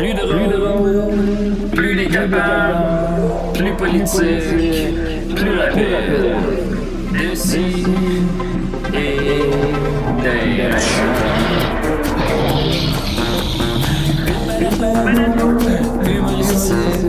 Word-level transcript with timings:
Plus 0.00 0.14
drôle, 0.14 1.02
plus 1.74 1.94
décapable, 1.94 3.52
plus 3.52 3.72
politique, 3.74 4.94
plus 5.36 5.58
rapide. 5.58 6.36
D'ici 7.12 7.84
et 8.94 9.42
d'ailleurs. 10.22 10.80
Humoristique, 16.06 17.06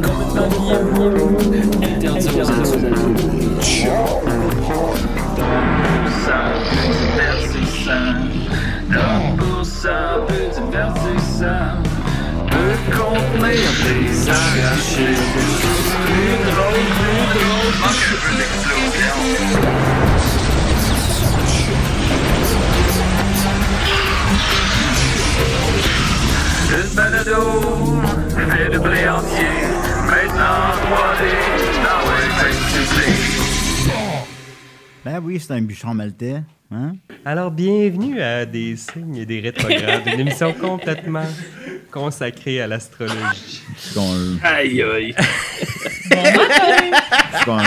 complètement 0.00 1.10
bien, 1.50 1.66
interdit 1.82 2.40
aux 2.40 2.50
adultes. 2.50 3.04
Donc 8.88 9.36
pour 9.38 9.62
ça 9.64 9.98
peut 10.26 10.48
divertissant, 10.54 11.83
contenir 12.90 13.70
des 13.84 14.28
arrachés. 14.28 15.18
Plus 16.06 16.36
drôle, 16.50 16.86
plus 17.00 17.24
drôle, 17.34 17.74
manque 17.80 18.04
un 18.10 18.18
peu 18.20 18.32
d'explosion. 18.36 19.18
Une 26.70 26.94
balado, 26.96 27.42
fait 28.30 28.70
de 28.70 28.78
blé 28.78 29.08
entier, 29.08 29.54
maintenant 30.06 30.74
3D, 30.82 31.22
dans 31.84 32.02
fait 32.40 33.14
Ben 35.04 35.20
oui, 35.22 35.38
c'est 35.38 35.52
un 35.52 35.62
bûcheron 35.62 35.94
maltais. 35.94 36.42
Hein? 36.72 36.96
Alors, 37.24 37.50
bienvenue 37.50 38.20
à 38.20 38.44
Des 38.46 38.76
signes 38.76 39.16
et 39.16 39.26
des 39.26 39.40
rétrogrades, 39.40 40.02
une 40.06 40.20
émission 40.20 40.52
complètement 40.52 41.26
consacrée 41.94 42.60
à 42.60 42.66
l'astrologie. 42.66 43.62
Aïe, 44.42 44.82
aïe. 44.82 45.14
c'est 45.16 46.16
qu'on 47.44 47.58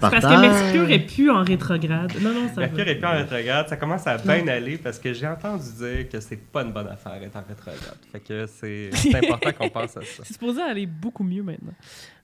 Parce 0.00 0.22
que. 0.22 0.40
Mercure 0.40 0.90
est 0.90 1.06
plus 1.06 1.30
en 1.30 1.42
rétrograde. 1.42 2.12
Non, 2.20 2.34
non, 2.34 2.48
ça 2.54 2.60
Mercure 2.60 2.84
va. 2.84 2.90
est 2.90 2.96
plus 2.96 3.06
en 3.06 3.12
rétrograde, 3.12 3.68
ça 3.68 3.78
commence 3.78 4.06
à 4.06 4.18
bien 4.18 4.46
aller 4.48 4.76
parce 4.76 4.98
que 4.98 5.14
j'ai 5.14 5.26
entendu 5.26 5.64
dire 5.78 6.08
que 6.10 6.20
c'est 6.20 6.36
pas 6.36 6.62
une 6.62 6.72
bonne 6.72 6.88
affaire 6.88 7.18
d'être 7.18 7.36
en 7.36 7.44
rétrograde. 7.48 7.96
Fait 8.12 8.20
que 8.20 8.46
c'est 8.46 8.90
important 9.24 9.52
qu'on 9.52 9.70
pense 9.70 9.96
à 9.96 10.02
ça. 10.02 10.22
C'est 10.24 10.34
supposé 10.34 10.60
aller 10.60 10.84
beaucoup 10.84 11.24
mieux 11.24 11.42
maintenant. 11.42 11.72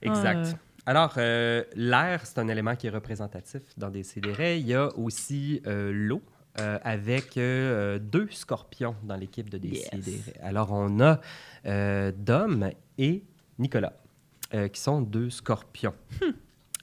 Exact. 0.03 0.55
Ah, 0.85 0.91
Alors, 0.91 1.15
euh, 1.17 1.63
l'air, 1.75 2.21
c'est 2.23 2.37
un 2.37 2.49
élément 2.49 2.75
qui 2.75 2.85
est 2.85 2.91
représentatif 2.91 3.61
dans 3.77 3.89
des 3.89 4.03
sidérés. 4.03 4.59
Il 4.59 4.67
y 4.67 4.75
a 4.75 4.95
aussi 4.95 5.59
euh, 5.65 5.91
l'eau. 5.91 6.21
Euh, 6.59 6.77
avec 6.83 7.37
euh, 7.37 7.99
deux 7.99 8.27
scorpions 8.31 8.95
dans 9.03 9.15
l'équipe 9.15 9.49
de 9.49 9.57
Décidérés. 9.57 10.21
Alors, 10.41 10.71
on 10.71 10.99
a 10.99 11.19
euh, 11.65 12.11
Dom 12.15 12.69
et 12.97 13.23
Nicolas, 13.57 13.93
euh, 14.53 14.67
qui 14.67 14.81
sont 14.81 15.01
deux 15.01 15.29
scorpions. 15.29 15.93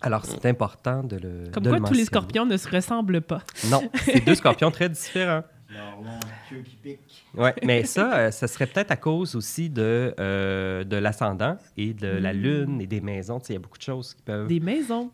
Alors, 0.01 0.25
c'est 0.25 0.47
important 0.47 1.03
de 1.03 1.17
le. 1.17 1.29
Hmm. 1.29 1.51
Comme 1.51 1.63
de 1.65 1.71
quoi, 1.71 1.79
le 1.79 1.85
tous 1.85 1.95
les 1.95 2.05
scorpions 2.05 2.47
ne 2.47 2.57
se 2.57 2.69
ressemblent 2.69 3.21
pas. 3.21 3.43
Non, 3.71 3.83
c'est 4.05 4.25
deux 4.25 4.35
scorpions 4.37 4.71
très 4.71 4.89
différents. 4.89 5.43
Leur 5.71 6.01
long 6.01 6.21
queue 6.49 6.63
qui 6.63 6.77
pique. 6.77 7.27
Ouais, 7.35 7.55
mais 7.63 7.85
ça, 7.85 8.17
euh, 8.17 8.31
ça 8.31 8.47
serait 8.47 8.67
peut-être 8.67 8.91
à 8.91 8.97
cause 8.97 9.35
aussi 9.35 9.69
de, 9.69 10.15
euh, 10.19 10.83
de 10.85 10.97
l'ascendant 10.97 11.59
et 11.77 11.93
de 11.93 12.07
la 12.07 12.33
lune 12.33 12.81
et 12.81 12.87
des 12.87 13.03
maisons. 13.03 13.39
Tu 13.39 13.47
sais, 13.47 13.53
Il 13.53 13.57
y 13.57 13.59
a 13.59 13.61
beaucoup 13.61 13.77
de 13.77 13.83
choses 13.83 14.15
qui 14.15 14.23
peuvent. 14.23 14.45
Hmm. 14.45 14.49
Des 14.49 14.61
maisons. 14.61 15.11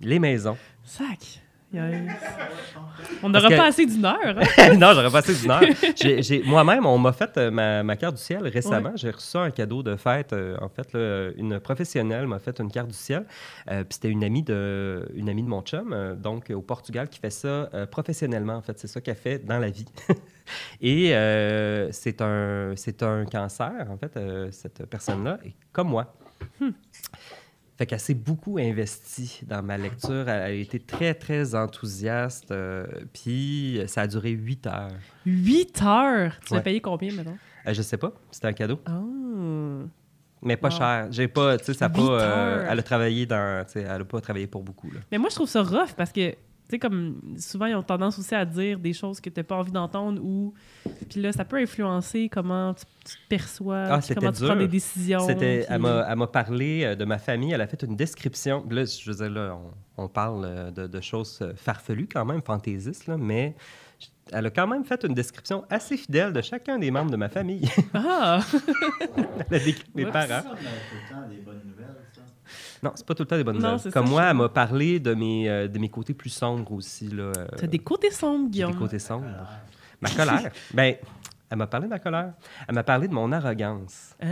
Les 0.00 0.18
maisons. 0.18 0.56
Sac. 0.84 1.42
On 3.22 3.28
n'aura 3.28 3.48
que- 3.48 3.56
pas 3.56 3.66
assez 3.66 3.86
d'une 3.86 4.04
heure. 4.04 4.18
hein? 4.24 4.74
non, 4.78 4.92
j'aurais 4.92 5.10
passé 5.10 5.34
d'une 5.34 5.50
heure. 5.50 5.62
Moi-même, 6.46 6.84
on 6.86 6.98
m'a 6.98 7.12
fait 7.12 7.36
euh, 7.36 7.50
ma, 7.50 7.82
ma 7.82 7.96
carte 7.96 8.16
du 8.16 8.22
ciel 8.22 8.46
récemment. 8.46 8.92
J'ai 8.96 9.10
reçu 9.10 9.36
un 9.36 9.50
cadeau 9.50 9.82
de 9.82 9.94
fête. 9.96 10.32
euh, 10.32 10.56
en 10.60 10.68
fait, 10.68 10.92
là, 10.92 11.30
une 11.36 11.60
professionnelle 11.60 12.26
m'a 12.26 12.38
fait 12.38 12.58
une 12.60 12.70
carte 12.70 12.88
du 12.88 12.94
ciel. 12.96 13.24
Euh, 13.70 13.84
Puis 13.84 13.94
c'était 13.94 14.08
une 14.08 14.24
amie 14.24 14.42
de, 14.42 15.08
une 15.14 15.28
amie 15.28 15.42
de 15.42 15.48
mon 15.48 15.62
chum, 15.62 15.92
euh, 15.92 16.14
donc 16.14 16.50
au 16.50 16.60
Portugal, 16.62 17.08
qui 17.08 17.18
fait 17.20 17.30
ça 17.30 17.68
professionnellement. 17.90 18.54
En 18.56 18.62
fait, 18.62 18.78
c'est 18.78 18.88
ça 18.88 19.00
qu'elle 19.00 19.14
fait 19.16 19.38
dans 19.44 19.58
la 19.58 19.70
vie. 19.70 19.86
Et 20.80 21.10
c'est 21.92 22.20
un, 22.20 22.72
c'est 22.76 23.02
un 23.02 23.24
cancer, 23.26 23.86
en 23.90 23.96
fait, 23.96 24.18
cette 24.52 24.86
personne-là, 24.86 25.38
comme 25.72 25.88
moi. 25.88 26.12
Fait 27.80 27.86
qu'elle 27.86 27.98
s'est 27.98 28.12
beaucoup 28.12 28.58
investie 28.58 29.40
dans 29.46 29.62
ma 29.62 29.78
lecture. 29.78 30.28
Elle 30.28 30.42
a 30.42 30.50
été 30.50 30.78
très, 30.78 31.14
très 31.14 31.54
enthousiaste. 31.54 32.50
euh, 32.50 32.86
puis 33.14 33.80
ça 33.86 34.02
a 34.02 34.06
duré 34.06 34.32
huit 34.32 34.66
heures. 34.66 34.90
8 35.24 35.80
heures? 35.82 36.32
Tu 36.44 36.52
Ouais. 36.52 36.58
vas 36.58 36.62
payer 36.62 36.82
combien 36.82 37.10
maintenant? 37.14 37.38
Euh, 37.66 37.72
je 37.72 37.80
sais 37.80 37.96
pas, 37.96 38.12
c'était 38.30 38.48
un 38.48 38.52
cadeau. 38.52 38.80
Ah. 38.84 39.00
Mais 40.42 40.58
pas 40.58 40.68
Wow. 40.68 40.76
cher. 40.76 41.06
J'ai 41.10 41.26
pas, 41.28 41.56
tu 41.56 41.64
sais, 41.64 41.72
ça 41.72 41.88
pas. 41.88 42.00
Huit 42.02 42.08
euh, 42.10 42.66
elle 42.70 42.78
a 42.78 42.82
travaillé 42.82 43.24
dans. 43.24 43.64
Elle 43.74 43.86
a 43.88 44.04
pas 44.04 44.20
travaillé 44.20 44.46
pour 44.46 44.62
beaucoup. 44.62 44.90
Là. 44.90 45.00
Mais 45.10 45.16
moi, 45.16 45.30
je 45.30 45.36
trouve 45.36 45.48
ça 45.48 45.62
rough 45.62 45.94
parce 45.96 46.12
que, 46.12 46.34
sais, 46.70 46.78
comme 46.78 47.20
souvent, 47.38 47.66
ils 47.66 47.74
ont 47.74 47.82
tendance 47.82 48.18
aussi 48.18 48.34
à 48.34 48.44
dire 48.44 48.78
des 48.78 48.92
choses 48.92 49.20
que 49.20 49.30
tu 49.30 49.40
n'as 49.40 49.44
pas 49.44 49.56
envie 49.56 49.72
d'entendre 49.72 50.22
ou. 50.22 50.54
Puis 51.08 51.20
là, 51.20 51.32
ça 51.32 51.44
peut 51.44 51.58
influencer 51.58 52.28
comment 52.28 52.74
tu, 52.74 52.84
tu 53.04 53.14
te 53.16 53.28
perçois, 53.28 53.84
Ah, 53.90 54.00
comment 54.14 54.32
tu 54.32 54.44
prends 54.44 54.56
des 54.56 54.68
décisions. 54.68 55.26
C'était, 55.26 55.64
puis- 55.64 55.66
elle, 55.68 55.80
m'a, 55.80 56.26
parlé 56.26 56.84
euh, 56.84 56.94
de 56.94 57.04
ma 57.04 57.18
famille. 57.18 57.52
Elle 57.52 57.60
a 57.60 57.66
fait 57.66 57.82
une 57.82 57.96
description. 57.96 58.64
Là, 58.70 58.84
je 58.84 59.10
veux 59.10 59.16
dire, 59.16 59.30
là, 59.30 59.56
on, 59.96 60.04
on 60.04 60.08
parle 60.08 60.44
euh, 60.44 60.70
de, 60.70 60.86
de 60.86 61.00
choses 61.00 61.38
euh, 61.42 61.52
farfelues 61.56 62.08
quand 62.12 62.24
même, 62.24 62.42
fantaisistes, 62.42 63.06
là, 63.06 63.16
mais 63.16 63.54
elle 64.32 64.46
a 64.46 64.50
quand 64.50 64.66
même 64.66 64.84
fait 64.84 65.04
une 65.04 65.14
description 65.14 65.64
assez 65.68 65.96
fidèle 65.96 66.32
de 66.32 66.40
chacun 66.40 66.78
des 66.78 66.90
membres 66.90 67.10
de 67.10 67.16
ma 67.16 67.28
famille. 67.28 67.68
Ah! 67.94 68.40
elle 69.50 69.56
a 69.56 69.64
décrit 69.64 69.90
mes 69.94 70.06
parents. 70.06 70.28
Ça, 70.28 70.44
on 70.46 70.52
a 70.52 70.54
tout 70.54 70.62
le 70.62 71.14
temps 71.14 71.28
des 71.28 71.40
bonnes 71.40 71.62
nouvelles. 71.66 71.96
Non, 72.82 72.92
c'est 72.94 73.04
pas 73.06 73.14
tout 73.14 73.22
le 73.22 73.26
temps 73.28 73.36
des 73.36 73.44
bonnes 73.44 73.58
Non, 73.58 73.72
nouvelles. 73.72 73.92
Comme 73.92 74.06
ça, 74.06 74.10
moi, 74.10 74.22
je- 74.22 74.28
elle 74.30 74.36
m'a 74.36 74.48
parlé 74.48 75.00
de 75.00 75.14
mes, 75.14 75.48
euh, 75.50 75.68
de 75.68 75.78
mes 75.78 75.88
côtés 75.90 76.14
plus 76.14 76.30
sombres 76.30 76.72
aussi. 76.72 77.08
Là, 77.08 77.24
euh, 77.36 77.46
T'as 77.56 77.66
des 77.66 77.78
côtés 77.78 78.10
sombres, 78.10 78.48
Guillaume. 78.48 78.72
des 78.72 78.78
côtés 78.78 78.98
sombres. 78.98 79.26
Ma 80.00 80.08
colère. 80.10 80.50
ben, 80.74 80.94
elle 81.50 81.58
m'a 81.58 81.66
parlé 81.66 81.86
de 81.86 81.90
ma 81.90 81.98
colère. 81.98 82.32
Elle 82.68 82.74
m'a 82.74 82.82
parlé 82.82 83.06
de 83.08 83.12
mon 83.12 83.30
arrogance. 83.32 84.14
Ah! 84.22 84.26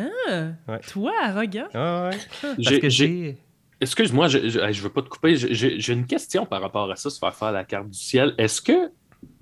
Ouais. 0.67 0.79
Toi, 0.91 1.13
arrogant? 1.23 1.67
Ah 1.75 2.11
ouais. 2.11 2.19
Parce 2.65 2.79
que 2.79 2.89
j'ai-. 2.89 3.37
Excuse-moi, 3.81 4.27
je, 4.29 4.49
je, 4.49 4.73
je 4.73 4.83
veux 4.83 4.89
pas 4.91 5.03
te 5.03 5.09
couper. 5.09 5.37
J'ai 5.37 5.93
une 5.93 6.07
question 6.07 6.47
par 6.47 6.61
rapport 6.63 6.91
à 6.91 6.97
ça, 6.97 7.11
se 7.11 7.19
faire 7.19 7.35
faire 7.35 7.53
la 7.53 7.65
carte 7.65 7.89
du 7.91 7.99
ciel. 7.99 8.35
Est-ce 8.39 8.61
que 8.63 8.91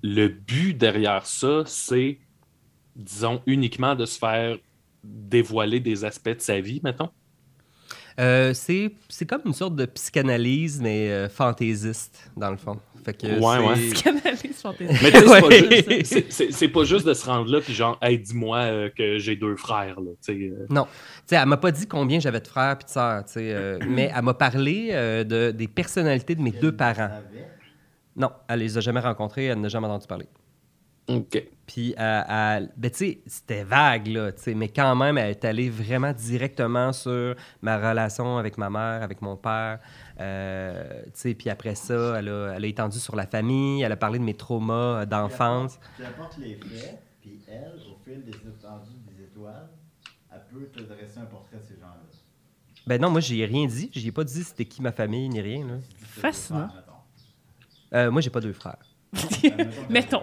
le 0.02 0.28
but 0.28 0.74
derrière 0.76 1.24
ça, 1.26 1.62
c'est, 1.64 2.18
disons, 2.94 3.40
uniquement 3.46 3.94
de 3.94 4.04
se 4.04 4.18
faire 4.18 4.56
dévoiler 5.04 5.80
des 5.80 6.04
aspects 6.04 6.28
de 6.36 6.40
sa 6.40 6.60
vie, 6.60 6.80
mettons? 6.84 7.08
Euh, 8.19 8.54
c'est, 8.54 8.93
c'est 9.09 9.27
comme 9.27 9.43
une 9.44 9.53
sorte 9.53 9.77
de 9.77 9.84
psychanalyse, 9.84 10.81
mais 10.81 11.10
euh, 11.10 11.28
fantaisiste, 11.28 12.31
dans 12.37 12.50
le 12.50 12.56
fond. 12.56 12.78
Fait 13.04 13.12
que 13.12 13.27
Ouais, 13.27 13.38
c'est- 13.38 13.66
ouais. 13.82 13.91
Psychanalyse 13.94 14.56
fantastique. 14.62 15.00
Mais 15.03 15.10
tu 15.12 15.19
sais, 15.19 15.27
c'est 15.28 15.41
pas 15.41 15.50
juste- 15.50 16.04
c'est- 16.06 16.32
c'est- 16.32 16.50
c'est 16.53 16.69
pas 16.69 16.84
juste 16.84 17.06
de 17.06 17.15
se 17.15 17.27
rendre 17.27 17.50
là, 17.53 17.60
puis 17.60 17.72
genre, 17.75 17.99
hey, 18.03 18.19
dis-moi 18.19 18.59
euh, 18.59 18.88
que 18.97 19.19
j'ai 19.19 19.37
deux 19.37 19.54
frères, 19.56 20.00
là. 20.00 20.10
tu 20.25 20.32
sais, 20.32 20.38
euh. 20.50 20.66
Non. 20.71 20.84
Tu 20.84 20.91
sais, 21.27 21.37
elle 21.37 21.47
m'a 21.47 21.56
pas 21.59 21.71
dit 21.71 21.87
combien 21.87 22.19
j'avais 22.19 22.41
de 22.41 22.49
frères 22.49 22.77
puis 22.78 22.87
de 22.87 22.91
sœurs, 22.91 23.25
tu 23.27 23.32
sais, 23.34 23.53
euh, 23.53 23.78
mais 23.88 24.10
elle 24.15 24.22
m'a 24.25 24.34
parlé 24.34 24.88
euh, 24.93 25.22
de, 25.22 25.50
des 25.50 25.69
personnalités 25.69 26.34
de 26.34 26.43
mes 26.43 26.53
deux 26.53 26.72
parents. 26.72 27.10
Non, 28.16 28.31
elle 28.48 28.60
les 28.60 28.78
a 28.78 28.81
jamais 28.81 29.00
rencontrés, 29.00 29.44
elle 29.44 29.60
n'a 29.60 29.69
jamais 29.69 29.87
entendu 29.87 30.06
parler. 30.06 30.27
OK. 31.08 31.48
Puis, 31.66 31.94
elle- 31.96 32.24
elle- 32.28 32.72
ben, 32.76 32.90
tu 32.90 32.96
sais, 32.98 33.18
c'était 33.26 33.64
vague, 33.64 34.06
là, 34.08 34.32
tu 34.32 34.42
sais, 34.42 34.54
mais 34.54 34.68
quand 34.68 34.94
même, 34.96 35.18
elle 35.18 35.30
est 35.30 35.44
allée 35.44 35.68
vraiment 35.70 36.12
directement 36.12 36.92
sur 36.92 37.34
ma 37.62 37.76
relation 37.76 38.38
avec 38.38 38.56
ma 38.58 38.70
mère, 38.70 39.02
avec 39.02 39.20
mon 39.22 39.36
père. 39.36 39.78
euh, 40.20 41.02
tu 41.06 41.10
sais, 41.14 41.34
puis 41.34 41.50
après 41.50 41.74
ça, 41.74 42.14
elle 42.18 42.28
a, 42.28 42.54
elle 42.56 42.64
a 42.64 42.66
étendu 42.68 42.98
sur 42.98 43.14
la 43.16 43.26
famille, 43.26 43.82
elle 43.82 43.92
a 43.92 43.96
parlé 43.96 44.18
de 44.18 44.24
mes 44.24 44.34
traumas 44.34 45.02
euh, 45.02 45.06
d'enfance. 45.06 45.78
Tu 45.96 46.04
apportes 46.04 46.38
les 46.38 46.54
faits, 46.56 47.02
puis 47.20 47.40
elle, 47.48 47.74
au 47.91 47.97
fil 48.04 48.24
des 48.24 48.30
étendues 48.30 48.97
des 49.16 49.24
étoiles, 49.24 49.68
elle 50.32 50.42
peut 50.52 50.66
te 50.72 50.80
dresser 50.80 51.18
un 51.20 51.26
portrait 51.26 51.59
de 51.59 51.62
ces 51.62 51.74
gens-là. 51.74 52.02
Ben 52.86 53.00
non, 53.00 53.10
moi, 53.10 53.20
j'y 53.20 53.41
ai 53.42 53.47
rien 53.47 53.66
dit. 53.66 53.91
J'y 53.94 54.09
ai 54.09 54.12
pas 54.12 54.24
dit 54.24 54.42
c'était 54.44 54.64
qui 54.64 54.80
ma 54.80 54.92
famille, 54.92 55.28
ni 55.28 55.41
rien, 55.41 55.66
là. 55.66 55.74
Fascinant. 55.98 56.68
Euh, 57.94 58.10
moi, 58.10 58.20
j'ai 58.20 58.30
pas 58.30 58.41
deux 58.41 58.52
frères. 58.52 58.78
Mettons. 59.91 60.21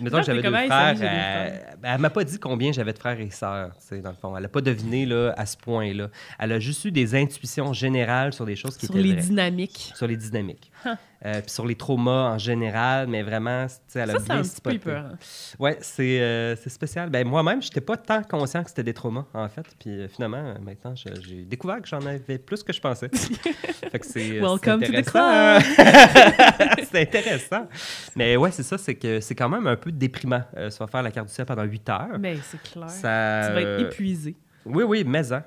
Mettons 0.00 0.18
que 0.18 0.22
j'avais 0.26 0.42
deux 0.42 0.50
frères. 0.50 0.94
deux 0.94 1.02
euh, 1.04 1.58
elle 1.82 2.00
m'a 2.00 2.10
pas 2.10 2.24
dit 2.24 2.38
combien 2.38 2.72
j'avais 2.72 2.92
de 2.92 2.98
frères 2.98 3.20
et 3.20 3.30
sœurs, 3.30 3.70
dans 4.02 4.10
le 4.10 4.16
fond. 4.16 4.36
Elle 4.36 4.44
a 4.44 4.48
pas 4.48 4.60
deviné 4.60 5.06
là, 5.06 5.32
à 5.36 5.46
ce 5.46 5.56
point-là. 5.56 6.08
Elle 6.38 6.52
a 6.52 6.58
juste 6.60 6.84
eu 6.84 6.90
des 6.92 7.14
intuitions 7.14 7.72
générales 7.72 8.32
sur 8.32 8.44
des 8.46 8.56
choses 8.56 8.76
qui 8.76 8.86
Sur 8.86 8.96
étaient 8.96 9.04
les 9.06 9.12
vraies. 9.14 9.22
dynamiques. 9.22 9.92
Sur 9.94 10.06
les 10.06 10.16
dynamiques. 10.16 10.70
Euh, 10.86 11.40
puis 11.40 11.50
sur 11.50 11.66
les 11.66 11.74
traumas 11.74 12.30
en 12.34 12.38
général, 12.38 13.08
mais 13.08 13.22
vraiment, 13.24 13.66
tu 13.66 13.74
sais, 13.88 13.98
elle 13.98 14.10
a 14.10 14.12
Ça, 14.14 14.18
c'est 14.20 14.24
bien 14.26 14.38
un 14.38 14.42
petit 14.42 14.60
peu 14.60 14.78
peur. 14.78 15.10
Ouais, 15.58 15.76
c'est 15.80 16.20
euh, 16.20 16.54
c'est 16.54 16.70
spécial. 16.70 17.10
Ben, 17.10 17.26
moi-même, 17.26 17.60
je 17.60 17.66
n'étais 17.66 17.80
pas 17.80 17.96
tant 17.96 18.22
conscient 18.22 18.62
que 18.62 18.68
c'était 18.70 18.84
des 18.84 18.94
traumas, 18.94 19.24
en 19.34 19.48
fait. 19.48 19.66
Puis 19.80 19.90
euh, 19.90 20.06
finalement, 20.08 20.54
maintenant, 20.62 20.94
je- 20.94 21.20
j'ai 21.26 21.42
découvert 21.44 21.82
que 21.82 21.88
j'en 21.88 22.04
avais 22.06 22.38
plus 22.38 22.62
que 22.62 22.72
je 22.72 22.80
pensais. 22.80 23.08
fait 23.90 23.98
que 23.98 24.06
c'est. 24.06 24.38
Welcome 24.38 24.80
c'est 24.84 24.86
to 24.86 24.92
the 24.92 25.16
intéressant. 25.16 26.84
c'est 26.92 27.00
intéressant. 27.02 27.68
Mais 28.14 28.36
ouais, 28.36 28.52
c'est 28.52 28.62
ça, 28.62 28.78
c'est 28.78 28.94
que 28.94 29.20
c'est 29.20 29.34
quand 29.34 29.48
même 29.48 29.66
un 29.66 29.76
peu 29.76 29.90
déprimant. 29.90 30.42
Ça 30.70 30.84
va 30.84 30.86
faire 30.86 31.02
la 31.02 31.10
carte 31.10 31.26
du 31.28 31.34
ciel 31.34 31.46
pendant 31.46 31.64
8 31.64 31.88
heures. 31.88 32.18
Mais 32.20 32.36
c'est 32.48 32.62
clair. 32.62 32.88
Ça, 32.90 33.48
tu 33.48 33.54
vas 33.54 33.60
être 33.62 33.80
épuisé. 33.80 34.36
Oui, 34.64 34.84
oui, 34.84 35.02
mais 35.04 35.32
hein. 35.32 35.42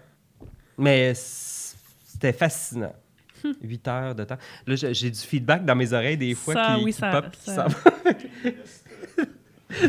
Mais 0.77 1.13
c'était 1.13 2.33
fascinant. 2.33 2.93
8 3.61 3.87
heures 3.87 4.15
de 4.15 4.23
temps. 4.23 4.37
Là, 4.67 4.75
j'ai 4.75 5.09
du 5.11 5.19
feedback 5.19 5.65
dans 5.65 5.75
mes 5.75 5.93
oreilles 5.93 6.17
des 6.17 6.35
fois 6.35 6.53
Ça, 6.53 6.75
qui, 6.77 6.83
oui, 6.83 6.93
qui 6.93 6.99
ça- 6.99 7.21
pop, 7.21 7.35
ça- 7.39 7.67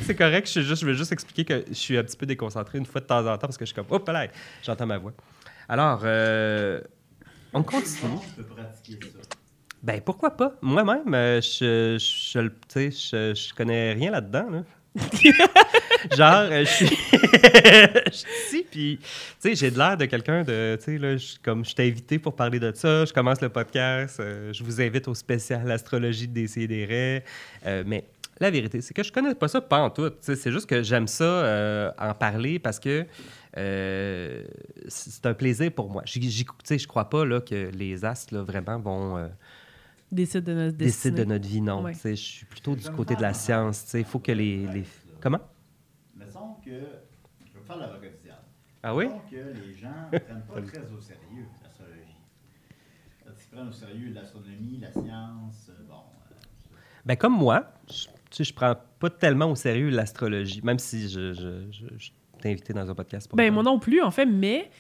C'est 0.02 0.14
correct, 0.14 0.46
je, 0.46 0.52
suis 0.52 0.62
juste, 0.62 0.82
je 0.82 0.86
veux 0.86 0.94
juste 0.94 1.12
expliquer 1.12 1.44
que 1.44 1.64
je 1.68 1.74
suis 1.74 1.98
un 1.98 2.04
petit 2.04 2.16
peu 2.16 2.26
déconcentré 2.26 2.78
une 2.78 2.86
fois 2.86 3.00
de 3.00 3.06
temps 3.06 3.20
en 3.20 3.36
temps 3.36 3.38
parce 3.38 3.58
que 3.58 3.64
je 3.64 3.72
suis 3.72 3.74
comme, 3.74 3.86
hop 3.90 4.08
là, 4.08 4.28
j'entends 4.62 4.86
ma 4.86 4.98
voix. 4.98 5.12
Alors, 5.68 6.02
euh, 6.04 6.80
on 7.52 7.62
continue. 7.62 8.18
Je 8.36 8.42
peux 8.42 8.54
pratiquer 8.54 8.98
ça? 9.06 9.18
Ben, 9.82 10.00
pourquoi 10.00 10.36
pas? 10.36 10.54
Moi-même, 10.62 11.12
euh, 11.12 11.40
je, 11.40 11.98
je, 11.98 13.54
connais 13.54 13.92
rien 13.94 14.12
là-dedans. 14.12 14.48
Là. 14.48 14.62
Genre, 16.16 16.48
euh, 16.50 16.64
je 16.64 16.70
suis 16.70 16.86
je 16.92 18.10
suis 18.12 18.28
ici, 18.46 18.66
puis, 18.70 18.98
tu 19.00 19.08
sais, 19.38 19.54
j'ai 19.54 19.70
de 19.70 19.78
l'air 19.78 19.96
de 19.96 20.04
quelqu'un 20.04 20.42
de, 20.42 20.76
tu 20.78 20.84
sais, 20.84 20.98
là, 20.98 21.16
je- 21.16 21.36
comme 21.42 21.64
je 21.64 21.74
t'ai 21.74 21.88
invité 21.88 22.18
pour 22.18 22.34
parler 22.36 22.58
de 22.60 22.72
ça, 22.74 23.04
je 23.04 23.12
commence 23.12 23.40
le 23.40 23.48
podcast, 23.48 24.20
euh, 24.20 24.52
je 24.52 24.62
vous 24.62 24.80
invite 24.80 25.08
au 25.08 25.14
spécial 25.14 25.70
Astrologie 25.70 26.28
de 26.28 26.34
Décideret, 26.34 27.24
euh, 27.66 27.82
mais 27.86 28.04
la 28.40 28.50
vérité, 28.50 28.80
c'est 28.80 28.92
que 28.92 29.02
je 29.02 29.12
connais 29.12 29.34
pas 29.34 29.48
ça 29.48 29.60
pas 29.60 29.78
en 29.78 29.90
tout. 29.90 30.10
C'est 30.20 30.50
juste 30.50 30.66
que 30.68 30.82
j'aime 30.82 31.06
ça 31.06 31.24
euh, 31.24 31.90
en 31.98 32.12
parler 32.14 32.58
parce 32.58 32.80
que 32.80 33.06
c'est 33.54 35.26
un 35.26 35.34
plaisir 35.34 35.70
pour 35.72 35.90
moi. 35.90 36.02
J'y- 36.06 36.28
j'y- 36.30 36.46
Je 36.78 36.86
crois 36.86 37.08
pas 37.08 37.24
là, 37.24 37.40
que 37.40 37.70
les 37.72 38.04
astres 38.04 38.34
là, 38.34 38.42
vraiment 38.42 38.78
vont 38.78 39.30
Décide 40.12 40.44
de 40.44 40.52
notre 40.54 40.76
destinée. 40.76 41.16
de 41.18 41.24
notre 41.24 41.48
vie. 41.48 41.60
Non, 41.60 41.82
Ouais. 41.82 41.92
Tu 41.94 41.98
sais, 42.00 42.16
je 42.16 42.22
suis 42.22 42.46
plutôt 42.46 42.76
du 42.76 42.88
côté 42.90 43.16
de 43.16 43.22
la 43.22 43.32
science. 43.34 43.84
tu 43.84 43.90
sais, 43.90 44.00
Il 44.00 44.04
faut 44.04 44.18
que 44.18 44.30
les, 44.32 44.66
les... 44.68 44.84
Comment? 45.20 45.40
Mettons 46.14 46.54
que. 46.64 46.70
Je 46.70 47.58
vais 47.58 47.64
faire 47.66 47.76
l'avocat 47.78 48.08
du 48.08 48.22
diable. 48.22 48.38
Ah 48.82 48.94
oui? 48.94 49.06
Que 49.30 49.36
les 49.36 49.72
gens 49.74 49.88
ne 50.12 50.18
prennent 50.18 50.42
pas 50.46 50.60
très 50.62 50.80
au 50.92 51.00
sérieux 51.00 51.46
l'astrologie. 51.62 52.16
Ils 53.26 53.56
prennent 53.56 53.68
au 53.68 53.72
sérieux 53.72 54.12
l'astronomie, 54.12 54.78
la 54.80 54.92
science, 54.92 55.70
euh, 55.70 55.82
bon. 55.88 55.94
euh, 55.94 56.34
Ben, 57.06 57.16
comme 57.16 57.36
moi, 57.36 57.72
je, 57.88 58.04
tu 58.06 58.10
sais, 58.30 58.44
je 58.44 58.52
prends 58.54 58.74
pas 58.98 59.10
tellement 59.10 59.46
au 59.50 59.54
sérieux 59.56 59.90
l'astrologie, 59.90 60.60
même 60.62 60.78
si 60.78 61.08
je, 61.08 61.32
je, 61.32 61.70
je, 61.70 61.86
je 61.98 62.10
t'ai 62.40 62.50
invité 62.50 62.72
dans 62.72 62.88
un 62.90 62.94
podcast. 62.94 63.28
Pour 63.28 63.36
Ben, 63.36 63.52
moi 63.52 63.62
non 63.62 63.78
plus, 63.78 64.00
en 64.02 64.10
fait, 64.10 64.26
mais 64.26 64.70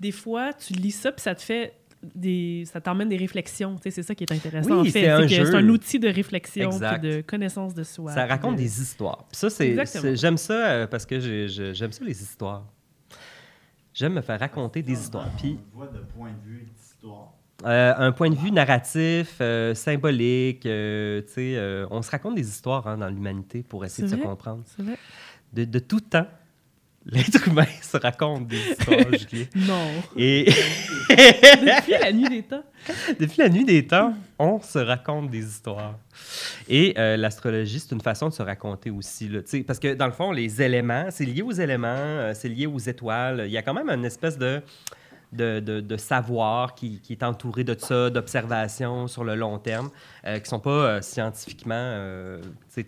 des 0.00 0.12
fois, 0.12 0.52
tu 0.54 0.72
lis 0.72 0.90
ça, 0.92 1.12
puis 1.12 1.22
ça 1.22 1.34
te 1.34 1.42
fait 1.42 1.74
des... 2.14 2.64
ça 2.66 2.80
t'emmène 2.80 3.08
des 3.08 3.16
réflexions. 3.16 3.76
C'est 3.82 4.02
ça 4.02 4.14
qui 4.14 4.24
est 4.24 4.32
intéressant, 4.32 4.68
Oui, 4.70 4.80
en 4.80 4.84
fait. 4.84 4.90
c'est 4.90 5.08
un. 5.08 5.28
C'est 5.28 5.62
outil 5.62 5.98
de 5.98 6.08
réflexion, 6.08 6.70
puis 6.70 6.98
de 7.00 7.20
connaissance 7.20 7.74
de 7.74 7.82
soi. 7.84 8.12
Ça 8.12 8.26
raconte 8.26 8.56
de- 8.56 8.60
des 8.62 8.80
histoires. 8.80 9.24
Puis 9.28 9.36
ça, 9.38 9.50
c'est, 9.50 10.16
j'aime 10.16 10.36
ça 10.36 10.54
euh, 10.70 10.86
parce 10.86 11.06
que 11.06 11.20
j'ai- 11.20 11.48
j'aime 11.74 11.92
ça 11.92 12.04
les 12.04 12.20
histoires. 12.22 12.66
J'aime 13.94 14.14
me 14.14 14.20
faire 14.22 14.40
raconter 14.40 14.82
des 14.82 14.92
histoires. 14.92 15.28
Puis 15.38 15.58
voit 15.72 15.86
de 15.86 15.98
point 15.98 16.30
de 16.30 16.48
vue 16.50 16.66
d'histoire. 16.74 17.34
euh, 17.64 17.94
un 17.98 18.10
point 18.12 18.30
de 18.30 18.34
vue 18.34 18.50
narratif, 18.50 19.36
euh, 19.40 19.74
symbolique, 19.74 20.64
euh, 20.66 21.20
tu 21.22 21.32
sais, 21.32 21.54
euh, 21.56 21.86
on 21.90 22.00
se 22.02 22.10
raconte 22.10 22.34
des 22.34 22.48
histoires 22.48 22.86
hein, 22.88 22.96
dans 22.98 23.08
l'humanité 23.08 23.62
pour 23.62 23.84
essayer 23.84 24.08
de 24.08 24.12
se 24.16 24.20
comprendre. 24.20 24.64
C'est 24.66 24.82
vrai? 24.82 24.96
De, 25.52 25.64
de 25.64 25.78
tout 25.78 26.00
temps, 26.00 26.26
l'être 27.06 27.48
humain 27.48 27.66
se 27.82 27.96
raconte 27.96 28.46
des 28.48 28.58
histoires, 28.58 28.98
Julien. 29.30 29.44
Non. 29.56 29.88
Et 30.16 30.44
Depuis 31.10 31.92
la 32.00 32.12
nuit 32.12 32.28
des 32.28 32.42
temps. 32.42 32.62
depuis 33.18 33.38
la 33.38 33.48
nuit 33.48 33.64
des 33.64 33.86
temps, 33.86 34.14
on 34.38 34.60
se 34.60 34.78
raconte 34.78 35.30
des 35.30 35.44
histoires. 35.46 35.98
Et 36.68 36.94
euh, 36.98 37.16
l'astrologie, 37.16 37.80
c'est 37.80 37.92
une 37.94 38.00
façon 38.00 38.28
de 38.28 38.32
se 38.34 38.42
raconter 38.42 38.90
aussi. 38.90 39.28
Là, 39.28 39.40
parce 39.66 39.78
que 39.78 39.94
dans 39.94 40.06
le 40.06 40.12
fond, 40.12 40.32
les 40.32 40.62
éléments, 40.62 41.06
c'est 41.10 41.24
lié 41.24 41.42
aux 41.42 41.52
éléments, 41.52 41.86
euh, 41.88 42.32
c'est 42.34 42.48
lié 42.48 42.66
aux 42.66 42.78
étoiles. 42.78 43.44
Il 43.46 43.52
y 43.52 43.58
a 43.58 43.62
quand 43.62 43.74
même 43.74 43.90
une 43.90 44.04
espèce 44.04 44.38
de, 44.38 44.62
de, 45.32 45.60
de- 45.60 45.80
de 45.80 45.96
savoir 45.96 46.74
qui, 46.74 47.00
qui 47.00 47.12
est 47.14 47.22
entouré 47.22 47.64
de 47.64 47.76
ça, 47.78 48.10
d'observations 48.10 49.06
sur 49.08 49.24
le 49.24 49.34
long 49.34 49.58
terme, 49.58 49.90
euh, 50.26 50.36
qui 50.36 50.42
ne 50.44 50.48
sont 50.48 50.60
pas 50.60 51.02
scientifiquement 51.02 52.38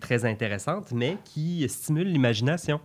très 0.01 0.25
intéressantes, 0.25 0.93
mais 0.93 1.19
qui 1.25 1.67
stimulent 1.69 2.09
l'imagination. 2.13 2.81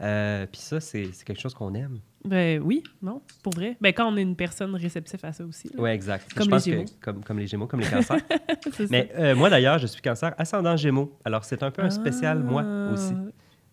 Euh, 0.00 0.46
Puis 0.50 0.60
ça, 0.60 0.80
c'est 0.80 1.10
quelque 1.24 1.40
chose 1.40 1.54
qu'on 1.54 1.74
aime. 1.74 2.00
Ben 2.24 2.60
oui, 2.62 2.82
non, 3.02 3.22
pour 3.42 3.54
vrai. 3.54 3.76
Ben 3.80 3.92
quand 3.94 4.12
on 4.12 4.16
est 4.16 4.22
une 4.22 4.36
personne 4.36 4.74
réceptive 4.74 5.20
à 5.22 5.32
ça 5.32 5.44
aussi. 5.44 5.70
Oui, 5.78 5.90
exact. 5.90 6.32
Comme 6.34 6.44
Je 6.44 6.48
les 6.48 6.50
pense 6.50 6.64
que- 6.64 6.70
Gémeaux. 6.70 6.84
comme, 7.00 7.24
comme 7.24 7.38
les 7.38 7.46
Gémeaux, 7.46 7.66
comme 7.66 7.80
les 7.80 7.86
cancers. 7.86 8.18
C'est 8.64 8.72
ça. 8.76 8.84
Mais 8.90 9.10
euh, 9.18 9.34
moi, 9.34 9.48
d'ailleurs, 9.48 9.78
je 9.78 9.86
suis 9.86 10.02
cancer 10.02 10.34
ascendant 10.36 10.76
Gémeaux. 10.76 11.18
Alors, 11.24 11.44
c'est 11.44 11.62
un 11.62 11.70
peu 11.70 11.82
un 11.82 11.90
spécial 11.90 12.38
moi 12.40 12.62
Ah. 12.64 12.92
aussi. 12.92 13.14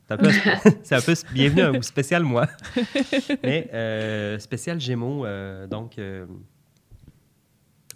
C'est 0.07 0.13
un 0.13 0.17
un 0.97 1.01
peu 1.01 1.13
bienvenue 1.33 1.77
au 1.77 1.81
spécial 1.81 2.23
moi. 2.23 2.47
Mais 3.43 3.69
euh, 3.73 4.39
spécial 4.39 4.79
Gémeaux, 4.79 5.25
donc. 5.69 5.97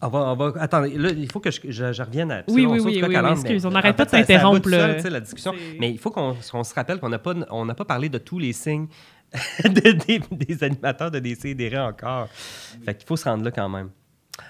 On 0.01 0.07
va, 0.09 0.19
on 0.19 0.35
va, 0.35 0.53
attendez, 0.59 0.97
là, 0.97 1.09
il 1.11 1.31
faut 1.31 1.39
que 1.39 1.51
je, 1.51 1.59
je- 1.63 1.93
je 1.93 2.03
revienne 2.03 2.31
à. 2.31 2.43
Oui, 2.47 2.65
oui, 2.71 2.79
oui, 2.85 2.91
oui, 3.07 3.13
oui, 3.23 3.31
excuse, 3.41 3.65
on 3.65 3.69
n'arrête 3.71 3.95
pas 3.97 4.05
de 4.05 4.09
sais, 5.01 5.09
la 5.09 5.19
discussion. 5.19 5.53
Mais 5.79 5.91
il 5.91 5.97
faut 5.99 6.11
qu'on 6.11 6.35
se 6.63 6.73
rappelle 6.73 6.99
qu'on 6.99 7.09
n'a 7.09 7.19
pas, 7.19 7.33
on 7.49 7.65
pas 7.75 7.85
parlé 7.85 8.09
de 8.09 8.17
tous 8.17 8.39
les 8.39 8.53
signes 8.53 8.87
de- 9.63 9.91
des, 9.91 10.21
des 10.31 10.63
animateurs 10.63 11.11
de 11.11 11.19
DC 11.19 11.55
encore. 11.87 12.27
Fait 12.85 12.95
qu'il 12.95 13.07
faut 13.07 13.15
se 13.15 13.25
rendre 13.25 13.43
là 13.43 13.51
quand 13.51 13.69
même. 13.69 13.89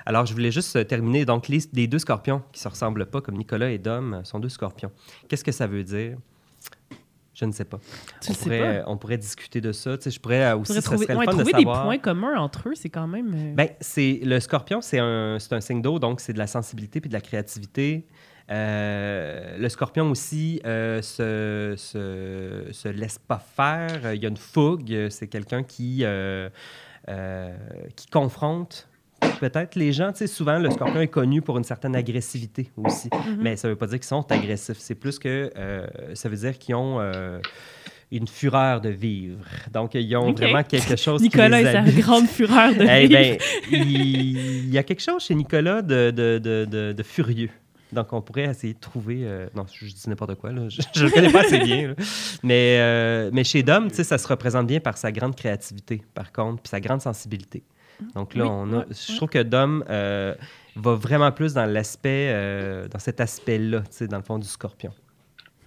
Alors, 0.06 0.26
je 0.26 0.34
voulais 0.34 0.52
juste 0.52 0.76
euh, 0.76 0.84
terminer. 0.84 1.26
Donc, 1.26 1.48
les, 1.48 1.60
les 1.74 1.88
deux 1.88 2.00
scorpions 2.00 2.42
qui 2.52 2.60
se 2.62 2.68
ressemblent 2.68 3.06
pas, 3.06 3.20
comme 3.22 3.36
Nicolas 3.36 3.70
et 3.72 3.78
Dom, 3.78 4.14
euh, 4.14 4.24
sont 4.24 4.40
deux 4.40 4.50
scorpions. 4.50 4.92
Qu'est-ce 5.28 5.44
que 5.44 5.52
ça 5.52 5.68
veut 5.68 5.84
dire? 5.84 6.18
Je 7.42 7.46
ne 7.48 7.52
sais 7.52 7.66
pas. 7.66 7.80
Tu 8.22 8.32
on, 8.32 8.34
sais 8.36 8.44
pourrait, 8.44 8.84
pas? 8.84 8.90
on 8.92 8.98
pourrait 8.98 9.18
discuter 9.18 9.60
de 9.62 9.72
ça. 9.72 9.98
Tu 9.98 10.04
sais, 10.04 10.12
je 10.12 10.20
pourrais 10.20 10.44
euh, 10.46 10.58
aussi, 10.58 10.74
ça 10.74 10.82
trouver, 10.82 11.08
le 11.08 11.16
de 11.20 11.26
trouver 11.26 11.44
des 11.46 11.52
savoir. 11.52 11.84
points 11.84 11.98
communs 11.98 12.40
entre 12.40 12.70
eux, 12.70 12.76
c'est 12.76 12.90
quand 12.90 13.08
même. 13.08 13.34
euh, 13.34 13.54
Ben, 13.56 13.70
c'est 13.82 14.20
le 14.24 14.40
scorpion, 14.40 14.80
c'est 14.82 15.00
un, 15.00 15.38
c'est 15.40 15.54
un 15.54 15.62
signe 15.62 15.82
d'eau, 15.82 15.98
donc 16.00 16.22
c'est 16.22 16.34
de 16.34 16.38
la 16.38 16.48
sensibilité 16.48 17.02
puis 17.02 17.10
de 17.10 17.14
la 17.16 17.22
créativité. 17.22 18.06
Euh, 18.50 19.58
le 19.58 19.70
scorpion 19.70 20.10
aussi 20.12 20.62
euh, 20.66 21.02
se, 21.02 21.74
se, 21.78 22.68
se 22.72 22.88
laisse 22.90 23.18
pas 23.18 23.40
faire. 23.40 24.14
Il 24.14 24.22
y 24.22 24.26
a 24.26 24.30
une 24.30 24.38
fougue. 24.38 25.08
C'est 25.10 25.28
quelqu'un 25.28 25.64
qui, 25.64 26.02
euh, 26.04 26.50
qui 27.96 28.08
confronte 28.08 28.88
peut-être 29.40 29.76
les 29.76 29.92
gens. 29.94 30.12
Tu 30.12 30.20
sais, 30.20 30.28
souvent, 30.28 30.60
le 30.60 30.70
scorpion 30.70 31.02
est 31.02 31.08
connu 31.08 31.42
pour 31.42 31.58
une 31.58 31.64
certaine 31.64 31.96
agressivité 31.96 32.72
aussi. 32.78 33.10
mhm. 33.14 33.38
Mais 33.42 33.56
ça 33.56 33.68
veut 33.68 33.76
pas 33.76 33.88
dire 33.88 34.00
qu'ils 34.00 34.08
sont 34.08 34.30
agressifs. 34.32 34.78
C'est 34.80 34.96
plus 34.96 35.20
que 35.20 35.52
euh, 35.58 35.88
ça 36.14 36.30
veut 36.30 36.38
dire 36.38 36.58
qu'ils 36.58 36.76
ont 36.76 37.00
euh, 37.00 37.40
une 38.12 38.28
fureur 38.28 38.82
de 38.82 38.90
vivre. 38.90 39.40
Donc, 39.74 39.96
ils 39.96 40.16
ont 40.16 40.34
vraiment 40.34 40.64
quelque 40.64 40.96
chose 40.98 41.22
Nicolas 41.22 41.62
qui 41.62 41.68
et 41.68 41.82
les 41.82 41.92
sa 41.92 42.02
grande 42.02 42.28
fureur 42.28 42.74
de 42.76 42.84
Eh 42.84 43.08
vivre. 43.08 43.20
ben, 43.20 43.38
il, 43.72 44.38
il 44.66 44.70
y 44.74 44.78
a 44.78 44.84
quelque 44.84 45.02
chose 45.02 45.24
chez 45.24 45.36
Nicolas 45.36 45.82
de, 45.82 46.12
de, 46.12 46.38
de, 46.94 47.04
furieux. 47.04 47.50
Donc, 47.94 48.14
on 48.14 48.22
pourrait 48.22 48.46
essayer 48.46 48.74
de 48.74 48.80
trouver. 48.80 49.20
euh, 49.24 49.48
non, 49.56 49.66
je, 49.74 49.86
dis 49.86 50.04
n'importe 50.08 50.36
quoi, 50.36 50.52
là. 50.52 50.62
Je 50.96 51.02
ne 51.02 51.06
le 51.08 51.12
connais 51.12 51.32
pas 51.32 51.42
assez 51.42 51.60
bien. 51.60 51.90
là. 51.90 51.94
Mais, 52.44 52.78
euh, 52.80 53.30
mais 53.34 53.44
chez 53.44 53.64
Dom, 53.64 53.90
tu 53.90 53.96
sais, 53.96 54.04
ça 54.06 54.18
se 54.18 54.28
représente 54.28 54.68
bien 54.68 54.80
par 54.80 54.98
sa 54.98 55.12
grande 55.12 55.36
créativité, 55.36 56.02
par 56.14 56.32
contre, 56.32 56.62
puis 56.62 56.70
sa 56.70 56.80
grande 56.80 57.02
sensibilité. 57.02 57.64
Donc 58.16 58.36
là, 58.36 58.44
Oui, 58.46 58.50
on 58.52 58.74
a, 58.74 58.78
ouais, 58.80 58.86
je 58.90 59.12
ouais. 59.12 59.18
trouve 59.18 59.30
que 59.30 59.44
Dom 59.44 59.84
euh, 59.90 60.36
va 60.76 60.96
vraiment 60.96 61.32
plus 61.32 61.54
dans 61.54 61.66
l'aspect, 61.66 62.30
euh, 62.34 62.88
dans 62.88 63.00
cet 63.00 63.20
aspect-là, 63.20 63.84
dans 64.10 64.18
le 64.18 64.24
fond 64.24 64.40
du 64.40 64.48
scorpion. 64.48 64.94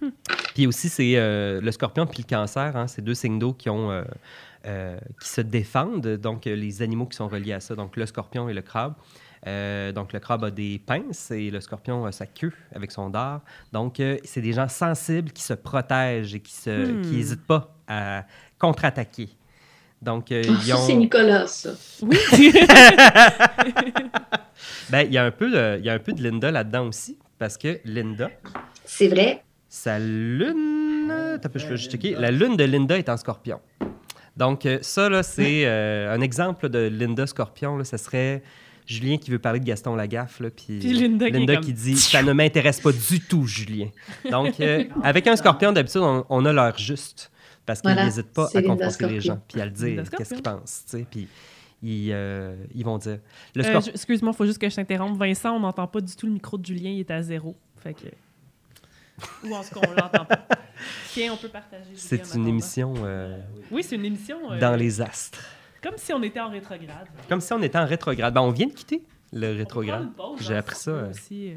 Hmm. 0.01 0.09
Puis 0.53 0.67
aussi, 0.67 0.89
c'est 0.89 1.13
euh, 1.15 1.61
le 1.61 1.71
scorpion 1.71 2.05
puis 2.05 2.23
le 2.23 2.29
cancer, 2.29 2.75
hein, 2.75 2.87
c'est 2.87 3.01
deux 3.01 3.13
signes 3.15 3.39
d'eau 3.39 3.53
qui 3.53 3.69
ont. 3.69 4.03
qui 5.21 5.29
se 5.29 5.41
défendent, 5.41 6.07
donc 6.17 6.45
les 6.45 6.81
animaux 6.81 7.05
qui 7.05 7.15
sont 7.15 7.27
reliés 7.27 7.53
à 7.53 7.59
ça, 7.59 7.75
donc 7.75 7.95
le 7.97 8.05
scorpion 8.07 8.49
et 8.49 8.53
le 8.53 8.61
crabe. 8.63 8.95
Euh, 9.47 9.91
donc 9.91 10.11
le 10.11 10.19
crabe 10.19 10.43
a 10.43 10.49
des 10.51 10.79
pinces 10.83 11.29
et 11.29 11.51
le 11.51 11.61
scorpion 11.61 12.05
a 12.05 12.11
sa 12.11 12.25
queue 12.25 12.51
avec 12.73 12.91
son 12.91 13.09
dard. 13.11 13.41
Donc 13.73 13.99
euh, 13.99 14.17
c'est 14.23 14.41
des 14.41 14.53
gens 14.53 14.67
sensibles 14.67 15.31
qui 15.31 15.43
se 15.43 15.53
protègent 15.53 16.33
et 16.33 16.39
qui 16.39 16.53
se, 16.53 16.69
Hmm. 16.93 17.01
qui 17.03 17.11
n'hésitent 17.11 17.45
pas 17.45 17.75
à 17.87 18.25
contre-attaquer. 18.57 19.29
Donc 20.05 20.31
euh, 20.31 20.43
Ah, 20.47 20.53
ils 20.65 20.73
ont... 20.73 20.85
c'est 20.87 20.93
Nicolas, 20.93 21.47
ça. 21.47 21.71
Oui. 22.01 22.17
Ben, 24.89 25.01
il 25.07 25.13
y 25.13 25.17
a 25.17 25.25
un 25.25 25.31
peu 25.31 25.49
de, 25.49 25.79
il 25.79 25.85
y 25.85 25.89
a 25.89 25.93
un 25.93 25.99
peu 25.99 26.13
de 26.13 26.21
Linda 26.21 26.51
là-dedans 26.51 26.87
aussi, 26.87 27.17
parce 27.39 27.57
que 27.57 27.79
Linda, 27.85 28.29
C'est 28.85 29.07
vrai. 29.07 29.43
sa 29.67 29.97
lune, 29.99 31.11
un 31.11 31.37
peu, 31.49 31.57
je 31.59 31.67
vais 31.67 31.77
juste 31.77 31.91
checker. 31.91 32.15
La 32.17 32.29
lune 32.31 32.55
de 32.55 32.63
Linda 32.63 32.97
est 32.97 33.09
en 33.09 33.17
Scorpion. 33.17 33.59
Donc 34.37 34.65
euh, 34.65 34.77
ça 34.81 35.09
là, 35.09 35.23
c'est 35.23 35.63
euh, 35.65 36.13
un 36.13 36.21
exemple 36.21 36.69
de 36.69 36.87
Linda 36.87 37.25
Scorpion. 37.25 37.77
Là, 37.77 37.83
ça 37.83 37.97
serait 37.97 38.43
Julien 38.85 39.17
qui 39.17 39.31
veut 39.31 39.39
parler 39.39 39.59
de 39.59 39.65
Gaston 39.65 39.95
Lagaffe, 39.95 40.39
là, 40.39 40.49
puis, 40.51 40.77
Puis 40.79 40.93
Linda 40.93 41.29
qui 41.31 41.37
est 41.37 41.45
comme- 41.45 41.59
qui 41.65 41.73
dit 41.73 41.97
Ça 41.97 42.21
ne 42.21 42.33
m'intéresse 42.33 42.79
pas 42.79 42.91
du 42.91 43.19
tout, 43.21 43.45
Julien. 43.47 43.87
Donc, 44.29 44.59
euh, 44.59 44.83
avec 45.03 45.25
un 45.27 45.35
scorpion, 45.35 45.71
d'habitude, 45.71 46.01
on, 46.01 46.25
on 46.29 46.45
a 46.45 46.53
l'heure 46.53 46.77
juste. 46.77 47.31
Parce 47.65 47.81
qu'ils 47.81 47.89
Voilà, 47.91 48.05
n'hésitent 48.05 48.33
pas 48.33 48.47
à 48.53 48.61
confronter 48.61 49.07
les 49.07 49.21
gens, 49.21 49.39
puis 49.47 49.59
à 49.61 49.65
le 49.65 49.71
dire, 49.71 50.03
qu'est-ce 50.11 50.33
qu'ils 50.35 50.43
pensent. 50.43 50.83
tu 50.89 50.97
sais, 50.99 51.05
Puis 51.09 51.27
ils, 51.81 52.11
euh, 52.11 52.55
ils 52.73 52.85
vont 52.85 52.97
dire. 52.97 53.19
Le 53.55 53.65
Euh, 53.65 53.79
Excuse-moi, 53.79 54.31
il 54.33 54.37
faut 54.37 54.45
juste 54.45 54.59
que 54.59 54.69
je 54.69 54.75
t'interrompe. 54.75 55.17
Vincent, 55.17 55.55
on 55.55 55.59
n'entend 55.59 55.87
pas 55.87 56.01
du 56.01 56.15
tout 56.15 56.25
le 56.27 56.33
micro 56.33 56.57
de 56.57 56.65
Julien, 56.65 56.91
il 56.91 56.99
est 56.99 57.11
à 57.11 57.21
zéro. 57.21 57.55
Fait 57.77 57.93
que. 57.93 58.07
Ou 59.47 59.53
en 59.55 59.63
tout 59.63 59.79
cas, 59.79 59.87
on 59.87 59.93
l'entend 59.93 60.25
pas. 60.25 60.45
Tiens, 61.13 61.31
on 61.33 61.37
peut 61.37 61.47
partager. 61.49 61.91
C'est 61.95 62.35
une 62.35 62.47
émission 62.47 62.93
euh, 63.03 63.39
Oui, 63.71 63.81
c'est 63.83 63.95
une 63.95 64.05
émission. 64.05 64.51
euh, 64.51 64.59
dans 64.59 64.75
les 64.75 65.01
astres. 65.01 65.39
Comme 65.81 65.97
si 65.97 66.11
on 66.13 66.21
était 66.23 66.39
en 66.41 66.49
rétrograde. 66.49 67.07
Comme 67.29 67.39
si 67.41 67.53
on 67.53 67.61
était 67.61 67.77
en 67.77 67.85
rétrograde. 67.85 68.33
Ben, 68.33 68.41
on 68.41 68.51
vient 68.51 68.67
de 68.67 68.73
quitter 68.73 69.03
le 69.31 69.55
rétrograde. 69.55 70.03
une 70.03 70.11
pause, 70.13 70.39
J'ai 70.41 70.55
appris 70.55 70.75
ça, 70.75 70.91
on. 70.91 71.09
Aussi. 71.11 71.53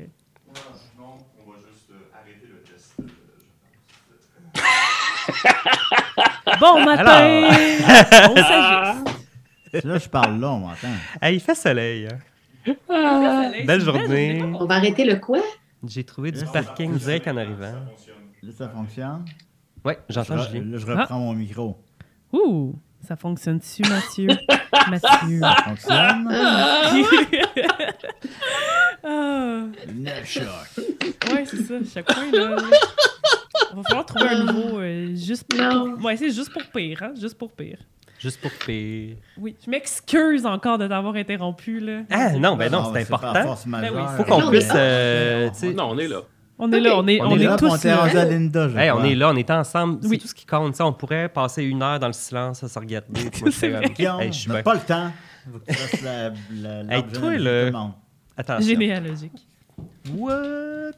Bon 6.61 6.85
matin! 6.85 7.49
on 8.31 8.37
s'ajuste. 8.37 9.85
Là, 9.85 9.99
je 9.99 10.09
parle 10.09 10.41
là, 10.41 10.49
on 10.51 10.59
m'entend. 10.61 10.89
Hey, 11.21 11.37
il 11.37 11.41
fait 11.41 11.55
soleil. 11.55 12.07
hein. 12.11 12.73
Soleil, 12.89 13.53
c'est 13.61 13.65
Belle 13.65 13.81
journée. 13.81 14.43
On 14.59 14.65
va 14.67 14.77
arrêter 14.77 15.05
le 15.05 15.17
quoi? 15.17 15.39
J'ai 15.87 16.05
trouvé 16.05 16.33
du 16.33 16.41
Là, 16.41 16.47
parking 16.53 16.97
direct 16.97 17.29
en 17.29 17.37
arrivant. 17.37 17.73
Là, 18.43 18.53
ça 18.57 18.69
fonctionne. 18.69 19.25
Ouais, 19.85 19.99
Je, 20.09 20.15
j'entends 20.15 20.39
Julien. 20.43 20.65
là, 20.73 20.79
je 20.79 20.87
reprends 20.87 21.19
mon 21.19 21.33
micro. 21.35 21.79
Ouh, 22.33 22.75
ça 23.07 23.15
fonctionne-tu, 23.17 23.83
Mathieu? 23.89 24.29
Mathieu. 24.91 25.41
Ça 25.41 25.57
fonctionne. 25.65 26.35
Ah, 29.05 29.65
Neuf 29.95 30.27
chocs. 30.29 30.85
ouais, 31.33 31.45
c'est 31.47 31.63
ça. 31.63 31.75
Chaque 31.95 32.07
point, 32.13 32.31
là. 32.33 32.57
On 33.73 33.77
va 33.77 33.83
falloir 33.85 34.07
trouver 34.07 34.29
un 34.29 34.45
nouveau 34.45 34.79
euh, 34.81 35.15
juste 35.15 35.45
pour. 35.49 35.61
Non. 35.61 35.95
Ouais, 36.03 36.17
c'est 36.17 36.31
juste 36.31 36.53
pour 36.53 36.63
pire, 36.73 37.03
hein? 37.03 37.13
Juste 37.21 37.37
pour 37.39 37.51
pire. 37.53 37.79
Juste 38.19 38.41
pour 38.41 38.51
pire. 38.51 39.17
Oui, 39.37 39.55
je 39.65 39.71
m'excuse 39.71 40.45
encore 40.45 40.77
de 40.79 40.89
t'avoir 40.89 41.15
interrompu, 41.15 41.79
là. 41.79 42.01
Ah 42.11 42.33
non, 42.33 42.57
ben 42.57 42.71
non, 42.73 42.85
Ah, 42.87 42.91
c'est 42.95 43.03
important. 43.03 43.33
Ben 43.33 43.91
oui, 43.95 44.03
Faut 44.17 44.23
Mais 44.23 44.25
qu'on 44.25 44.41
non, 44.41 44.51
puisse. 44.51 44.69
euh, 44.75 45.51
Non, 45.77 45.91
on 45.91 45.99
est 45.99 46.09
là. 46.09 46.21
On 46.61 46.73
est 46.73 46.81
là, 46.81 46.97
on 46.99 47.07
est, 47.07 47.21
On 47.23 47.27
on 47.29 47.39
est 47.39 47.43
est, 47.43 47.45
là, 47.45 47.55
on 47.55 47.57
tous 47.57 47.79
t'est 47.81 47.87
là. 47.89 47.99
rendu 47.99 48.17
à 48.19 48.25
Linda, 48.25 48.69
je 48.69 48.77
Hey, 48.77 48.91
on 48.91 48.97
crois. 48.97 49.07
est 49.09 49.15
là, 49.15 49.31
on 49.31 49.37
est 49.37 49.49
ensemble. 49.53 49.99
C'est 50.03 50.09
Oui. 50.09 50.19
tout 50.19 50.27
ce 50.27 50.35
qui 50.35 50.45
compte. 50.45 50.75
Sais, 50.75 50.83
on 50.83 50.93
pourrait 50.93 51.29
passer 51.29 51.63
une 51.63 51.81
heure 51.81 52.01
dans 52.01 52.09
le 52.09 52.13
silence 52.13 52.65
à 52.65 52.69
se 52.69 52.77
regarder. 52.77 53.07
Moi, 53.23 53.31
je 53.47 53.51
C'est 53.53 53.93
Guillaume, 53.95 54.21
hey, 54.23 54.33
suis 54.33 54.51
pas 54.51 54.75
le 54.75 54.81
temps. 54.81 55.13
Faut 55.53 55.59
que 55.61 55.65
tu 55.67 55.75
fasses 55.75 56.03
la, 56.03 56.31
la, 56.83 56.97
Hey, 56.97 57.03
toi, 57.05 57.31
le- 57.31 57.39
de 57.39 57.39
tout 57.39 57.67
le 57.67 57.71
monde. 57.71 57.93
Attention. 58.37 58.67
Généalogique. 58.69 59.33
What? 60.15 60.93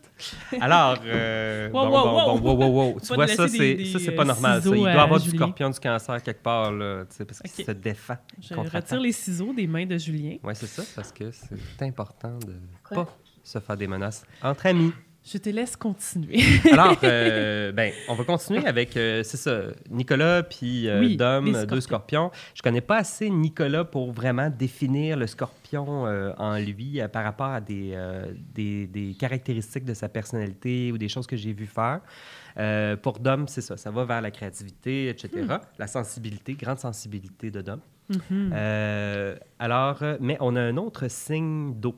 Alors, 0.60 0.98
euh, 1.04 1.68
Wow, 1.72 1.86
bon, 1.86 1.90
wow, 1.90 2.04
bon, 2.04 2.12
wow. 2.12 2.38
bon, 2.38 2.54
wow, 2.54 2.68
wow, 2.68 2.92
wow. 2.92 3.00
Tu 3.00 3.14
vois, 3.14 3.26
ça, 3.26 3.48
c'est 3.48 3.84
ça, 3.86 3.98
c'est 3.98 4.12
pas 4.12 4.24
normal. 4.24 4.62
Ça. 4.62 4.68
Il 4.68 4.76
doit 4.76 4.90
avoir 4.90 5.20
du 5.20 5.30
scorpion 5.30 5.70
du 5.70 5.80
cancer 5.80 6.22
quelque 6.22 6.42
part, 6.42 6.72
là, 6.72 7.04
tu 7.08 7.16
sais, 7.16 7.24
parce 7.24 7.40
qu'il 7.40 7.64
se 7.64 7.70
défend. 7.72 8.16
Je 8.40 8.54
retire 8.54 9.00
les 9.00 9.12
ciseaux 9.12 9.52
des 9.52 9.66
mains 9.66 9.86
de 9.86 9.98
Julien. 9.98 10.36
Oui, 10.42 10.52
c'est 10.54 10.66
ça, 10.66 10.82
parce 10.94 11.12
que 11.12 11.30
c'est 11.32 11.84
important 11.86 12.38
de 12.38 12.54
Quoi? 12.84 13.04
pas 13.04 13.16
se 13.42 13.58
faire 13.58 13.76
des 13.76 13.86
menaces 13.86 14.24
entre 14.42 14.66
amis. 14.66 14.92
Je 15.24 15.38
te 15.38 15.50
laisse 15.50 15.76
continuer. 15.76 16.40
Alors, 16.72 16.96
euh, 17.04 17.72
ben, 17.72 17.92
on 18.08 18.14
va 18.14 18.24
continuer 18.24 18.66
avec, 18.66 18.96
euh, 18.96 19.22
c'est 19.22 19.36
ça, 19.36 19.62
Nicolas 19.90 20.42
puis 20.42 20.88
euh, 20.88 21.00
Oui, 21.00 21.16
Dom, 21.16 21.66
deux 21.66 21.80
scorpions. 21.80 22.30
Je 22.54 22.62
connais 22.62 22.80
pas 22.80 22.98
assez 22.98 23.28
Nicolas 23.28 23.84
pour 23.84 24.12
vraiment 24.12 24.48
définir 24.50 25.16
le 25.16 25.26
scorpion 25.26 26.04
en 26.38 26.58
lui 26.58 27.00
par 27.12 27.22
rapport 27.22 27.48
à 27.50 27.60
des, 27.60 27.96
des, 28.54 28.86
des 28.86 29.14
caractéristiques 29.14 29.84
de 29.84 29.94
sa 29.94 30.08
personnalité 30.08 30.90
ou 30.90 30.98
des 30.98 31.08
choses 31.08 31.26
que 31.26 31.36
j'ai 31.36 31.52
vu 31.52 31.66
faire. 31.66 32.00
Pour 33.02 33.18
Dom, 33.18 33.46
c'est 33.46 33.60
ça, 33.60 33.76
ça 33.76 33.90
va 33.90 34.04
vers 34.04 34.20
la 34.20 34.30
créativité, 34.30 35.08
etc. 35.08 35.30
Hmm. 35.42 35.58
La 35.78 35.86
sensibilité, 35.86 36.54
grande 36.54 36.78
sensibilité 36.78 37.50
de 37.50 37.60
Dom. 37.60 37.80
Mhm. 38.10 38.50
Euh, 38.52 39.36
alors, 39.58 40.02
mais 40.20 40.36
on 40.40 40.56
a 40.56 40.60
un 40.60 40.76
autre 40.76 41.08
signe 41.08 41.74
d'eau. 41.74 41.94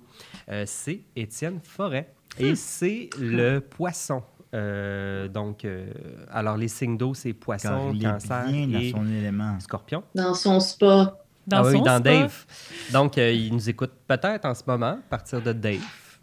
Euh, 0.48 0.64
c'est 0.66 1.00
Étienne 1.16 1.60
Forêt. 1.62 2.12
Hmm. 2.38 2.44
Et 2.44 2.54
c'est 2.54 3.10
le 3.18 3.58
poisson. 3.60 4.22
Euh, 4.54 5.28
donc, 5.28 5.64
euh, 5.64 5.86
alors 6.30 6.56
les 6.58 6.68
signes 6.68 6.98
d'eau, 6.98 7.14
c'est 7.14 7.32
poisson, 7.32 7.90
il 7.94 8.02
est 8.04 8.10
cancer 8.10 8.46
bien 8.46 8.66
dans 8.68 8.78
et 8.78 8.90
son 8.90 9.06
élément. 9.06 9.58
scorpion. 9.60 10.02
Dans 10.14 10.34
son 10.34 10.60
spa. 10.60 11.18
Dans 11.46 11.56
ah 11.58 11.62
oui, 11.66 11.78
son 11.78 11.82
dans 11.82 11.98
spa, 11.98 12.00
Dave. 12.00 12.44
Donc, 12.92 13.18
euh, 13.18 13.32
il 13.32 13.52
nous 13.54 13.68
écoute 13.70 13.92
peut-être 14.06 14.44
en 14.44 14.54
ce 14.54 14.62
moment, 14.66 14.98
à 14.98 15.08
partir 15.10 15.40
de 15.42 15.52
Dave. 15.52 15.80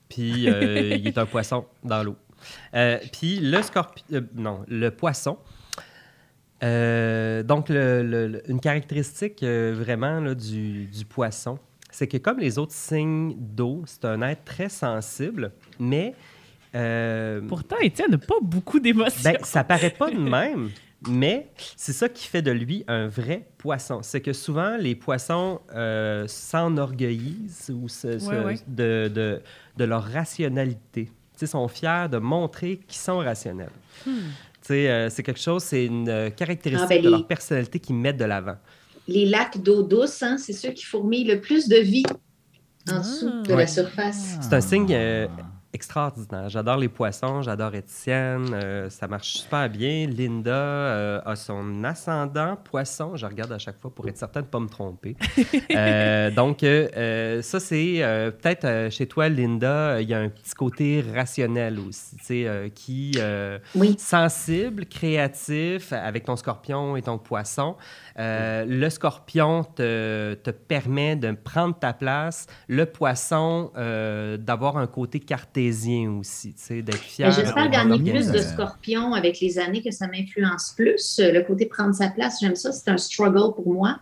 Puis, 0.07 0.49
euh, 0.49 0.95
il 0.95 1.07
est 1.07 1.17
un 1.17 1.25
poisson 1.25 1.65
dans 1.83 2.03
l'eau. 2.03 2.15
Euh, 2.73 2.99
puis, 3.11 3.39
le 3.39 3.61
scorpion... 3.61 4.05
euh, 4.13 4.21
non, 4.35 4.63
le 4.67 4.89
poisson. 4.91 5.37
Euh, 6.63 7.41
donc, 7.43 7.69
le- 7.69 8.03
le- 8.03 8.27
le- 8.27 8.49
une 8.51 8.59
caractéristique 8.59 9.43
euh, 9.43 9.73
vraiment 9.77 10.19
là, 10.19 10.35
du, 10.35 10.85
du 10.87 11.05
poisson, 11.05 11.57
c'est 11.99 12.07
que 12.07 12.17
comme 12.17 12.39
les 12.39 12.57
autres 12.57 12.71
signes 12.73 13.35
d'eau, 13.37 13.83
c'est 13.85 14.05
un 14.05 14.21
être 14.21 14.45
très 14.45 14.69
sensible, 14.69 15.51
mais... 15.79 16.13
euh, 16.75 17.41
Pourtant, 17.47 17.75
Étienne 17.81 18.11
n'a 18.11 18.17
pas 18.17 18.39
beaucoup 18.41 18.79
d'émotions. 18.79 19.31
ben, 19.31 19.37
ça 19.43 19.63
paraît 19.65 19.89
pas 19.89 20.09
de 20.09 20.17
même, 20.37 20.69
mais 21.09 21.47
c'est 21.75 21.91
ça 21.93 22.07
qui 22.07 22.25
fait 22.27 22.41
de 22.41 22.51
lui 22.51 22.85
un 22.87 23.07
vrai 23.07 23.45
poisson. 23.57 23.99
C'est 24.01 24.21
que 24.21 24.31
souvent, 24.31 24.77
les 24.77 24.95
poissons 24.95 25.59
euh, 25.75 26.25
s'enorgueillissent 26.27 27.71
ou 27.73 27.87
se- 27.89 28.17
se- 28.19 28.29
Ouais, 28.29 28.43
ouais. 28.45 28.55
De, 28.67 29.11
de- 29.13 29.41
de 29.77 29.83
leur 29.83 30.03
rationalité. 30.03 31.05
Tu 31.05 31.11
sais, 31.35 31.47
sont 31.47 31.67
fiers 31.67 32.07
de 32.11 32.17
montrer 32.17 32.77
qu'ils 32.87 32.97
sont 32.99 33.17
rationnels. 33.19 33.71
Hmm. 34.05 34.11
Tu 34.61 34.67
sais, 34.73 34.89
euh, 34.89 35.09
c'est 35.09 35.23
quelque 35.23 35.39
chose, 35.39 35.63
c'est 35.63 35.85
une 35.85 36.07
euh, 36.09 36.29
caractéristique 36.29 36.87
Ah, 36.91 36.95
ben, 36.95 37.03
de 37.03 37.09
leur 37.09 37.27
personnalité 37.27 37.79
qu'ils 37.79 37.95
mettent 37.95 38.17
de 38.17 38.25
l'avant. 38.25 38.57
Les 39.11 39.25
lacs 39.25 39.57
d'eau 39.63 39.81
douce, 39.81 40.21
hein, 40.21 40.37
c'est 40.37 40.53
ceux 40.53 40.69
qui 40.69 40.85
fourmillent 40.85 41.23
le 41.23 41.41
plus 41.41 41.67
de 41.67 41.77
vie 41.77 42.03
en 42.89 42.95
Ah. 42.95 42.99
dessous 42.99 43.29
de 43.43 43.49
Ouais. 43.49 43.57
la 43.57 43.67
surface. 43.67 44.37
C'est 44.39 44.53
un 44.53 44.61
signe 44.61 44.87
euh, 44.91 45.27
extraordinaire. 45.73 46.49
J'adore 46.49 46.77
les 46.77 46.89
poissons, 46.89 47.41
j'adore 47.41 47.75
Étienne, 47.75 48.51
euh, 48.53 48.89
ça 48.89 49.07
marche 49.07 49.33
super 49.33 49.69
bien. 49.69 50.07
Linda 50.07 50.51
euh, 50.51 51.21
a 51.25 51.35
son 51.35 51.83
ascendant 51.83 52.55
poisson. 52.55 53.15
Je 53.15 53.25
regarde 53.25 53.51
à 53.51 53.59
chaque 53.59 53.79
fois 53.79 53.93
pour 53.93 54.07
être 54.07 54.17
certaine 54.17 54.43
de 54.43 54.47
ne 54.47 54.51
pas 54.51 54.59
me 54.59 54.67
tromper. 54.69 55.15
Euh, 55.75 56.31
donc, 56.31 56.59
ça, 56.61 57.59
c'est 57.59 58.01
peut-être 58.41 58.91
chez 58.91 59.07
toi, 59.07 59.29
Linda, 59.29 60.01
il 60.01 60.09
y 60.09 60.13
a 60.13 60.19
un 60.19 60.29
petit 60.29 60.53
côté 60.53 61.03
rationnel 61.15 61.79
aussi, 61.79 62.17
tu 62.17 62.25
sais, 62.25 62.71
qui. 62.73 63.11
Oui. 63.75 63.95
sensible, 63.97 64.85
créatif, 64.85 65.93
avec 65.93 66.25
ton 66.25 66.35
scorpion 66.35 66.95
et 66.95 67.01
ton 67.01 67.17
poisson. 67.17 67.75
Le 68.17 68.89
scorpion 68.89 69.63
te, 69.63 70.33
te 70.35 70.49
permet 70.49 71.15
de 71.15 71.31
prendre 71.31 71.77
ta 71.77 71.93
place. 71.93 72.47
Le 72.67 72.85
poisson, 72.85 73.71
d'avoir 73.75 74.77
un 74.77 74.87
côté 74.87 75.19
cartésien 75.59 76.11
aussi, 76.19 76.53
tu 76.53 76.61
sais, 76.61 76.81
d'être 76.81 76.97
fier. 76.97 77.31
J'espère 77.31 77.69
gagner 77.69 77.99
plus 78.11 78.27
de 78.27 78.39
scorpions 78.39 79.13
avec 79.13 79.39
les 79.39 79.59
années, 79.59 79.81
que 79.81 79.91
ça 79.91 80.07
m'influence 80.07 80.73
plus. 80.75 81.19
Euh, 81.19 81.31
Le 81.31 81.41
côté 81.43 81.65
prendre 81.65 81.93
sa 81.93 82.09
place, 82.09 82.37
j'aime 82.41 82.55
ça, 82.55 82.71
c'est 82.71 82.89
un 82.89 82.97
struggle 82.97 83.53
pour 83.55 83.71
moi. 83.71 83.99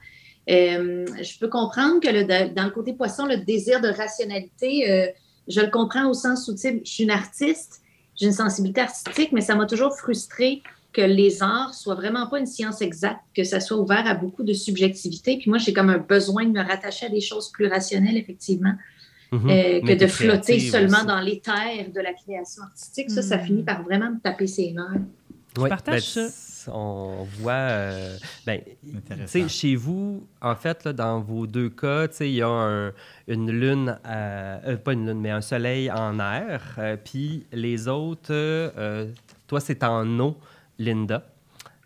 Euh, 0.49 1.05
je 1.21 1.39
peux 1.39 1.49
comprendre 1.49 1.99
que 1.99 2.07
le- 2.07 2.53
dans 2.53 2.63
le 2.63 2.69
côté 2.71 2.93
poisson, 2.93 3.25
le 3.25 3.37
désir 3.37 3.81
de 3.81 3.89
rationalité, 3.89 4.89
euh, 4.89 5.07
je 5.47 5.61
le 5.61 5.69
comprends 5.69 6.07
au 6.09 6.13
sens 6.13 6.47
où, 6.47 6.53
tu 6.53 6.59
sais, 6.59 6.81
je 6.85 6.89
suis 6.89 7.03
une 7.03 7.11
artiste, 7.11 7.81
j'ai 8.15 8.27
une 8.27 8.33
sensibilité 8.33 8.81
artistique, 8.81 9.31
mais 9.33 9.41
ça 9.41 9.55
m'a 9.55 9.65
toujours 9.65 9.93
frustré 9.97 10.61
que 10.93 11.01
les 11.01 11.43
arts 11.43 11.73
soient 11.73 11.95
vraiment 11.95 12.27
pas 12.27 12.39
une 12.39 12.45
science 12.47 12.81
exacte, 12.81 13.19
que 13.35 13.43
ça 13.43 13.59
soit 13.59 13.77
ouvert 13.77 14.07
à 14.07 14.15
beaucoup 14.15 14.43
de 14.43 14.53
subjectivité. 14.53 15.37
Puis 15.37 15.49
moi, 15.49 15.59
j'ai 15.59 15.73
comme 15.73 15.89
un 15.89 15.97
besoin 15.99 16.45
de 16.45 16.51
me 16.51 16.61
rattacher 16.65 17.05
à 17.07 17.09
des 17.09 17.21
choses 17.21 17.51
plus 17.51 17.67
rationnelles, 17.67 18.17
effectivement. 18.17 18.73
Mhm. 19.31 19.49
Euh, 19.49 19.81
que 19.81 19.93
de 19.99 20.07
flotter 20.07 20.59
seulement 20.59 20.97
aussi. 20.99 21.05
dans 21.07 21.19
les 21.19 21.39
terres 21.39 21.91
de 21.93 21.99
la 21.99 22.13
création 22.13 22.63
artistique. 22.63 23.11
Ça, 23.11 23.21
ça 23.21 23.37
Hmm. 23.37 23.45
finit 23.45 23.63
par 23.63 23.83
vraiment 23.83 24.11
me 24.11 24.19
taper 24.19 24.47
ses 24.47 24.71
nerfs. 24.71 25.01
Oui, 25.57 25.69
partage 25.69 26.15
ben, 26.15 26.29
ça. 26.29 26.71
On 26.73 27.25
voit, 27.39 27.51
euh, 27.53 28.17
ben, 28.45 28.61
tu 28.83 28.95
Intéressant. 28.97 29.27
sais, 29.27 29.47
chez 29.49 29.75
vous, 29.75 30.27
en 30.41 30.55
fait, 30.55 30.83
là, 30.83 30.93
dans 30.93 31.19
vos 31.21 31.47
deux 31.47 31.69
cas, 31.69 32.07
tu 32.09 32.15
sais, 32.17 32.29
il 32.29 32.35
y 32.35 32.41
a 32.41 32.47
un- 32.49 32.91
une 33.27 33.49
lune, 33.51 33.97
à- 34.03 34.59
euh, 34.67 34.75
pas 34.77 34.93
une 34.93 35.07
lune, 35.07 35.19
mais 35.19 35.31
un 35.31 35.41
soleil 35.41 35.89
en 35.91 36.19
air. 36.19 36.75
euh, 36.77 36.95
Puis 37.03 37.45
les 37.53 37.87
autres, 37.87 38.31
euh, 38.33 38.69
euh, 38.77 39.05
toi, 39.47 39.59
c'est 39.61 39.83
en 39.83 40.19
eau, 40.19 40.35
Linda. 40.77 41.23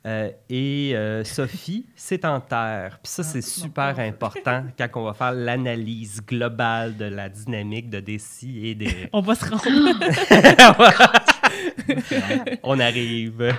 Euh, 0.03 0.31
et 0.49 0.93
euh, 0.95 1.23
Sophie, 1.23 1.85
c'est 1.95 2.25
en 2.25 2.39
terre. 2.39 2.99
Puis 3.03 3.11
ça, 3.11 3.23
c'est 3.23 3.39
non, 3.39 3.45
super 3.45 3.95
pas. 3.95 4.01
important 4.01 4.63
quand 4.77 4.87
on 4.95 5.03
va 5.03 5.13
faire 5.13 5.31
l'analyse 5.31 6.21
globale 6.25 6.97
de 6.97 7.05
la 7.05 7.29
dynamique 7.29 7.89
de 7.89 7.99
Desi 7.99 8.67
et 8.67 8.75
des... 8.75 9.09
On 9.13 9.21
va 9.21 9.35
se 9.35 9.45
rendre. 9.45 9.63
on 12.63 12.79
arrive. 12.79 13.53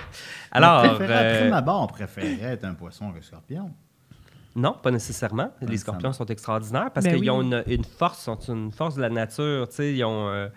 Alors, 0.51 0.83
euh, 0.83 0.93
Après 0.95 1.49
ma 1.49 1.61
barre, 1.61 1.81
on 1.83 1.87
préférait 1.87 2.53
être 2.53 2.65
un 2.65 2.73
poisson 2.73 3.11
qu'un 3.11 3.21
scorpion. 3.21 3.71
Non, 4.55 4.73
pas 4.73 4.91
nécessairement. 4.91 5.51
Les 5.61 5.77
scorpions 5.77 6.13
sont 6.13 6.25
extraordinaires 6.27 6.91
parce 6.93 7.05
Ben 7.05 7.13
qu'ils 7.13 7.21
oui. 7.23 7.29
ont 7.31 7.41
une, 7.41 7.63
une 7.67 7.83
force, 7.83 8.19
sont 8.23 8.37
une 8.39 8.71
force 8.71 8.95
de 8.95 9.01
la 9.01 9.09
nature. 9.09 9.67
tu 9.69 9.75
sais, 9.77 9.93
Ils 9.93 10.03
ont, 10.03 10.29
euh, 10.29 10.47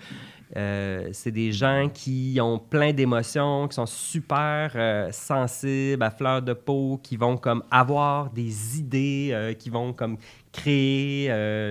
euh, 0.55 1.09
c'est 1.13 1.33
des 1.33 1.51
gens 1.51 1.89
qui 1.93 2.39
ont 2.41 2.59
plein 2.59 2.93
d'émotions, 2.93 3.67
qui 3.69 3.75
sont 3.75 3.87
super 3.87 4.71
euh, 4.77 5.11
sensibles, 5.11 6.03
à 6.03 6.11
fleur 6.11 6.43
de 6.43 6.53
peau, 6.53 7.01
qui 7.03 7.17
vont 7.17 7.37
comme 7.37 7.65
avoir 7.71 8.31
des 8.31 8.79
idées, 8.79 9.31
euh, 9.33 9.55
qui 9.55 9.71
vont 9.71 9.93
comme 9.93 10.19
créer. 10.53 11.25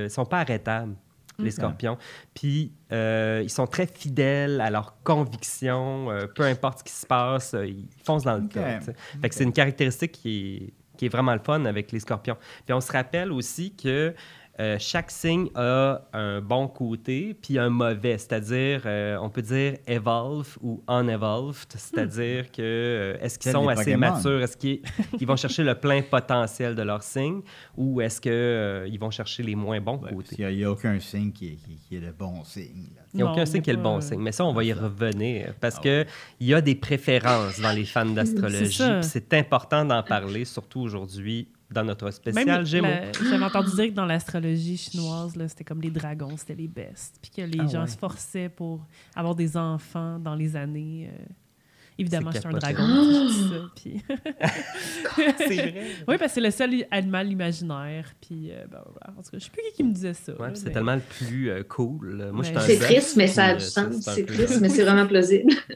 ils 0.03 0.09
sont 0.09 0.25
pas 0.25 0.39
arrêtables. 0.39 0.95
Les 1.37 1.51
scorpions. 1.51 1.97
Puis, 2.33 2.71
ils 2.91 3.49
sont 3.49 3.67
très 3.67 3.87
fidèles 3.87 4.61
à 4.61 4.69
leurs 4.69 4.95
convictions. 5.03 6.07
peu 6.33 6.43
importe 6.43 6.79
ce 6.79 6.83
qui 6.85 6.93
se 6.93 7.05
passe, 7.05 7.53
ils 7.61 7.87
foncent 8.05 8.23
dans 8.23 8.37
le 8.37 8.45
Ok. 8.45 8.53
tas. 8.53 8.79
tu 8.79 8.85
sais. 8.85 8.95
Fait 9.21 9.29
que 9.29 9.35
c'est 9.35 9.43
une 9.43 9.51
caractéristique 9.51 10.13
qui 10.13 10.55
est, 10.55 10.73
qui 10.97 11.05
est 11.07 11.09
vraiment 11.09 11.33
le 11.33 11.41
fun 11.41 11.65
avec 11.65 11.91
les 11.91 11.99
scorpions. 11.99 12.37
Puis 12.65 12.73
on 12.73 12.79
se 12.79 12.89
rappelle 12.89 13.33
aussi 13.33 13.75
que 13.75 14.13
euh, 14.59 14.77
chaque 14.79 15.11
signe 15.11 15.49
a 15.55 16.01
un 16.13 16.39
bon 16.39 16.67
côté 16.69 17.33
puis 17.33 17.59
un 17.59 17.69
mauvais. 17.69 18.17
C'est-à-dire, 18.17 18.83
euh, 18.85 19.17
on 19.21 19.29
peut 19.29 19.41
dire 19.41 19.73
evolve 19.85 20.57
ou 20.61 20.81
unevolved. 20.89 21.73
C'est-à-dire 21.75 22.51
que 22.51 22.61
euh, 22.61 23.17
est-ce 23.19 23.37
qu'ils 23.37 23.51
sont 23.51 23.67
assez 23.67 23.91
Pokémon? 23.91 24.11
matures? 24.11 24.41
Est-ce 24.41 24.55
qu'ils 24.55 24.81
ils 25.19 25.27
vont 25.27 25.35
chercher 25.35 25.63
le 25.63 25.75
plein 25.75 26.01
potentiel 26.01 26.73
de 26.75 26.81
leur 26.83 27.03
signe 27.03 27.41
ou 27.75 27.99
est-ce 27.99 28.21
qu'ils 28.21 28.99
vont 28.99 29.11
chercher 29.11 29.43
les 29.43 29.55
moins 29.55 29.81
bons 29.81 29.97
Ouais, 29.97 30.13
côtés? 30.13 30.35
Il 30.39 30.55
n'y 30.55 30.63
a, 30.63 30.71
aucun 30.71 30.99
signe 30.99 31.31
qui 31.33 31.47
est, 31.47 31.55
qui- 31.55 31.75
qui 31.87 31.95
est 31.97 31.99
le 31.99 32.13
bon 32.13 32.43
signe. 32.45 32.87
là. 32.95 33.01
Il 33.13 33.17
n'y 33.17 33.23
a 33.23 33.31
aucun 33.31 33.45
signe 33.45 33.61
qui 33.61 33.69
est 33.69 33.73
le 33.73 33.81
bon 33.81 33.99
signe. 34.01 34.19
Mais 34.21 34.31
ça, 34.31 34.45
on 34.45 34.53
va 34.53 34.63
y 34.63 34.71
Ah, 34.71 34.75
revenir 34.83 35.53
parce 35.59 35.75
Ah 35.79 35.83
que 35.83 36.05
il 36.39 36.47
y 36.47 36.53
a 36.53 36.61
des 36.61 36.75
préférences 36.75 37.59
dans 37.59 37.71
les 37.71 37.85
fans 37.85 38.05
d'astrologie. 38.15 38.83
C'est 39.01 39.33
important 39.33 39.83
d'en 39.85 40.03
parler, 40.15 40.45
surtout 40.45 40.81
aujourd'hui 40.81 41.47
dans 41.75 41.83
notre 41.83 42.05
Même 42.05 42.11
spécial 42.13 42.65
Gémeaux. 42.65 42.87
J'avais 43.29 43.43
entendu 43.45 43.71
dire 43.75 43.85
que 43.89 43.91
dans 43.93 44.05
l'astrologie 44.05 44.77
chinoise, 44.77 45.35
là, 45.35 45.47
c'était 45.47 45.63
comme 45.63 45.81
les 45.81 45.91
dragons, 45.91 46.35
c'était 46.37 46.55
les 46.55 46.67
bestes. 46.67 47.17
Puis 47.21 47.31
que 47.35 47.41
les 47.41 47.59
Ah 47.61 47.67
gens 47.67 47.81
ouais. 47.81 47.87
se 47.87 47.97
forçaient 47.97 48.49
pour 48.49 48.85
avoir 49.15 49.35
des 49.35 49.55
enfants 49.57 50.17
dans 50.17 50.33
les 50.35 50.55
années. 50.55 51.09
euh, 51.11 51.25
Évidemment, 51.97 52.29
C'est 52.33 52.41
je 52.43 52.47
suis 52.47 52.55
un 52.55 52.57
dragon. 52.59 53.29
ça, 53.29 53.71
puis- 53.73 54.03
C'est 55.37 55.45
vrai. 55.55 55.73
oui, 56.09 56.17
parce 56.17 56.23
que 56.23 56.27
c'est 56.29 56.41
le 56.41 56.51
seul 56.51 56.85
animal 56.91 57.31
imaginaire. 57.31 58.11
Puis, 58.19 58.51
euh, 58.51 58.65
ben, 58.69 58.81
voilà. 58.85 59.17
En 59.17 59.21
tout 59.23 59.31
cas, 59.31 59.37
je 59.37 59.43
sais 59.45 59.49
plus 59.49 59.61
qui, 59.69 59.75
qui 59.77 59.83
me 59.85 59.93
disait 59.93 60.13
ça. 60.13 60.33
Ouais, 60.33 60.47
puis 60.49 60.57
c'est 60.57 60.65
mais- 60.65 60.71
tellement 60.73 60.95
le 60.95 60.99
plus 61.01 61.49
euh, 61.51 61.63
cool. 61.63 62.29
Moi, 62.33 62.43
je 62.43 62.47
suis 62.49 62.55
Ouais. 62.57 62.61
un 62.63 62.65
C'est 62.67 62.79
triste, 62.79 63.15
mais 63.15 63.27
ça 63.27 63.45
a 63.45 63.55
puis, 63.55 63.59
du 63.59 63.63
euh, 63.63 63.67
sens. 63.69 63.95
C'est 64.13 64.25
triste, 64.25 64.59
mais 64.59 64.67
c'est 64.67 64.83
vraiment 64.83 65.07
plausible. 65.07 65.53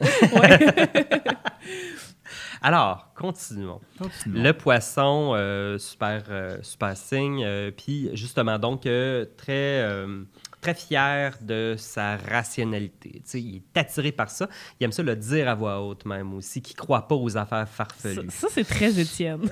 Alors, 2.62 3.08
continuons. 3.14 3.80
Continuons. 3.98 4.42
Le 4.42 4.52
poisson, 4.52 5.32
euh, 5.34 5.78
super, 5.78 6.22
euh, 6.30 6.58
super 6.62 6.96
signe. 6.96 7.42
euh, 7.44 7.70
puis 7.70 8.10
justement, 8.14 8.58
donc, 8.58 8.86
euh, 8.86 9.24
très, 9.36 9.82
euh, 9.82 10.22
très 10.60 10.74
fier 10.74 11.36
de 11.40 11.74
sa 11.78 12.16
rationalité. 12.16 13.10
Tu 13.14 13.20
sais, 13.24 13.40
il 13.40 13.56
est 13.56 13.78
attiré 13.78 14.12
par 14.12 14.28
ça. 14.30 14.48
Il 14.78 14.84
aime 14.84 14.92
ça 14.92 15.02
le 15.02 15.16
dire 15.16 15.48
à 15.48 15.54
voix 15.54 15.80
haute 15.80 16.04
même 16.04 16.34
aussi, 16.34 16.60
qui 16.62 16.74
ne 16.74 16.78
croit 16.78 17.08
pas 17.08 17.14
aux 17.14 17.36
affaires 17.36 17.66
ça, 17.68 17.84
farfelues. 17.84 18.30
ça, 18.30 18.48
c'est 18.50 18.64
très 18.66 18.98
Étienne. 19.00 19.40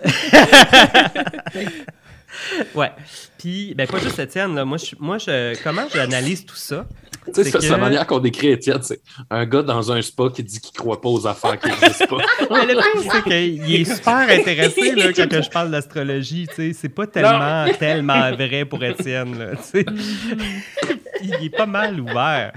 Ouais. 2.74 2.92
Puis, 3.38 3.74
ben, 3.74 3.86
pas 3.86 3.98
juste 3.98 4.18
Étienne, 4.18 4.54
là. 4.54 4.64
Moi, 4.64 4.78
je, 4.78 4.94
moi 4.98 5.18
je, 5.18 5.56
comment 5.62 5.86
j'analyse 5.92 6.44
tout 6.44 6.56
ça? 6.56 6.86
Tu 7.34 7.44
sais, 7.44 7.50
que- 7.50 7.66
la 7.66 7.76
manière 7.76 8.06
qu'on 8.06 8.20
décrit 8.20 8.48
Étienne, 8.48 8.82
c'est 8.82 9.00
un 9.30 9.44
gars 9.44 9.62
dans 9.62 9.92
un 9.92 10.00
spa 10.00 10.24
qui 10.34 10.42
dit 10.42 10.60
qu'il 10.60 10.72
croit 10.78 11.00
pas 11.00 11.08
aux 11.10 11.26
affaires 11.26 11.58
qui 11.58 11.68
n'existent 11.68 12.06
pas. 12.06 12.24
Mais 12.50 12.74
le 12.74 12.80
pire, 12.80 13.12
c'est 13.12 13.22
qu'il 13.24 13.74
est 13.74 13.84
super 13.94 14.28
intéressé 14.30 14.92
là, 14.94 15.12
quand 15.12 15.28
que 15.28 15.42
je 15.42 15.50
parle 15.50 15.70
d'astrologie. 15.70 16.46
tu 16.48 16.54
sais. 16.54 16.72
C'est 16.72 16.88
pas 16.88 17.06
tellement, 17.06 17.66
tellement 17.78 18.32
vrai 18.32 18.64
pour 18.64 18.82
Étienne. 18.82 19.38
là, 19.38 19.56
tu 19.56 19.62
sais. 19.62 19.84
il 21.22 21.44
est 21.44 21.56
pas 21.56 21.66
mal 21.66 22.00
ouvert. 22.00 22.52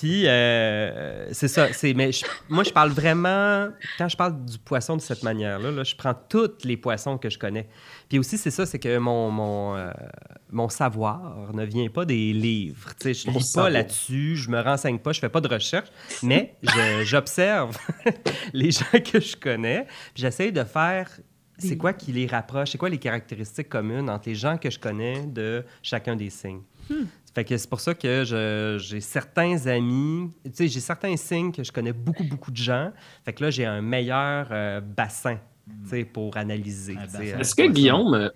Puis, 0.00 0.26
euh, 0.26 1.28
c'est 1.32 1.48
ça. 1.48 1.68
Mais 1.94 2.10
je- 2.10 2.24
moi, 2.48 2.64
je 2.64 2.70
parle 2.70 2.90
vraiment, 2.90 3.68
quand 3.98 4.08
je 4.08 4.16
parle 4.16 4.42
du 4.46 4.58
poisson 4.58 4.96
de 4.96 5.02
cette 5.02 5.22
manière-là, 5.22 5.70
là, 5.70 5.84
je 5.84 5.94
prends 5.94 6.14
tous 6.14 6.64
les 6.64 6.78
poissons 6.78 7.18
que 7.18 7.28
je 7.28 7.38
connais. 7.38 7.68
Puis 8.08 8.18
aussi, 8.18 8.38
c'est 8.38 8.50
ça, 8.50 8.64
c'est 8.64 8.78
que 8.78 8.96
mon, 8.96 9.30
mon, 9.30 9.76
euh, 9.76 9.90
mon 10.50 10.70
savoir 10.70 11.52
ne 11.52 11.64
vient 11.66 11.88
pas 11.90 12.06
des 12.06 12.32
livres. 12.32 12.88
Je 13.04 13.24
Ton 13.26 13.32
lis 13.32 13.52
pas 13.54 13.68
là-dessus, 13.70 14.36
je 14.36 14.48
me 14.48 14.60
renseigne 14.60 14.98
pas, 14.98 15.12
je 15.12 15.20
fais 15.20 15.28
pas 15.28 15.42
de 15.42 15.48
recherche, 15.48 15.88
mais 16.22 16.54
j'observe 17.04 17.76
les 18.54 18.70
gens 18.70 18.84
que 19.04 19.20
je 19.20 19.36
connais, 19.36 19.84
puis 20.14 20.22
j'essaye 20.22 20.50
de 20.50 20.64
faire 20.64 21.10
c'est 21.58 21.76
quoi 21.76 21.92
qui 21.92 22.10
les 22.12 22.26
rapproche, 22.26 22.70
c'est 22.70 22.78
quoi 22.78 22.88
les 22.88 22.96
caractéristiques 22.96 23.68
communes 23.68 24.08
entre 24.08 24.30
les 24.30 24.34
gens 24.34 24.56
que 24.56 24.70
je 24.70 24.78
connais 24.78 25.26
de 25.26 25.62
chacun 25.82 26.16
des 26.16 26.30
signes. 26.30 26.62
Fait 27.34 27.44
que 27.44 27.56
c'est 27.56 27.70
pour 27.70 27.80
ça 27.80 27.94
que 27.94 28.24
je- 28.24 28.76
j'ai 28.80 29.00
certains 29.00 29.66
amis, 29.68 30.32
tu 30.44 30.50
sais, 30.52 30.68
j'ai 30.68 30.80
certains 30.80 31.16
signes 31.16 31.52
que 31.52 31.62
je 31.62 31.70
connais 31.70 31.92
beaucoup, 31.92 32.24
beaucoup 32.24 32.50
de 32.50 32.56
gens. 32.56 32.90
Fait 33.24 33.32
que 33.32 33.44
là, 33.44 33.50
j'ai 33.50 33.64
un 33.66 33.80
meilleur 33.82 34.48
euh, 34.50 34.80
bassin, 34.80 35.38
tu 35.84 35.88
sais, 35.90 36.04
pour 36.04 36.36
analyser. 36.36 36.96
Est-ce 37.38 37.54
que 37.54 37.68
Guillaume, 37.68 38.14
euh, 38.14 38.28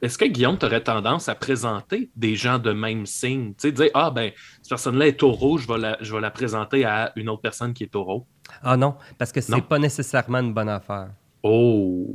est-ce 0.00 0.16
que 0.16 0.24
Guillaume 0.24 0.56
aurait 0.62 0.82
tendance 0.82 1.28
à 1.28 1.34
présenter 1.34 2.08
des 2.16 2.34
gens 2.34 2.58
de 2.58 2.72
même 2.72 3.04
signe? 3.04 3.48
Tu 3.50 3.68
sais, 3.68 3.72
dire 3.72 3.90
Ah 3.92 4.10
ben, 4.10 4.30
cette 4.62 4.70
personne-là 4.70 5.08
est 5.08 5.18
taureau, 5.18 5.58
je 5.58 5.68
vais, 5.68 5.76
la, 5.78 5.98
je 6.00 6.14
vais 6.14 6.20
la 6.22 6.30
présenter 6.30 6.86
à 6.86 7.12
une 7.16 7.28
autre 7.28 7.42
personne 7.42 7.74
qui 7.74 7.84
est 7.84 7.88
taureau. 7.92 8.26
Ah 8.62 8.78
non, 8.78 8.94
parce 9.18 9.32
que 9.32 9.42
c'est 9.42 9.52
Non. 9.52 9.60
pas 9.60 9.78
nécessairement 9.78 10.38
une 10.38 10.54
bonne 10.54 10.70
affaire. 10.70 11.10
Oh! 11.42 12.06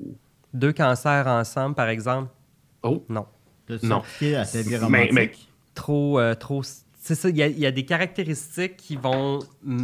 Deux 0.54 0.74
cancers 0.74 1.28
ensemble, 1.28 1.76
par 1.76 1.90
exemple, 1.90 2.30
Oh! 2.82 3.04
non. 3.10 3.28
T'as-tu 3.68 3.86
Non. 3.86 4.02
à 4.02 4.90
Mais- 4.90 5.10
mais- 5.12 5.32
Trop, 5.76 6.20
euh, 6.20 6.34
trop. 6.34 6.62
C'est 7.00 7.16
ça, 7.16 7.30
il 7.30 7.38
y, 7.38 7.44
a- 7.44 7.48
il 7.48 7.60
y 7.60 7.66
a 7.68 7.72
des 7.72 7.86
caractéristiques 7.86 8.78
qui 8.78 8.96
vont, 8.96 9.40
mm, 9.64 9.84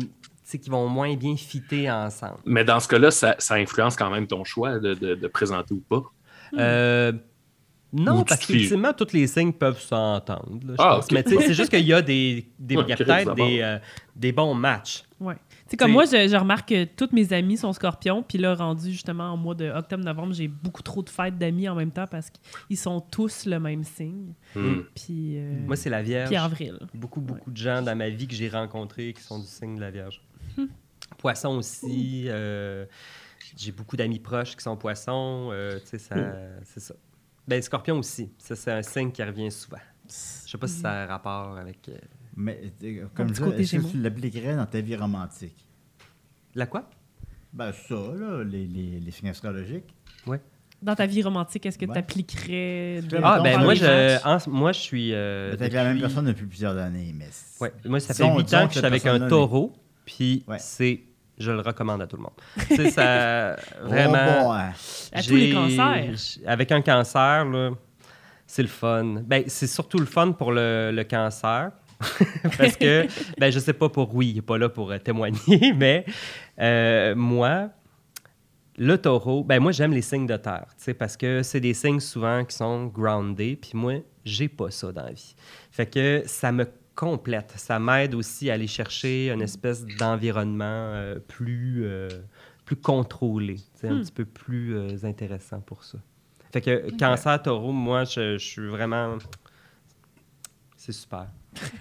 qui 0.50 0.70
vont 0.70 0.88
moins 0.90 1.16
bien 1.16 1.36
fitter 1.38 1.90
ensemble. 1.92 2.38
Mais 2.46 2.64
dans 2.66 2.80
ce 2.80 2.88
cas-là, 2.88 3.12
ça, 3.12 3.36
ça 3.38 3.54
influence 3.56 3.96
quand 3.96 4.10
même 4.10 4.26
ton 4.28 4.44
choix 4.44 4.80
de, 4.80 4.94
de- 4.96 5.16
de 5.16 5.28
présenter 5.28 5.74
ou 5.74 5.82
pas. 5.88 6.02
Euh, 6.58 7.12
non, 7.94 8.24
parce 8.24 8.46
qu'ultimement, 8.46 8.94
tous 8.94 9.14
les 9.14 9.28
signes 9.28 9.54
peuvent 9.54 9.80
s'entendre. 9.82 10.48
Ah. 10.80 11.00
Mais 11.12 11.24
c'est 11.26 11.54
juste 11.54 11.70
qu'il 11.70 11.86
y 11.86 11.94
a 11.94 12.02
des, 12.02 12.50
des- 12.58 12.76
Ouais, 12.78 12.84
il 12.86 12.90
y 12.90 12.94
a 12.94 12.96
Chris, 12.96 13.06
peut-être 13.06 13.36
des, 13.36 13.60
euh, 13.62 13.78
des 14.16 14.32
bons 14.32 14.54
matchs. 14.54 15.04
Ouais. 15.20 15.36
Sais, 15.72 15.78
comme 15.78 15.92
moi, 15.92 16.04
je, 16.04 16.28
je 16.28 16.36
remarque 16.36 16.68
que 16.70 16.84
tous 16.84 17.10
mes 17.14 17.32
amis 17.32 17.56
sont 17.56 17.72
scorpions, 17.72 18.24
puis 18.24 18.38
là, 18.38 18.54
rendu 18.56 18.92
justement 18.92 19.32
en 19.32 19.38
mois 19.38 19.56
de 19.56 19.70
octobre-novembre, 19.72 20.34
j'ai 20.34 20.50
beaucoup 20.50 20.84
trop 20.84 21.02
de 21.02 21.10
fêtes 21.10 21.38
d'amis 21.38 21.70
en 21.70 21.76
même 21.76 21.92
temps 21.92 22.08
parce 22.08 22.30
qu'ils 22.30 22.78
sont 22.78 23.00
tous 23.00 23.46
le 23.46 23.58
même 23.58 23.86
signe. 23.86 24.34
Hmm. 24.54 24.82
Puis, 24.94 25.38
euh, 25.38 25.66
Moi, 25.66 25.78
c'est 25.78 25.90
la 25.90 26.02
Vierge. 26.04 26.28
puis 26.28 26.36
avril. 26.36 26.78
Beaucoup, 26.94 27.22
beaucoup 27.22 27.50
de 27.50 27.56
gens 27.56 27.82
dans 27.82 27.96
ma 27.96 28.10
vie 28.10 28.28
que 28.28 28.36
j'ai 28.36 28.50
rencontrés 28.50 29.14
qui 29.14 29.22
sont 29.24 29.40
du 29.40 29.46
signe 29.48 29.78
de 29.78 29.82
la 29.82 29.92
Vierge. 29.92 30.22
Poisson 31.18 31.56
aussi. 31.56 32.26
euh, 32.28 32.86
j'ai 33.56 33.72
beaucoup 33.72 33.96
d'amis 33.96 34.20
proches 34.20 34.58
qui 34.58 34.64
sont 34.64 34.76
poissons. 34.76 35.50
euh, 35.54 35.80
tu 35.80 35.88
sais, 35.88 36.00
ça, 36.00 36.16
c'est 36.64 36.82
ça. 36.82 36.96
Ben, 37.48 37.62
scorpion 37.62 37.98
aussi. 37.98 38.30
Ça, 38.38 38.58
c'est 38.58 38.72
un 38.72 38.82
signe 38.82 39.12
qui 39.12 39.24
revient 39.24 39.52
souvent. 39.52 39.78
Je 40.10 40.52
sais 40.52 40.58
pas 40.58 40.68
si 40.68 40.80
ça 40.80 40.92
a 40.92 41.04
un 41.04 41.06
rapport 41.06 41.58
avec. 41.58 41.90
Mais 42.36 42.74
comme 43.14 43.32
côté 43.34 43.62
est-ce 43.64 43.78
que 43.78 43.92
tu 43.92 43.98
l'appliquerais 44.02 44.56
dans 44.56 44.66
ta 44.66 44.82
vie 44.82 44.96
romantique? 44.96 45.68
La 46.56 46.66
quoi? 46.66 46.90
Ben 47.54 47.72
ça, 47.74 47.96
là, 47.96 48.44
les, 48.44 48.66
les, 48.68 49.00
les 49.00 49.12
signes 49.12 49.30
astrologiques. 49.30 49.94
Dans 50.82 50.96
ta 50.96 51.06
vie 51.06 51.22
romantique, 51.22 51.66
est-ce 51.68 51.78
que 51.78 51.86
Ouais. 51.86 51.94
tu 51.94 52.00
appliquerais... 52.00 53.02
que 53.08 53.16
Ah, 53.22 53.40
ben 53.42 53.60
moi 53.62 53.76
je, 53.76 54.26
en- 54.26 54.50
moi, 54.50 54.72
je 54.72 54.80
suis. 54.80 55.14
euh, 55.14 55.56
Peut-être 55.56 55.74
la 55.74 55.84
même 55.84 55.92
depuis- 55.94 56.02
personne 56.02 56.26
depuis 56.26 56.46
plusieurs 56.48 56.76
années, 56.76 57.14
mais... 57.16 57.28
c'est- 57.30 57.62
Ouais, 57.64 57.72
moi, 57.86 58.00
ça 58.00 58.16
fait 58.16 58.24
Disons- 58.24 58.38
8 58.40 58.44
disons 58.46 58.58
ans 58.58 58.68
que 58.68 58.74
je 58.74 58.78
suis 58.80 58.88
avec 58.88 59.06
un 59.06 59.28
taureau, 59.28 59.74
puis 60.06 60.44
Ouais. 60.48 60.58
c'est. 60.60 61.02
Je 61.38 61.52
le 61.52 61.60
recommande 61.62 62.02
à 62.02 62.08
tout 62.08 62.18
le 62.18 62.24
monde. 62.24 62.34
Tu 62.68 62.76
sais, 62.78 62.90
ça. 62.92 63.58
Oh, 63.84 63.90
Vraiment. 63.90 64.44
bon, 64.44 64.54
hein. 64.54 64.72
À 65.12 65.22
tous 65.22 65.36
les 65.36 65.54
cancers. 65.54 66.16
Avec 66.48 66.72
un 66.72 66.82
cancer, 66.82 67.46
là, 67.46 67.72
c'est 68.48 68.62
le 68.64 68.68
fun. 68.68 69.22
Ben, 69.26 69.44
c'est 69.48 69.68
surtout 69.68 70.00
le 70.00 70.06
fun 70.06 70.32
pour 70.32 70.52
le, 70.52 70.90
le 70.92 71.04
cancer. 71.04 71.72
Parce 72.58 72.76
que, 72.78 73.06
ben, 73.40 73.52
je 73.52 73.60
sais 73.60 73.74
pas 73.74 73.90
pour 73.90 74.14
oui, 74.16 74.30
il 74.30 74.36
n'est 74.36 74.42
pas 74.42 74.58
là 74.58 74.70
pour 74.70 74.92
euh, 74.92 74.98
témoigner, 74.98 75.74
mais 75.76 76.06
euh, 76.60 77.16
moi, 77.16 77.70
le 78.78 78.98
taureau, 78.98 79.44
ben 79.44 79.60
moi 79.60 79.72
j'aime 79.72 79.92
les 79.94 80.02
signes 80.02 80.26
de 80.28 80.38
terre, 80.38 80.66
tu 80.78 80.84
sais, 80.86 80.94
parce 80.94 81.18
que 81.18 81.44
c'est 81.44 81.60
des 81.60 81.74
signes 81.74 82.00
souvent 82.00 82.44
qui 82.46 82.56
sont 82.56 82.86
groundés, 82.88 83.56
puis 83.56 83.72
moi, 83.76 83.96
j'ai 84.26 84.48
pas 84.48 84.72
ça 84.72 84.92
dans 84.92 85.04
la 85.04 85.12
vie. 85.12 85.36
Fait 85.72 85.86
que 85.86 86.24
ça 86.26 86.52
me 86.52 86.66
complète, 86.96 87.54
ça 87.58 87.80
m'aide 87.80 88.14
aussi 88.16 88.50
à 88.50 88.54
aller 88.54 88.68
chercher 88.68 89.30
une 89.32 89.42
espèce 89.42 89.86
d'environnement 89.86 90.64
euh, 90.66 91.20
plus, 91.20 91.82
euh, 91.86 92.10
plus 92.66 92.76
contrôlé, 92.76 93.58
un 93.84 93.96
Hmm. 93.96 94.02
petit 94.02 94.12
peu 94.12 94.26
plus 94.26 94.76
euh, 94.78 94.98
intéressant 95.04 95.60
pour 95.62 95.84
ça. 95.84 95.98
Fait 96.54 96.62
que 96.62 96.90
cancer 96.98 97.42
taureau, 97.42 97.72
moi, 97.72 98.04
je, 98.04 98.38
je 98.38 98.46
suis 98.46 98.68
vraiment. 98.68 99.18
C'est 100.76 100.92
super. 100.92 101.28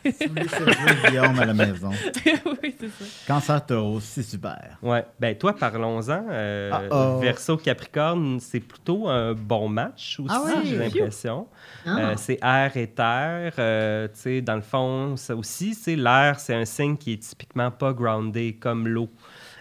Si 0.05 0.27
vous 0.27 0.35
voulez 0.35 0.49
servir 0.49 0.77
Guillaume 1.09 1.39
à 1.39 1.45
la 1.47 1.55
maison. 1.55 1.91
oui, 2.63 2.75
c'est 2.79 2.89
ça. 2.89 3.05
Cancer 3.27 3.67
taureau, 3.67 4.01
c'est 4.01 4.23
super. 4.23 4.79
Ouais. 4.83 5.05
Ben, 5.19 5.37
toi, 5.37 5.55
parlons-en. 5.55 6.27
Euh, 6.31 6.89
oh. 6.91 7.19
Verso 7.21 7.57
Capricorne, 7.57 8.41
c'est 8.41 8.61
plutôt 8.61 9.09
un 9.09 9.33
bon 9.35 9.69
match 9.69 10.19
aussi, 10.21 10.35
Ah 10.35 10.61
j'ai 10.65 10.77
l'impression. 10.77 11.47
Ah. 11.87 11.99
Euh, 11.99 12.15
c'est 12.17 12.39
air 12.43 12.77
et 12.77 12.89
terre. 12.89 13.55
euh, 13.59 14.09
tu 14.09 14.21
sais, 14.21 14.41
dans 14.41 14.57
le 14.57 14.63
fond, 14.63 15.17
ça 15.17 15.37
aussi, 15.37 15.75
c'est 15.75 15.97
l'air, 15.97 16.41
c'est 16.41 16.55
un 16.55 16.65
signe 16.65 16.97
qui 16.97 17.15
est 17.15 17.23
typiquement 17.23 17.71
pas 17.71 17.93
groundé 17.93 18.55
comme 18.61 18.89
l'eau. 18.89 19.09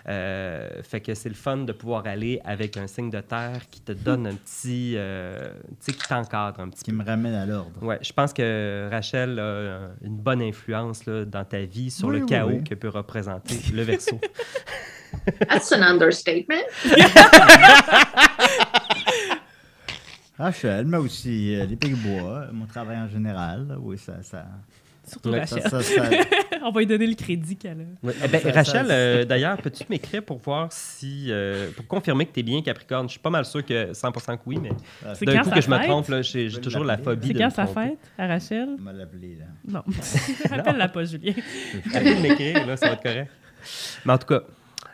Euh, 0.08 0.82
fait 0.84 1.02
que 1.02 1.14
c'est 1.14 1.30
le 1.30 1.36
fun 1.36 1.58
de 1.58 1.72
pouvoir 1.74 2.08
aller 2.08 2.40
avec 2.46 2.78
un 2.78 2.88
signe 2.88 3.10
de 3.10 3.20
terre 3.20 3.62
qui 3.70 3.82
te 3.82 3.92
donne 3.92 4.28
un 4.28 4.36
petit. 4.36 4.94
euh, 4.96 5.52
tu 5.82 5.92
sais, 5.92 5.94
qui 5.94 6.08
t'encadre 6.08 6.60
un 6.62 6.70
petit 6.70 6.84
Qui 6.84 6.92
peu. 6.92 6.98
me 6.98 7.04
ramène 7.06 7.34
à 7.36 7.46
l'ordre. 7.46 7.84
Ouais, 7.84 8.00
je 8.02 8.14
pense 8.14 8.32
que 8.34 8.88
Rachel 8.90 9.38
a 9.40 9.90
une 10.04 10.18
bonne 10.18 10.42
influence 10.42 11.06
là, 11.06 11.26
dans 11.26 11.44
ta 11.46 11.60
vie 11.62 11.92
sur 11.92 12.08
Oui, 12.08 12.16
le 12.18 12.22
oui, 12.22 12.28
chaos 12.30 12.50
oui. 12.50 12.64
que 12.64 12.76
peut 12.76 12.90
représenter 12.90 13.56
le 13.74 13.82
verso. 13.84 14.20
That's 15.50 15.72
an 15.74 15.82
understatement. 15.82 16.64
Rachel, 20.38 20.86
mais 20.86 20.98
aussi 20.98 21.56
euh, 21.56 21.66
les 21.66 21.76
Pigbois, 21.76 22.48
mon 22.54 22.66
travail 22.66 22.98
en 22.98 23.10
général. 23.10 23.76
Oui, 23.82 23.98
ça. 23.98 24.24
ça, 24.24 24.46
Surtout 25.10 25.30
Ouais, 25.30 25.40
Rachel. 25.40 25.62
ça, 25.64 25.82
ça- 25.82 26.10
On 26.64 26.72
va 26.72 26.80
lui 26.82 26.88
donner 26.88 27.08
le 27.08 27.16
crédit 27.16 27.56
qu'elle 27.56 27.72
a. 28.04 28.06
Ouais. 28.06 28.14
Eh 28.24 28.28
ben, 28.28 28.42
Ça- 28.42 28.52
Rachel, 28.52 28.88
ça- 28.88 28.94
euh, 28.94 29.26
d'ailleurs, 29.26 29.58
peux-tu 29.62 29.84
m'écrire 29.90 30.24
pour 30.24 30.38
voir 30.40 30.68
si. 30.72 31.28
euh, 31.30 31.70
pour 31.76 31.88
confirmer 31.88 32.26
que 32.26 32.34
tu 32.34 32.42
es 32.42 32.44
bien 32.44 32.62
Capricorne? 32.62 33.08
Je 33.08 33.12
suis 33.12 33.20
pas 33.20 33.30
mal 33.30 33.46
sûr 33.46 33.66
que 33.66 33.94
100% 33.94 34.36
que 34.38 34.42
oui, 34.46 34.58
mais 34.62 34.72
C'est 35.16 35.26
d'un 35.26 35.38
quand 35.38 35.44
coup 35.44 35.52
que 35.52 35.62
je 35.62 35.70
me 35.70 35.78
trompe, 35.84 36.10
là, 36.10 36.22
j'ai 36.22 36.50
Je 36.50 36.60
toujours 36.60 36.84
la 36.84 36.94
l'appeler. 36.98 37.16
phobie 37.16 37.28
C'est 37.30 37.34
quand 37.34 37.50
sa 37.50 37.66
fête 37.68 37.98
à 38.18 38.28
Rachel? 38.28 38.70
M'a 38.80 38.92
l'appelé, 38.94 39.38
là. 39.40 39.46
Non. 39.68 39.84
Rappelle-la 40.50 40.88
pas, 40.90 41.04
Julien. 41.06 41.34
De 41.34 42.22
m'écrire, 42.22 42.68
là, 42.68 42.76
ça 42.78 42.88
va 42.88 42.94
être 42.94 43.04
correct. 43.04 43.32
Mais 44.06 44.14
en 44.14 44.18
tout 44.18 44.28
cas, 44.28 44.42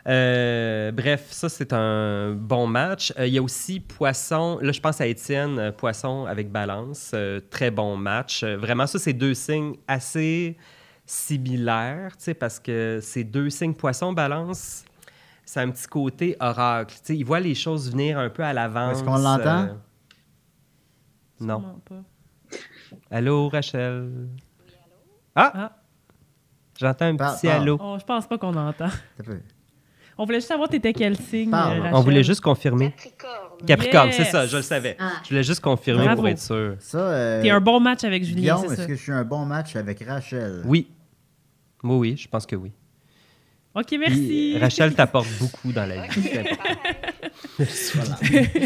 euh, 0.06 0.92
bref, 0.92 1.26
ça, 1.30 1.48
c'est 1.48 1.72
un 1.72 2.32
bon 2.32 2.66
match. 2.66 3.12
Euh, 3.18 3.26
Il 3.26 3.34
y 3.34 3.38
a 3.38 3.42
aussi 3.42 3.80
Poisson. 3.80 4.58
Là, 4.62 4.72
je 4.72 4.80
pense 4.80 5.00
à 5.00 5.06
Étienne, 5.06 5.58
euh, 5.58 5.72
Poisson 5.72 6.26
avec 6.26 6.50
Balance. 6.50 7.10
euh, 7.14 7.40
très 7.50 7.70
bon 7.70 7.96
match. 7.96 8.42
Euh, 8.42 8.56
vraiment, 8.56 8.86
ça, 8.86 8.98
c'est 8.98 9.12
deux 9.12 9.34
signes 9.34 9.74
assez 9.88 10.56
similaires, 11.04 12.16
tu 12.16 12.24
sais, 12.24 12.34
parce 12.34 12.58
que 12.58 12.98
ces 13.02 13.24
deux 13.24 13.48
signes 13.50 13.74
Poisson, 13.74 14.12
Balance, 14.12 14.84
c'est 15.44 15.60
un 15.60 15.70
petit 15.70 15.86
côté 15.86 16.36
oracle. 16.40 16.94
Tu 16.96 17.00
sais, 17.04 17.16
ils 17.16 17.24
voient 17.24 17.38
les 17.40 17.54
choses 17.54 17.90
venir 17.90 18.18
un 18.18 18.28
peu 18.30 18.42
à 18.42 18.52
l'avance. 18.52 18.96
Est-ce 18.98 19.04
qu'on 19.04 19.16
l'entend? 19.18 19.62
euh, 19.64 19.74
Non. 21.40 21.80
Pas. 21.88 22.02
Allô, 23.10 23.48
Rachel? 23.48 24.28
Ah! 25.34 25.52
Ah. 25.54 25.72
J'entends 26.78 27.06
un 27.06 27.16
Par- 27.16 27.36
petit 27.36 27.48
allô. 27.48 27.78
Oh, 27.80 27.96
je 27.98 28.04
pense 28.04 28.26
pas 28.26 28.36
qu'on 28.38 28.54
entend. 28.56 28.88
On 30.18 30.24
voulait 30.24 30.38
juste 30.38 30.48
savoir 30.48 30.68
t'étais 30.68 30.92
quel 30.94 31.16
signe, 31.16 31.52
euh, 31.52 31.56
On 31.56 31.60
Rachel. 31.60 31.90
On 31.94 32.00
voulait 32.00 32.22
juste 32.24 32.40
confirmer. 32.40 32.94
Capricorne, 33.66 34.10
c'est 34.12 34.22
Yes! 34.22 34.30
ça, 34.32 34.46
je 34.46 34.56
le 34.56 34.62
savais. 34.62 34.96
Ah. 34.98 35.12
Je 35.24 35.28
voulais 35.30 35.42
juste 35.42 35.60
confirmer 35.60 36.04
Bravo. 36.04 36.22
pour 36.22 36.28
être 36.28 36.38
sûr. 36.40 36.76
Ça. 36.80 36.98
euh, 36.98 37.42
T'es 37.42 37.50
un 37.50 37.60
bon 37.60 37.80
match 37.80 38.02
avec 38.04 38.24
Julien, 38.24 38.40
Guillaume, 38.56 38.60
c'est 38.68 38.72
est-ce 38.72 38.82
ça? 38.82 38.86
que 38.86 38.94
je 38.94 39.02
suis 39.02 39.12
un 39.12 39.24
bon 39.24 39.44
match 39.44 39.76
avec 39.76 40.02
Rachel? 40.06 40.62
Oui. 40.64 40.88
Oui, 41.82 41.96
oui, 41.96 42.16
je 42.16 42.28
pense 42.28 42.46
que 42.46 42.56
oui. 42.56 42.72
OK, 43.74 43.84
Puis, 43.88 43.98
merci. 43.98 44.58
Rachel 44.58 44.94
t'apporte 44.94 45.28
beaucoup 45.38 45.70
dans 45.70 45.84
la 45.84 46.06
vie. 46.06 46.22
c'est. 46.22 47.92
Voilà. 47.94 48.16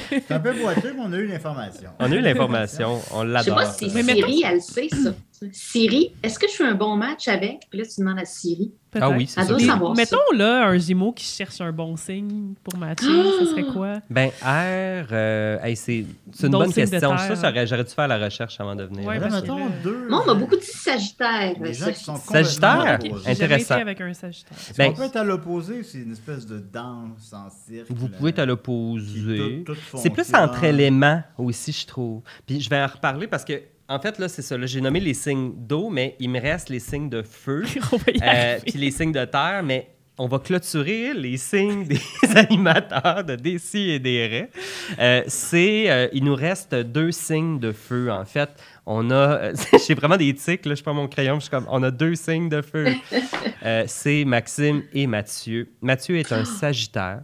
C'est 0.08 0.30
un 0.30 0.38
peu 0.40 0.52
boiteux, 0.52 0.92
mais 0.94 1.02
on 1.04 1.12
a 1.12 1.16
eu 1.16 1.26
l'information. 1.26 1.90
On 1.98 2.10
a 2.12 2.14
eu 2.14 2.20
l'information, 2.20 3.00
on 3.12 3.22
Je 3.22 3.26
sais 3.26 3.32
l'adore. 3.32 3.56
pas 3.56 3.66
si 3.66 3.90
Mais 3.92 4.02
Siri, 4.04 4.42
elle 4.46 4.60
sait 4.62 4.88
ça. 4.88 5.10
Siri, 5.52 6.12
est-ce 6.22 6.38
que 6.38 6.46
je 6.48 6.52
fais 6.54 6.64
un 6.64 6.74
bon 6.74 6.96
match 6.96 7.26
avec? 7.26 7.60
Puis 7.70 7.78
là, 7.78 7.86
tu 7.86 8.00
demandes 8.00 8.18
à 8.18 8.26
Siri. 8.26 8.72
Ah 9.00 9.08
oui, 9.08 9.26
c'est 9.26 9.40
ça. 9.40 9.46
doit 9.46 9.58
savoir 9.58 9.96
ça. 9.96 10.02
mettons 10.02 10.36
là 10.36 10.66
un 10.66 10.76
Gémeaux 10.76 11.12
qui 11.12 11.24
cherche 11.24 11.60
un 11.60 11.72
bon 11.72 11.96
signe 11.96 12.54
pour 12.62 12.76
matcher, 12.76 13.06
ce 13.06 13.46
serait 13.46 13.64
quoi? 13.72 14.00
Ben, 14.10 14.28
R, 14.42 15.06
euh, 15.12 15.58
hey, 15.62 15.76
c'est 15.76 16.04
une 16.42 16.48
bonne 16.50 16.72
question. 16.72 17.16
Ça, 17.16 17.64
j'aurais 17.64 17.84
dû 17.84 17.90
faire 17.90 18.08
la 18.08 18.18
recherche 18.18 18.60
avant 18.60 18.74
de 18.74 18.84
venir. 18.84 19.06
Ouais, 19.06 19.18
Là, 19.18 19.30
mettons 19.30 19.58
là- 19.58 19.66
deux. 19.82 20.08
Moi, 20.08 20.22
on 20.22 20.26
m'a 20.26 20.34
beaucoup 20.34 20.56
dit 20.56 20.66
Sagittaire. 20.66 21.54
Les 21.60 21.72
gens 21.72 21.90
qui 21.92 22.04
sont 22.04 22.16
Sagittaire? 22.16 22.98
Intéressant. 23.26 23.74
été 23.76 23.82
avec 23.82 24.00
un 24.00 24.12
Sagittaire. 24.12 24.58
Ben- 24.76 24.90
qu'on 24.90 24.96
peut 24.98 25.04
être 25.04 25.16
à 25.16 25.24
l'opposé? 25.24 25.82
C'est 25.84 25.98
une 25.98 26.12
espèce 26.12 26.44
de 26.46 26.58
danse 26.58 27.32
en 27.32 27.48
cirque. 27.48 27.86
Vous 27.90 28.08
là, 28.08 28.14
pouvez 28.18 28.30
être 28.30 28.40
à 28.40 28.46
l'opposé. 28.46 29.64
C'est 29.96 30.10
plus 30.10 30.34
entre 30.34 30.64
éléments 30.64 31.22
aussi, 31.38 31.72
je 31.72 31.86
trouve. 31.86 32.22
Puis 32.44 32.60
je 32.60 32.68
vais 32.68 32.82
en 32.82 32.88
reparler 32.88 33.26
parce 33.26 33.44
que, 33.44 33.62
en 33.90 33.98
fait, 33.98 34.18
là, 34.18 34.28
c'est 34.28 34.42
ça. 34.42 34.56
là, 34.56 34.66
J'ai 34.66 34.80
nommé 34.80 35.00
les 35.00 35.14
signes 35.14 35.52
d'eau, 35.56 35.90
mais 35.90 36.16
il 36.20 36.30
me 36.30 36.40
reste 36.40 36.68
les 36.68 36.78
signes 36.80 37.10
de 37.10 37.22
feu. 37.22 37.64
Euh, 38.22 38.58
puis 38.64 38.78
les 38.78 38.90
signes 38.90 39.12
de 39.12 39.24
terre, 39.24 39.62
mais 39.64 39.88
on 40.18 40.26
va 40.26 40.38
clôturer 40.38 41.14
les 41.14 41.38
signes 41.38 41.86
des 41.86 42.00
animateurs 42.36 43.24
de 43.24 43.36
Décis 43.36 43.90
et 43.90 43.98
des 43.98 44.26
Raies. 44.26 44.50
Euh, 44.98 45.22
c'est, 45.26 45.90
euh, 45.90 46.08
il 46.12 46.24
nous 46.24 46.34
reste 46.34 46.74
deux 46.74 47.10
signes 47.10 47.58
de 47.58 47.72
feu, 47.72 48.12
en 48.12 48.24
fait. 48.26 48.50
On 48.84 49.10
a, 49.10 49.14
euh, 49.14 49.54
j'ai 49.88 49.94
vraiment 49.94 50.18
des 50.18 50.34
tics, 50.34 50.66
là, 50.66 50.74
je 50.74 50.82
prends 50.82 50.92
mon 50.92 51.08
crayon, 51.08 51.36
je 51.36 51.42
suis 51.42 51.50
comme, 51.50 51.66
on 51.70 51.82
a 51.82 51.90
deux 51.90 52.14
signes 52.14 52.50
de 52.50 52.60
feu. 52.60 52.88
C'est 53.86 54.24
Maxime 54.26 54.82
et 54.92 55.06
Mathieu. 55.06 55.70
Mathieu 55.80 56.16
est 56.16 56.32
un 56.32 56.44
Sagittaire. 56.60 57.22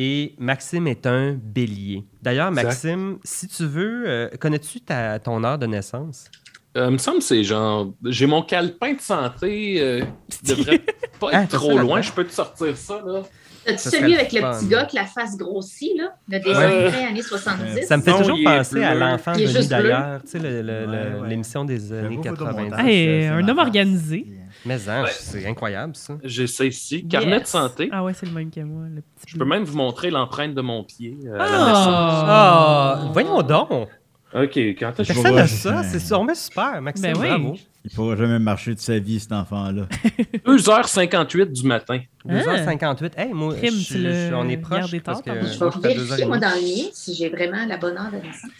Et 0.00 0.36
Maxime 0.38 0.86
est 0.86 1.06
un 1.08 1.32
bélier. 1.42 2.04
D'ailleurs, 2.22 2.48
Exact. 2.50 2.64
Maxime, 2.66 3.18
si 3.24 3.48
tu 3.48 3.64
veux, 3.66 4.04
euh, 4.06 4.28
connais-tu 4.38 4.80
ta- 4.80 5.18
ton 5.18 5.42
heure 5.42 5.58
de 5.58 5.66
naissance? 5.66 6.30
Euh, 6.76 6.86
il 6.88 6.92
me 6.92 6.98
semble 6.98 7.18
que 7.18 7.24
c'est 7.24 7.42
genre. 7.42 7.92
J'ai 8.04 8.26
mon 8.26 8.42
calepin 8.42 8.92
de 8.92 9.00
santé 9.00 9.80
euh, 9.80 10.04
qui 10.28 10.44
devrait 10.54 10.82
pas 11.18 11.30
Ah, 11.32 11.42
être 11.42 11.50
trop 11.58 11.76
loin. 11.76 12.00
Je 12.00 12.12
peux 12.12 12.24
te 12.24 12.32
sortir 12.32 12.76
ça, 12.76 13.02
là. 13.04 13.22
As-tu 13.66 13.88
celui 13.90 14.14
avec 14.14 14.32
le 14.32 14.40
petit 14.40 14.66
gars 14.68 14.78
avec 14.82 14.92
la 14.92 15.04
face 15.04 15.36
grossie, 15.36 15.92
là? 15.98 16.14
Le 16.28 16.38
dessin 16.38 16.60
Ouais. 16.60 17.04
années 17.08 17.20
70? 17.22 17.82
Ça 17.86 17.96
me 17.96 18.02
fait 18.02 18.12
Non, 18.12 18.18
toujours 18.18 18.38
penser 18.44 18.84
à 18.84 18.94
l'enfant 18.94 19.32
de 19.32 19.68
d'ailleurs, 19.68 20.22
tu 20.22 20.28
sais, 20.28 20.38
le- 20.38 20.62
le- 20.62 20.86
Ouais, 20.86 20.86
le- 21.10 21.20
ouais. 21.22 21.28
l'émission 21.28 21.64
des 21.64 21.92
années 21.92 22.02
J'avoue, 22.22 22.22
90. 22.22 22.54
photomontage, 22.54 22.86
Hey, 22.86 23.04
c'est- 23.04 23.20
c'est 23.22 23.26
un 23.26 23.42
ma 23.42 23.50
homme 23.50 23.58
organisé. 23.58 24.26
Mais 24.66 24.88
hein, 24.88 25.04
c'est 25.12 25.46
incroyable 25.46 25.94
ça. 25.96 26.18
J'ai 26.24 26.46
ça 26.46 26.64
ici. 26.64 27.06
Carnet 27.06 27.36
Yes. 27.38 27.42
de 27.42 27.46
santé. 27.46 27.88
Ah 27.92 28.02
ouais, 28.02 28.12
c'est 28.12 28.26
le 28.26 28.32
même 28.32 28.50
que 28.50 28.60
moi. 28.60 28.86
Le 28.88 29.00
petit 29.02 29.32
Je 29.34 29.38
peux 29.38 29.44
même 29.44 29.62
vous 29.64 29.76
montrer 29.76 30.10
l'empreinte 30.10 30.54
de 30.54 30.60
mon 30.60 30.82
pied. 30.84 31.16
euh, 31.26 31.34
à 31.34 31.38
la 31.38 31.44
Ah! 31.44 31.68
naissance. 31.68 32.24
Ah, 32.28 33.10
voyons 33.12 33.42
donc. 33.42 33.88
OK, 34.34 34.56
quand 34.58 35.00
est-ce 35.00 35.08
que 35.08 35.14
je 35.14 35.20
vois. 35.20 35.30
n'a 35.30 35.46
ça, 35.46 35.82
c'est 35.84 36.00
sûrement 36.00 36.34
super, 36.34 36.82
Maxime, 36.82 37.12
Ben 37.14 37.18
oui. 37.18 37.28
bravo. 37.28 37.56
Il 37.84 37.90
pourra 37.92 38.16
jamais 38.16 38.38
marcher 38.38 38.74
de 38.74 38.80
sa 38.80 38.98
vie, 38.98 39.18
cet 39.20 39.32
enfant-là. 39.32 39.86
2h58 40.44 41.52
du 41.52 41.66
matin. 41.66 42.00
2h58. 42.26 43.12
Hey, 43.16 43.32
moi, 43.32 43.54
je- 43.62 43.96
l'as 43.98 44.28
je- 44.28 44.34
on 44.34 44.46
est 44.48 44.58
proche 44.58 44.80
gardé 44.80 45.00
parce 45.00 45.22
que. 45.22 45.30
Je 45.30 45.34
vais 45.38 45.70
je 45.74 45.78
vérifier, 45.80 46.26
moi, 46.26 46.36
2h30. 46.36 46.40
dans 46.40 46.54
le 46.56 46.60
mien, 46.62 46.88
si 46.92 47.14
j'ai 47.14 47.28
vraiment 47.30 47.64
la 47.66 47.78
bonne 47.78 47.96
heure 47.96 48.10
de 48.10 48.16
naissance. 48.16 48.50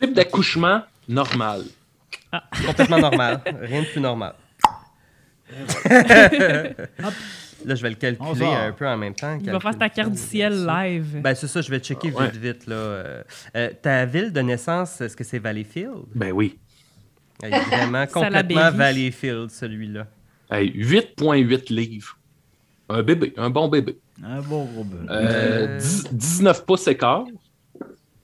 Type 0.00 0.14
d'accouchement 0.14 0.82
normal. 1.08 1.64
Complètement 2.66 2.98
normal, 2.98 3.40
rien 3.60 3.82
de 3.82 3.86
plus 3.86 4.00
normal. 4.00 4.34
Là, 7.66 7.74
je 7.74 7.82
vais 7.82 7.90
le 7.90 7.94
calculer 7.96 8.46
un 8.46 8.72
peu 8.72 8.88
en 8.88 8.96
même 8.96 9.14
temps. 9.14 9.36
Il 9.38 9.50
va 9.50 9.60
faire 9.60 9.76
ta 9.76 9.90
carte 9.90 10.12
du 10.12 10.18
ciel 10.18 10.64
live. 10.64 11.20
Ben, 11.22 11.34
c'est 11.34 11.46
ça, 11.46 11.60
je 11.60 11.70
vais 11.70 11.78
checker 11.78 12.08
vite, 12.08 12.18
Ouais. 12.18 12.30
vite. 12.32 12.66
Là. 12.66 12.74
Euh, 12.74 13.22
euh, 13.54 13.70
ta 13.82 14.06
ville 14.06 14.32
de 14.32 14.40
naissance, 14.40 14.98
est-ce 15.02 15.14
que 15.14 15.24
c'est 15.24 15.38
Valleyfield? 15.38 16.04
Ben 16.14 16.32
oui. 16.32 16.58
Est 17.42 17.50
vraiment 17.50 18.06
complètement. 18.12 18.70
Valleyfield, 18.70 19.50
celui-là. 19.50 20.06
Hey, 20.50 20.70
8,8 20.74 21.70
livres. 21.72 22.16
Un 22.88 23.02
bébé, 23.02 23.34
un 23.36 23.50
bon 23.50 23.68
bébé. 23.68 23.98
Un 24.24 24.40
beau 24.40 24.64
gros 24.64 24.84
bœuf. 24.84 25.00
Euh, 25.10 25.66
Euh. 25.76 25.78
10 25.78 26.08
19 26.12 26.64
pouces 26.64 26.88
écart. 26.88 27.24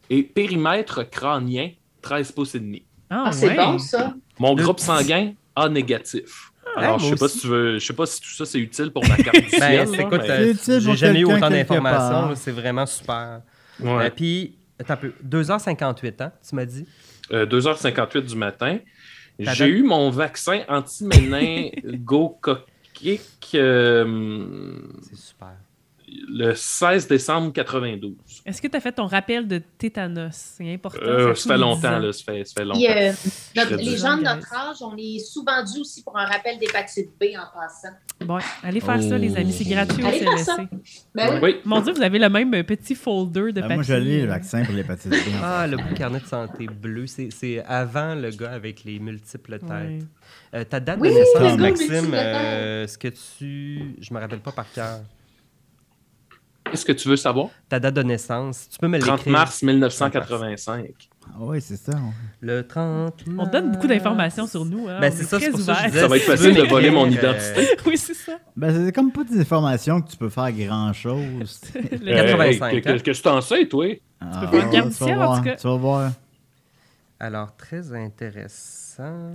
Et 0.08 0.22
périmètre 0.22 1.02
crânien, 1.10 1.70
13 2.00 2.32
pouces 2.32 2.54
et 2.54 2.60
demi. 2.60 2.84
Ah, 3.10 3.24
Ah, 3.26 3.32
c'est 3.32 3.48
ouais. 3.48 3.56
bon, 3.56 3.78
ça. 3.78 4.14
Mon 4.38 4.54
Le- 4.54 4.62
groupe 4.62 4.80
sanguin, 4.80 5.34
A 5.54 5.68
négatif. 5.68 6.52
Alors, 6.76 6.98
je 6.98 7.06
sais 7.06 7.16
pas 7.16 7.28
si 7.28 7.40
tu 7.40 7.46
veux, 7.48 7.78
je 7.78 7.86
sais 7.86 7.92
pas 7.94 8.06
si 8.06 8.20
tout 8.20 8.28
ça 8.30 8.44
c'est 8.46 8.58
utile 8.58 8.90
pour 8.90 9.06
ma 9.08 9.16
carte 9.16 9.40
du 9.40 9.48
ciel. 9.50 9.88
Ben, 9.88 10.08
euh, 10.30 10.54
j'ai 10.80 10.96
jamais 10.96 11.20
eu 11.20 11.24
autant 11.24 11.50
d'informations. 11.50 12.34
C'est 12.36 12.52
vraiment 12.52 12.86
super. 12.86 13.40
Ouais. 13.80 14.06
Euh, 14.06 14.10
Puis, 14.14 14.56
attends 14.78 14.94
un 14.94 14.96
peu, 14.96 15.12
2h58, 15.26 16.22
hein, 16.22 16.32
tu 16.48 16.54
m'as 16.54 16.64
dit? 16.64 16.86
Euh, 17.32 17.46
2h58 17.46 18.20
du 18.26 18.36
matin. 18.36 18.78
J'ai 19.38 19.66
eu 19.68 19.82
mon 19.82 20.08
vaccin 20.10 20.62
anti-méningocoquique. 20.68 23.20
euh, 23.54 24.78
C'est 25.02 25.16
super. 25.16 25.54
Le 26.08 26.54
16 26.54 27.08
décembre 27.08 27.52
92. 27.52 28.14
Est-ce 28.44 28.62
que 28.62 28.68
tu 28.68 28.76
as 28.76 28.80
fait 28.80 28.92
ton 28.92 29.06
rappel 29.06 29.48
de 29.48 29.60
tétanos? 29.78 30.30
C'est 30.56 30.72
important. 30.74 31.00
Euh, 31.02 31.34
ça 31.34 31.42
fait 31.42 31.48
tous 31.48 31.52
les 31.54 31.58
longtemps, 31.58 31.78
10 31.80 31.86
ans. 31.86 31.98
là, 31.98 32.12
ça 32.12 32.24
fait, 32.24 32.44
ça 32.44 32.52
fait 32.56 32.64
longtemps. 32.64 32.80
Euh, 32.80 33.12
notre- 33.56 33.70
Je 33.70 33.76
les 33.76 33.96
gens 33.96 34.16
de 34.16 34.22
notre 34.22 34.54
âge, 34.54 34.76
on 34.82 34.96
est 34.96 35.18
sous-vendus 35.18 35.80
aussi 35.80 36.02
pour 36.04 36.16
un 36.16 36.24
rappel 36.26 36.58
d'hépatite 36.58 37.10
B 37.20 37.24
en 37.36 37.46
passant. 37.58 37.94
Bon, 38.20 38.38
allez 38.62 38.80
faire 38.80 39.02
ça, 39.02 39.18
les 39.18 39.36
amis. 39.36 39.52
C'est 39.52 39.64
gratuit 39.64 40.02
au 40.02 40.06
Allez 40.06 40.18
faire 40.20 40.38
ça. 40.38 40.56
CLSC. 40.56 40.68
Ben 41.14 41.34
oui. 41.34 41.38
Oui, 41.42 41.56
Mon 41.64 41.80
Dieu, 41.80 41.92
vous 41.92 42.02
avez 42.02 42.18
le 42.18 42.28
même 42.28 42.54
euh, 42.54 42.62
petit 42.62 42.94
folder 42.94 43.52
de 43.52 43.58
Euh, 43.58 43.62
papier. 43.62 43.74
moi, 43.74 43.82
je 43.82 43.94
lis 43.94 44.20
le 44.22 44.28
vaccin 44.28 44.64
pour 44.64 44.74
l'hépatite 44.74 45.10
B. 45.10 45.14
Ah, 45.42 45.66
fait. 45.68 45.76
le 45.76 45.94
carnet 45.94 46.20
de 46.20 46.26
santé 46.26 46.66
bleu, 46.66 47.06
c'est 47.06 47.28
c'est 47.30 47.62
avant 47.64 48.14
le 48.14 48.30
gars 48.30 48.52
avec 48.52 48.84
les 48.84 48.98
multiples 49.00 49.58
têtes. 49.58 50.04
Euh, 50.54 50.64
ta 50.64 50.80
date 50.80 50.98
Oui, 51.00 51.08
de 51.10 51.14
naissance, 51.14 51.58
Maxime, 51.58 52.14
euh, 52.14 52.86
ce 52.86 52.96
que 52.96 53.08
tu... 53.08 53.96
Je 54.00 54.14
me 54.14 54.20
rappelle 54.20 54.38
pas 54.40 54.52
par 54.52 54.70
cœur. 54.72 55.00
Qu'est-ce 56.70 56.84
que 56.84 56.92
tu 56.92 57.08
veux 57.08 57.16
savoir? 57.16 57.48
Ta 57.68 57.78
date 57.80 57.94
de 57.94 58.02
naissance, 58.02 58.68
tu 58.70 58.78
peux 58.78 58.88
me 58.88 58.98
30 58.98 59.18
l'écrire. 59.18 59.32
mars 59.32 59.62
1985. 59.62 60.84
Ah 61.28 61.30
oui, 61.40 61.60
c'est 61.60 61.76
ça. 61.76 61.92
Le 62.40 62.62
30 62.66 63.24
On 63.36 63.46
donne 63.46 63.72
beaucoup 63.72 63.88
d'informations 63.88 64.46
sur 64.46 64.64
nous. 64.64 64.88
Hein? 64.88 64.98
Ben, 65.00 65.12
c'est 65.12 65.22
est 65.22 65.24
ça, 65.24 65.40
c'est 65.40 65.50
pour 65.50 65.60
ça 65.60 65.72
que 65.74 65.78
je 65.78 65.84
ouverts. 65.88 65.90
disais, 65.90 66.00
Ça 66.02 66.08
va 66.08 66.16
être 66.16 66.24
tu 66.24 66.30
facile 66.30 66.54
de 66.54 66.62
voler 66.62 66.90
mon 66.90 67.06
m'écrire, 67.06 67.30
euh, 67.30 67.32
identité. 67.32 67.76
oui, 67.86 67.98
c'est 67.98 68.14
ça. 68.14 68.32
Ben, 68.56 68.86
c'est 68.86 68.92
comme 68.92 69.10
pas 69.10 69.24
des 69.24 69.40
informations 69.40 70.00
que 70.00 70.10
tu 70.10 70.16
peux 70.16 70.28
faire 70.28 70.52
grand-chose. 70.52 71.60
Le- 71.74 72.12
Euh, 72.12 72.26
85, 72.36 72.72
hey, 72.74 72.80
que- 72.82 72.88
hein? 72.88 72.96
que- 72.96 73.02
Qu'est-ce 73.02 73.18
que 73.22 73.28
t'en 73.28 73.40
sais, 73.40 73.66
toi? 73.66 74.00
Ah, 74.20 74.40
peux 74.40 74.56
faire 74.56 74.66
une 74.66 74.72
garde 74.72 74.92
tu 74.92 74.98
vas 75.00 75.06
ciel, 75.06 75.18
en 75.22 75.36
tout 75.38 75.42
cas. 75.44 75.56
Tu 75.56 75.66
vas 75.66 75.76
voir. 75.76 76.12
Alors, 77.18 77.56
très 77.56 77.94
intéressant. 77.94 79.30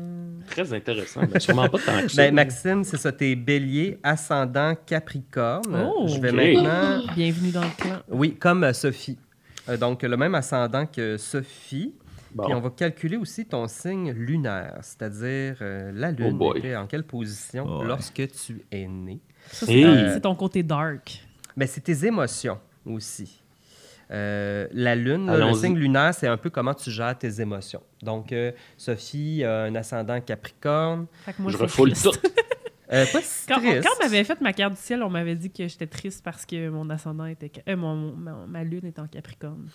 Très 0.51 0.71
intéressant. 0.73 1.21
Ben, 1.25 1.39
sûrement 1.39 1.67
pas 1.67 1.79
tant 1.79 2.01
que 2.01 2.07
ça. 2.09 2.23
Ben, 2.23 2.35
Maxime, 2.35 2.83
c'est 2.83 2.97
ça, 2.97 3.11
t'es 3.11 3.35
bélier, 3.35 3.97
ascendant 4.03 4.75
Capricorne. 4.85 5.89
Oh, 5.95 6.05
je 6.07 6.19
vais 6.19 6.31
maintenant... 6.31 7.01
Bienvenue 7.15 7.51
dans 7.51 7.61
le 7.63 7.75
clan. 7.77 7.97
Oui, 8.09 8.35
comme 8.35 8.63
euh, 8.63 8.73
Sophie. 8.73 9.17
Euh, 9.67 9.77
donc, 9.77 10.03
le 10.03 10.15
même 10.15 10.35
ascendant 10.35 10.85
que 10.85 11.17
Sophie. 11.17 11.95
Bon. 12.35 12.45
Puis 12.45 12.53
on 12.53 12.61
va 12.61 12.69
calculer 12.69 13.17
aussi 13.17 13.45
ton 13.45 13.67
signe 13.67 14.11
lunaire, 14.11 14.77
c'est-à-dire 14.83 15.57
euh, 15.61 15.91
la 15.93 16.11
Lune 16.11 16.29
Oh 16.33 16.37
boy. 16.37 16.59
était 16.59 16.75
en 16.77 16.85
quelle 16.87 17.03
position 17.03 17.79
Ouais. 17.79 17.85
lorsque 17.87 18.13
tu 18.31 18.61
es 18.71 18.87
né? 18.87 19.19
Ça, 19.49 19.65
c'est 19.65 19.73
Hey. 19.73 19.83
ton- 19.83 20.13
c'est 20.13 20.21
ton 20.21 20.35
côté 20.35 20.63
dark. 20.63 21.25
Mais 21.57 21.67
c'est 21.67 21.81
tes 21.81 22.05
émotions 22.05 22.57
aussi. 22.85 23.40
Euh, 24.11 24.67
la 24.73 24.95
Lune, 24.95 25.27
là, 25.27 25.47
le 25.47 25.53
signe 25.53 25.77
lunaire, 25.77 26.13
c'est 26.13 26.27
un 26.27 26.37
peu 26.37 26.49
comment 26.49 26.73
tu 26.73 26.91
gères 26.91 27.17
tes 27.17 27.39
émotions. 27.39 27.81
Donc, 28.01 28.31
euh, 28.33 28.51
Sophie 28.77 29.43
a 29.43 29.63
un 29.63 29.75
ascendant 29.75 30.19
Capricorne. 30.19 31.05
Fait 31.25 31.33
que 31.33 31.41
moi, 31.41 31.51
Je 31.51 31.57
refoule 31.57 31.93
tout. 31.93 32.11
Euh, 32.93 33.05
pas 33.05 33.21
si 33.21 33.47
Quand, 33.47 33.61
on 33.61 34.03
m'avait 34.03 34.23
fait 34.25 34.41
ma 34.41 34.51
carte 34.51 34.73
du 34.73 34.79
ciel, 34.81 35.01
on 35.01 35.09
m'avait 35.09 35.35
dit 35.35 35.49
que 35.49 35.65
j'étais 35.65 35.87
triste 35.87 36.21
parce 36.25 36.45
que 36.45 36.67
mon 36.67 36.89
ascendant 36.89 37.25
était. 37.25 37.49
euh, 37.69 37.77
mon, 37.77 37.95
ma, 37.95 38.33
ma 38.47 38.63
lune 38.65 38.85
est 38.85 38.99
en 38.99 39.07
Capricorne. 39.07 39.69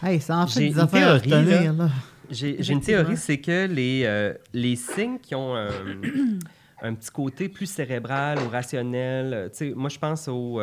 Hey, 0.00 0.20
ça 0.20 0.38
en 0.38 0.46
fait 0.46 0.60
J'ai 0.60 0.68
des 0.68 0.74
une 0.74 0.78
affaires 0.80 1.14
à 1.14 1.20
théorie, 1.20 1.42
retenir, 1.54 1.72
là. 1.72 1.88
J'ai 2.30 2.62
j'ai 2.62 2.72
une 2.72 2.80
théorie, 2.80 3.16
c'est 3.16 3.38
que 3.38 3.66
les, 3.66 4.02
euh, 4.04 4.32
les 4.52 4.76
signes 4.76 5.18
qui 5.18 5.34
ont 5.34 5.56
un, 5.56 5.70
un 6.82 6.94
petit 6.94 7.10
côté 7.10 7.48
plus 7.48 7.66
cérébral 7.66 8.38
ou 8.46 8.48
rationnel, 8.48 9.50
tu 9.50 9.58
sais, 9.58 9.72
moi 9.74 9.88
je 9.88 9.98
pense 9.98 10.28
aux... 10.28 10.60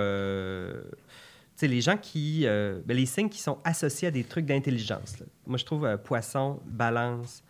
tu 1.57 1.61
sais, 1.61 1.67
les 1.67 1.81
gens 1.81 1.97
qui... 1.97 2.43
euh, 2.45 2.79
ben, 2.85 2.95
les 2.95 3.05
signes 3.07 3.29
qui 3.29 3.39
sont 3.39 3.57
associés 3.63 4.09
à 4.09 4.11
des 4.11 4.23
trucs 4.23 4.45
d'intelligence. 4.45 5.15
Moi 5.47 5.57
je 5.57 5.65
trouve 5.65 5.85
euh, 5.85 5.97
poisson, 5.97 6.59
balance, 6.65 7.41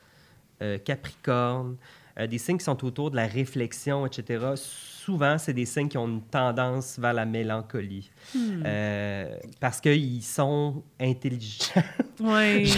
euh, 0.61 0.77
capricorne, 0.77 1.75
euh, 2.19 2.25
des 2.25 2.37
signes 2.37 2.57
qui 2.57 2.63
sont 2.63 2.83
autour 2.85 3.11
de 3.11 3.15
la 3.17 3.27
réflexion, 3.27 4.05
etc. 4.07 4.45
Souvent, 4.55 5.37
c'est 5.37 5.53
des 5.53 5.65
signes 5.65 5.87
qui 5.87 5.97
ont 5.97 6.07
une 6.07 6.21
tendance 6.21 6.97
vers 6.99 7.13
la 7.13 7.25
mélancolie. 7.25 8.09
Hmm. 8.35 8.63
Euh, 8.65 9.35
parce 9.59 9.79
qu'ils 9.81 10.23
sont 10.23 10.83
intelligents. 10.99 11.83
Ouais. 12.19 12.65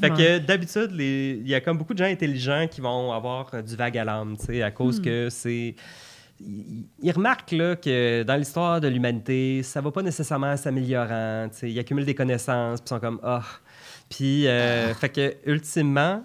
Fait 0.00 0.08
que 0.10 0.38
d'habitude, 0.38 0.90
les- 0.92 1.38
il 1.42 1.48
y 1.48 1.54
a 1.54 1.60
comme 1.60 1.76
beaucoup 1.78 1.92
de 1.92 1.98
gens 1.98 2.10
intelligents 2.10 2.66
qui 2.70 2.80
vont 2.80 3.12
avoir 3.12 3.62
du 3.62 3.76
vague 3.76 3.98
à 3.98 4.04
l'âme, 4.04 4.36
tu 4.38 4.46
sais, 4.46 4.62
à 4.62 4.70
cause 4.70 4.98
Hmm. 5.00 5.04
que 5.04 5.28
c'est. 5.30 5.74
Ils 6.40 6.84
ils 7.02 7.12
remarquent 7.12 7.52
là, 7.52 7.76
que 7.76 8.22
dans 8.22 8.36
l'histoire 8.36 8.80
de 8.80 8.88
l'humanité, 8.88 9.62
ça 9.62 9.80
va 9.80 9.90
pas 9.90 10.02
nécessairement 10.02 10.56
s'améliorant. 10.56 11.48
Ils 11.62 11.78
accumulent 11.78 12.04
des 12.04 12.14
connaissances, 12.14 12.80
puis 12.80 12.88
sont 12.88 13.00
comme 13.00 13.20
ah. 13.22 13.42
Puis, 14.08 14.46
euh, 14.46 14.94
fait 14.94 15.08
que 15.08 15.34
ultimement, 15.46 16.24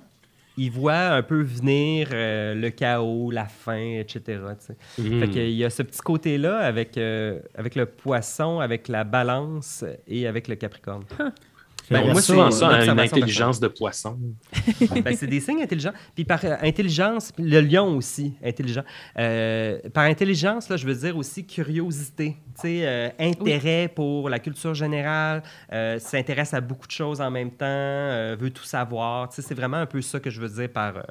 ils 0.58 0.70
voient 0.70 1.10
un 1.10 1.24
peu 1.24 1.42
venir 1.42 2.10
euh, 2.12 2.54
le 2.54 2.70
chaos, 2.70 3.32
la 3.32 3.46
fin, 3.46 4.00
etc. 4.00 4.22
tu 4.26 4.36
sais. 4.60 4.76
Hmm. 5.02 5.20
Fait 5.22 5.30
qu'il 5.30 5.52
y 5.52 5.66
a 5.66 5.70
ce 5.70 5.82
petit 5.82 6.02
côté-là 6.02 6.60
avec, 6.60 6.98
euh, 6.98 7.40
avec 7.56 7.76
le 7.76 7.86
poisson, 7.86 8.60
avec 8.60 8.88
la 8.88 9.04
balance 9.04 9.84
et 10.08 10.28
avec 10.28 10.48
le 10.48 10.56
capricorne. 10.56 11.04
Ben, 11.92 12.04
on 12.06 12.12
moi, 12.14 12.22
souvent 12.22 12.52
ça, 12.52 12.68
hein, 12.68 12.72
une 12.72 12.80
observation 12.80 13.18
intelligence 13.18 13.60
de 13.60 13.68
poisson. 13.68 14.18
Ben, 15.04 15.16
c'est 15.16 15.28
des 15.28 15.40
signes 15.40 15.62
intelligents. 15.62 15.92
Puis 16.16 16.24
par 16.26 16.44
euh, 16.44 16.56
intelligence, 16.62 17.32
le 17.38 17.60
lion 17.62 17.98
aussi, 17.98 18.34
intelligent. 18.44 18.84
Euh, 19.18 19.80
par 19.94 20.06
intelligence, 20.06 20.70
là, 20.70 20.78
je 20.78 20.86
veux 20.88 20.96
dire 20.96 21.18
aussi 21.18 21.46
curiosité, 21.46 22.38
tu 22.56 22.62
sais, 22.62 22.80
euh, 22.88 23.10
intérêt 23.20 23.92
pour 23.94 24.30
la 24.30 24.40
culture 24.40 24.74
générale, 24.74 25.44
euh, 25.72 26.00
s'intéresse 26.00 26.54
à 26.54 26.62
beaucoup 26.62 26.88
de 26.88 26.92
choses 26.92 27.22
en 27.22 27.30
même 27.32 27.52
temps, 27.52 27.66
euh, 27.68 28.36
veut 28.40 28.50
tout 28.52 28.64
savoir. 28.64 29.30
Tu 29.30 29.36
sais, 29.36 29.42
c'est 29.42 29.56
vraiment 29.56 29.78
un 29.78 29.86
peu 29.86 30.02
ça 30.02 30.20
que 30.20 30.30
je 30.30 30.40
veux 30.40 30.50
dire 30.50 30.70
par 30.70 30.98
euh, 30.98 31.02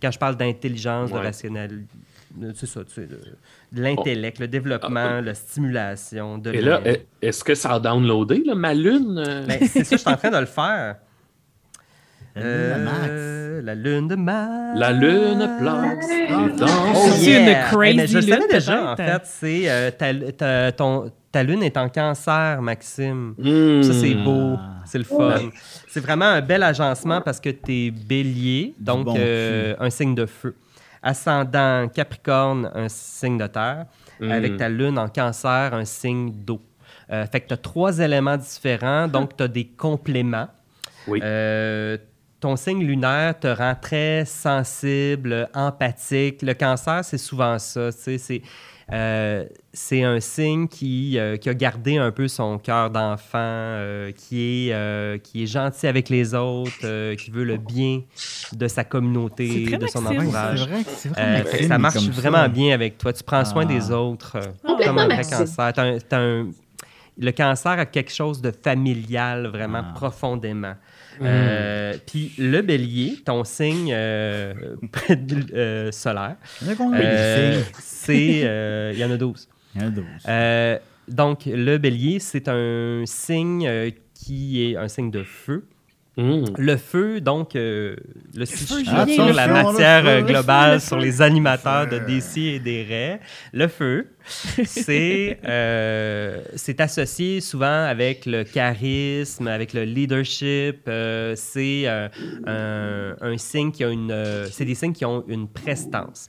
quand 0.00 0.10
je 0.10 0.18
parle 0.18 0.36
d'intelligence, 0.36 1.10
de 1.10 1.16
Ouais. 1.18 1.30
euh, 1.44 1.68
C'est 2.54 2.66
ça, 2.66 2.80
tu 2.84 2.92
sais, 2.94 3.06
de, 3.06 3.18
de 3.72 3.82
l'intellect, 3.82 4.38
le 4.38 4.48
développement, 4.48 5.20
la 5.20 5.34
stimulation. 5.34 6.38
De 6.38 6.52
Et 6.52 6.60
là, 6.60 6.80
est- 6.84 7.06
est-ce 7.22 7.42
que 7.42 7.54
ça 7.54 7.72
a 7.74 7.80
downloadé, 7.80 8.42
là, 8.44 8.54
ma 8.54 8.74
lune? 8.74 9.22
euh? 9.26 9.46
Ben, 9.46 9.58
c'est 9.66 9.84
ça, 9.84 9.96
je 9.96 10.00
suis 10.02 10.10
en 10.10 10.16
train 10.16 10.30
de 10.30 10.36
le 10.38 10.46
faire. 10.46 10.96
La 12.36 12.42
lune 12.76 12.84
Max. 12.84 13.00
Euh, 13.08 13.62
la 13.62 13.74
lune 13.74 14.08
de 14.08 14.14
Max. 14.14 14.78
La 14.78 14.92
lune 14.92 15.48
danse. 16.56 16.70
Oh 16.94 17.08
C'est 17.16 17.30
yeah! 17.30 17.40
une 17.40 17.66
crazy 17.76 17.96
mais 17.96 18.06
je 18.06 18.16
le 18.16 18.22
savais 18.22 18.36
lune, 18.38 18.46
déjà, 18.50 18.92
en 18.92 18.96
fait. 18.96 19.22
C'est 19.24 19.68
euh, 19.70 19.90
ta, 19.90 20.14
ta- 20.32 20.72
ton- 20.72 21.10
ta 21.32 21.42
lune 21.42 21.62
est 21.64 21.76
en 21.76 21.88
cancer, 21.88 22.62
Maxime. 22.62 23.34
Hmm. 23.38 23.82
Ça, 23.82 23.92
c'est 23.92 24.14
beau. 24.14 24.54
Ah. 24.58 24.82
C'est 24.86 24.98
le 24.98 25.04
fun. 25.04 25.34
C'est 25.88 26.00
vraiment 26.00 26.26
un 26.26 26.40
bel 26.40 26.62
agencement 26.62 27.20
parce 27.20 27.40
que 27.40 27.50
tu 27.50 27.86
es 27.86 27.90
bélier, 27.90 28.74
donc 28.78 29.06
bon 29.06 29.14
euh, 29.18 29.74
un 29.80 29.90
signe 29.90 30.14
de 30.14 30.26
feu. 30.26 30.54
Ascendant 31.02 31.88
Capricorne, 31.88 32.70
un 32.74 32.88
signe 32.88 33.38
de 33.38 33.46
terre. 33.46 33.86
Hmm. 34.20 34.30
Avec 34.30 34.56
ta 34.56 34.68
lune 34.68 34.98
en 34.98 35.08
cancer, 35.08 35.72
un 35.72 35.84
signe 35.84 36.32
d'eau. 36.32 36.60
Euh, 37.10 37.26
fait 37.26 37.40
que 37.40 37.48
tu 37.48 37.54
as 37.54 37.58
trois 37.58 37.98
éléments 37.98 38.36
différents, 38.36 39.08
donc 39.08 39.36
tu 39.36 39.42
as 39.42 39.48
des 39.48 39.66
compléments. 39.66 40.48
Oui. 41.06 41.20
Euh, 41.22 41.96
ton 42.40 42.56
signe 42.56 42.84
lunaire 42.84 43.38
te 43.38 43.48
rend 43.48 43.74
très 43.74 44.24
sensible, 44.24 45.48
empathique. 45.54 46.42
Le 46.42 46.54
cancer, 46.54 47.04
c'est 47.04 47.18
souvent 47.18 47.58
ça. 47.58 47.90
tu 47.92 47.98
sais, 47.98 48.18
C'est 48.18 48.42
euh, 48.92 49.44
c'est 49.72 50.02
un 50.02 50.18
signe 50.20 50.66
qui, 50.68 51.18
euh, 51.18 51.36
qui 51.36 51.48
a 51.48 51.54
gardé 51.54 51.98
un 51.98 52.10
peu 52.10 52.26
son 52.28 52.58
cœur 52.58 52.90
d'enfant, 52.90 53.38
euh, 53.38 54.12
qui, 54.12 54.68
est, 54.68 54.72
euh, 54.72 55.18
qui 55.18 55.42
est 55.42 55.46
gentil 55.46 55.86
avec 55.86 56.08
les 56.08 56.34
autres, 56.34 56.72
euh, 56.84 57.14
qui 57.14 57.30
veut 57.30 57.44
le 57.44 57.58
bien 57.58 58.02
de 58.52 58.66
sa 58.68 58.84
communauté, 58.84 59.76
de 59.76 59.86
son 59.86 60.00
Maxime, 60.00 60.20
entourage. 60.22 60.68
c'est 60.86 61.08
vrai 61.10 61.42
vrai 61.42 61.64
Euh, 61.64 61.68
ça 61.68 61.78
marche 61.78 62.08
vraiment 62.08 62.48
bien 62.48 62.72
avec 62.74 62.96
toi. 62.98 63.12
Tu 63.12 63.22
prends 63.22 63.44
soin 63.44 63.64
Ah. 63.68 63.72
des 63.72 63.90
autres 63.90 64.36
euh, 64.36 64.40
Complètement, 64.66 64.94
comme 64.94 64.98
un 64.98 65.14
vrai 65.14 65.22
cancer. 65.22 65.72
T'as 65.74 65.82
un- 65.84 65.98
t'as 65.98 66.18
un- 66.20 66.50
le 67.20 67.32
cancer 67.32 67.72
a 67.72 67.84
quelque 67.86 68.12
chose 68.12 68.40
de 68.40 68.52
familial, 68.52 69.48
vraiment 69.48 69.82
Ah. 69.84 69.92
profondément. 69.94 70.74
Euh, 71.26 71.94
Puis 72.06 72.32
le 72.38 72.60
bélier, 72.62 73.18
ton 73.24 73.44
signe 73.44 73.92
euh, 73.92 74.54
euh, 75.54 75.90
solaire, 75.92 76.36
Il 76.60 76.66
y 76.66 76.70
en 76.70 76.72
a 76.72 76.76
combien 76.76 76.98
de 77.00 77.04
euh, 77.04 77.62
c'est... 77.80 78.40
euh, 78.44 78.92
Il 78.94 78.98
y 78.98 79.04
en 79.04 79.10
a 79.10 79.16
12. 79.16 79.48
Il 79.74 79.80
y 79.80 79.84
en 79.84 79.88
a 79.88 79.90
12. 79.90 80.04
Euh, 80.28 80.78
donc, 81.08 81.42
le 81.46 81.78
bélier, 81.78 82.18
c'est 82.20 82.48
un 82.48 83.02
signe 83.06 83.66
euh, 83.66 83.90
qui 84.14 84.62
est 84.64 84.76
un 84.76 84.88
signe 84.88 85.10
de 85.10 85.22
feu. 85.22 85.66
Hmm. 86.20 86.46
Le 86.56 86.76
feu, 86.76 87.20
donc, 87.20 87.54
euh, 87.54 87.94
le 88.34 88.44
feu, 88.44 88.66
sur 89.06 89.28
le 89.28 89.32
la 89.32 89.46
feu, 89.46 89.52
matière 89.52 90.02
feu, 90.04 90.20
le 90.22 90.26
feu, 90.26 90.26
globale, 90.32 90.72
le 90.74 90.78
sur 90.80 90.98
les 90.98 91.22
animateurs 91.22 91.86
de. 91.86 92.00
DC 92.00 92.38
et 92.38 92.58
des 92.58 92.82
raies, 92.82 93.20
le 93.52 93.68
feu, 93.68 94.08
c'est 94.64 95.38
euh, 95.44 96.42
c'est 96.56 96.80
associé 96.80 97.40
souvent 97.40 97.84
avec 97.84 98.26
le 98.26 98.42
charisme, 98.42 99.46
avec 99.46 99.72
le 99.72 99.84
leadership. 99.84 100.88
euh, 100.88 101.34
c'est 101.36 101.84
euh, 101.86 102.08
un, 102.46 103.14
un 103.20 103.38
signe 103.38 103.70
qui 103.70 103.84
a 103.84 103.88
une. 103.90 104.10
euh, 104.10 104.46
c'est 104.50 104.64
des 104.64 104.74
signes 104.74 104.92
qui 104.94 105.04
ont 105.04 105.24
une 105.28 105.46
prestance. 105.48 106.28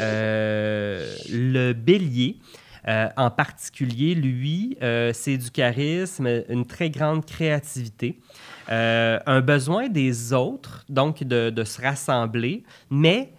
Euh, 0.00 1.14
le 1.30 1.72
bélier. 1.72 2.36
euh, 2.88 3.08
en 3.16 3.30
particulier, 3.30 4.14
lui, 4.14 4.76
euh, 4.82 5.12
c'est 5.14 5.36
du 5.36 5.50
charisme, 5.50 6.26
une 6.48 6.66
très 6.66 6.88
grande 6.90 7.26
créativité, 7.26 8.18
euh, 8.70 9.18
un 9.26 9.40
besoin 9.40 9.88
des 9.88 10.32
autres, 10.32 10.84
donc 10.88 11.22
de, 11.24 11.50
de 11.50 11.64
se 11.64 11.80
rassembler, 11.80 12.62
mais 12.90 13.32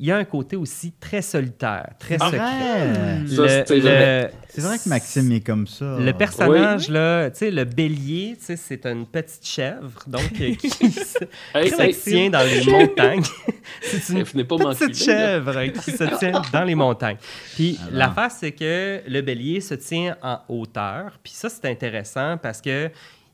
il 0.00 0.06
y 0.06 0.12
a 0.12 0.16
un 0.16 0.24
côté 0.24 0.54
aussi 0.54 0.92
très 1.00 1.22
solitaire, 1.22 1.88
très 1.98 2.16
Ah. 2.20 2.26
secret. 2.30 3.18
Le- 3.24 3.26
c'est 3.66 3.80
vrai. 3.80 4.32
C'est 4.48 4.60
vrai 4.60 4.78
que 4.78 4.88
Maxime 4.88 5.32
est 5.32 5.40
comme 5.40 5.66
ça. 5.66 5.96
Le 5.98 6.12
personnage, 6.12 6.88
là, 6.88 7.28
tu 7.30 7.38
sais, 7.38 7.50
le 7.50 7.64
bélier, 7.64 8.36
tu 8.38 8.44
sais, 8.44 8.56
c'est 8.56 8.86
une 8.86 9.06
petite 9.06 9.44
chèvre, 9.44 10.00
donc, 10.06 10.22
euh, 10.40 10.54
qui, 10.54 10.70
se, 10.70 11.18
Hey, 11.52 11.72
hey, 11.78 11.94
tient 11.94 12.30
dans 12.30 12.44
les 12.48 12.64
montagnes. 12.70 13.24
c'est 13.82 14.08
une 14.10 14.24
pas 14.44 14.56
petite 14.56 14.62
m'enculer, 14.80 14.88
là. 14.88 14.94
chèvre 14.94 15.56
euh, 15.56 15.66
qui 15.68 15.90
se 15.90 16.16
tient 16.18 16.42
dans 16.52 16.64
les 16.64 16.74
montagnes. 16.76 17.18
Puis 17.56 17.76
Alors. 17.82 17.92
l'affaire, 17.94 18.30
c'est 18.30 18.52
que 18.52 19.00
le 19.06 19.20
bélier 19.20 19.60
se 19.60 19.74
tient 19.74 20.16
en 20.22 20.38
hauteur. 20.48 21.18
Puis 21.24 21.32
ça, 21.34 21.48
c'est 21.48 21.64
intéressant 21.68 22.36
parce 22.40 22.60
que 22.60 22.88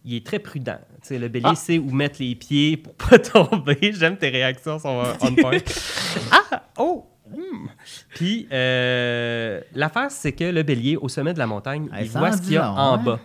il 0.04 0.14
est 0.16 0.26
très 0.26 0.38
prudent. 0.38 0.78
Le 1.10 1.28
bélier 1.28 1.46
Ah. 1.50 1.54
sait 1.54 1.78
où 1.78 1.90
mettre 1.90 2.16
les 2.20 2.34
pieds 2.34 2.76
pour 2.76 2.94
pas 2.94 3.18
tomber. 3.18 3.92
J'aime 3.92 4.16
tes 4.16 4.28
réactions, 4.28 4.78
sont 4.78 5.02
on 5.20 5.34
point. 5.34 5.58
ah! 6.30 6.62
Oh! 6.78 7.06
Hmm. 7.30 7.68
Puis 8.10 8.46
euh, 8.52 9.60
l'affaire, 9.74 10.10
c'est 10.10 10.32
que 10.32 10.44
le 10.44 10.62
bélier, 10.62 10.96
au 10.96 11.08
sommet 11.08 11.32
de 11.32 11.38
la 11.38 11.46
montagne, 11.46 11.88
il 11.98 12.08
voit 12.10 12.32
ce 12.32 12.42
qu'il 12.42 12.52
y 12.52 12.56
a 12.58 12.66
long, 12.66 12.72
en 12.74 12.94
hein? 12.94 13.02
bas. 13.02 13.20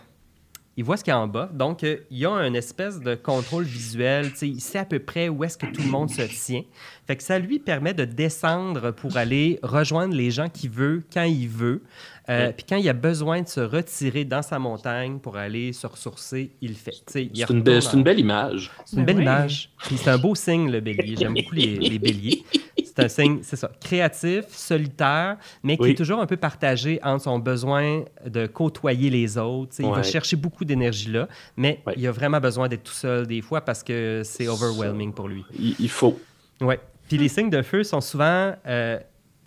Il 0.77 0.85
voit 0.85 0.95
ce 0.95 1.03
qu'il 1.03 1.11
y 1.11 1.13
a 1.13 1.19
en 1.19 1.27
bas. 1.27 1.49
Donc, 1.53 1.83
euh, 1.83 1.97
il 2.09 2.19
y 2.19 2.25
a 2.25 2.31
une 2.31 2.55
espèce 2.55 3.01
de 3.01 3.13
contrôle 3.15 3.65
visuel. 3.65 4.31
Il 4.41 4.61
sait 4.61 4.77
à 4.79 4.85
peu 4.85 4.99
près 4.99 5.27
où 5.27 5.43
est-ce 5.43 5.57
que 5.57 5.65
tout 5.65 5.81
le 5.81 5.89
monde 5.89 6.09
se 6.09 6.21
tient. 6.21 6.63
Fait 7.05 7.17
que 7.17 7.23
ça 7.23 7.37
lui 7.37 7.59
permet 7.59 7.93
de 7.93 8.05
descendre 8.05 8.91
pour 8.91 9.17
aller 9.17 9.59
rejoindre 9.61 10.15
les 10.15 10.31
gens 10.31 10.47
qu'il 10.47 10.69
veut 10.69 11.03
quand 11.13 11.23
il 11.23 11.49
veut. 11.49 11.83
Euh. 12.29 12.51
Puis 12.55 12.65
quand 12.69 12.75
il 12.77 12.87
a 12.87 12.93
besoin 12.93 13.41
de 13.41 13.47
se 13.47 13.59
retirer 13.59 14.23
dans 14.23 14.41
sa 14.41 14.59
montagne 14.59 15.19
pour 15.19 15.35
aller 15.37 15.73
se 15.73 15.87
ressourcer, 15.87 16.51
il 16.61 16.69
le 16.69 16.75
fait. 16.75 16.91
C'est 17.07 17.23
une, 17.49 17.61
belle- 17.63 17.81
une 17.93 18.19
image. 18.19 18.71
c'est 18.85 18.97
une 18.97 19.05
Ben 19.05 19.15
belle 19.15 19.15
oui. 19.17 19.23
image. 19.23 19.71
Puis 19.79 19.97
c'est 19.97 20.09
un 20.11 20.17
beau 20.17 20.35
signe, 20.35 20.69
le 20.71 20.79
bélier. 20.79 21.15
J'aime 21.17 21.33
beaucoup 21.33 21.55
les, 21.55 21.75
les 21.89 21.97
béliers. 21.99 22.43
C'est 22.85 22.99
un 22.99 23.07
signe, 23.07 23.39
c'est 23.41 23.55
ça, 23.55 23.71
créatif, 23.81 24.45
solitaire, 24.49 25.37
mais 25.63 25.75
qui 25.77 25.83
Oui. 25.83 25.91
est 25.91 25.95
toujours 25.95 26.19
un 26.19 26.25
peu 26.25 26.37
partagé 26.37 26.99
entre 27.03 27.23
son 27.23 27.39
besoin 27.39 28.03
de 28.25 28.45
côtoyer 28.47 29.09
les 29.09 29.37
autres. 29.37 29.73
Il 29.79 29.89
va 29.89 30.03
chercher 30.03 30.35
beaucoup 30.35 30.65
d'énergie 30.65 31.09
là, 31.11 31.27
mais 31.57 31.81
Ouais. 31.87 31.93
il 31.97 32.05
a 32.07 32.11
vraiment 32.11 32.39
besoin 32.39 32.67
d'être 32.67 32.83
tout 32.83 32.93
seul 32.93 33.25
des 33.27 33.41
fois 33.41 33.61
parce 33.61 33.83
que 33.83 34.21
c'est 34.23 34.47
overwhelming 34.47 35.13
pour 35.13 35.27
lui. 35.27 35.43
Il, 35.57 35.75
il 35.79 35.89
faut. 35.89 36.19
Ouais. 36.61 36.79
Puis 37.07 37.17
les 37.17 37.27
signes 37.27 37.49
de 37.49 37.61
feu 37.63 37.83
sont 37.83 38.01
souvent, 38.01 38.53
euh, 38.67 38.99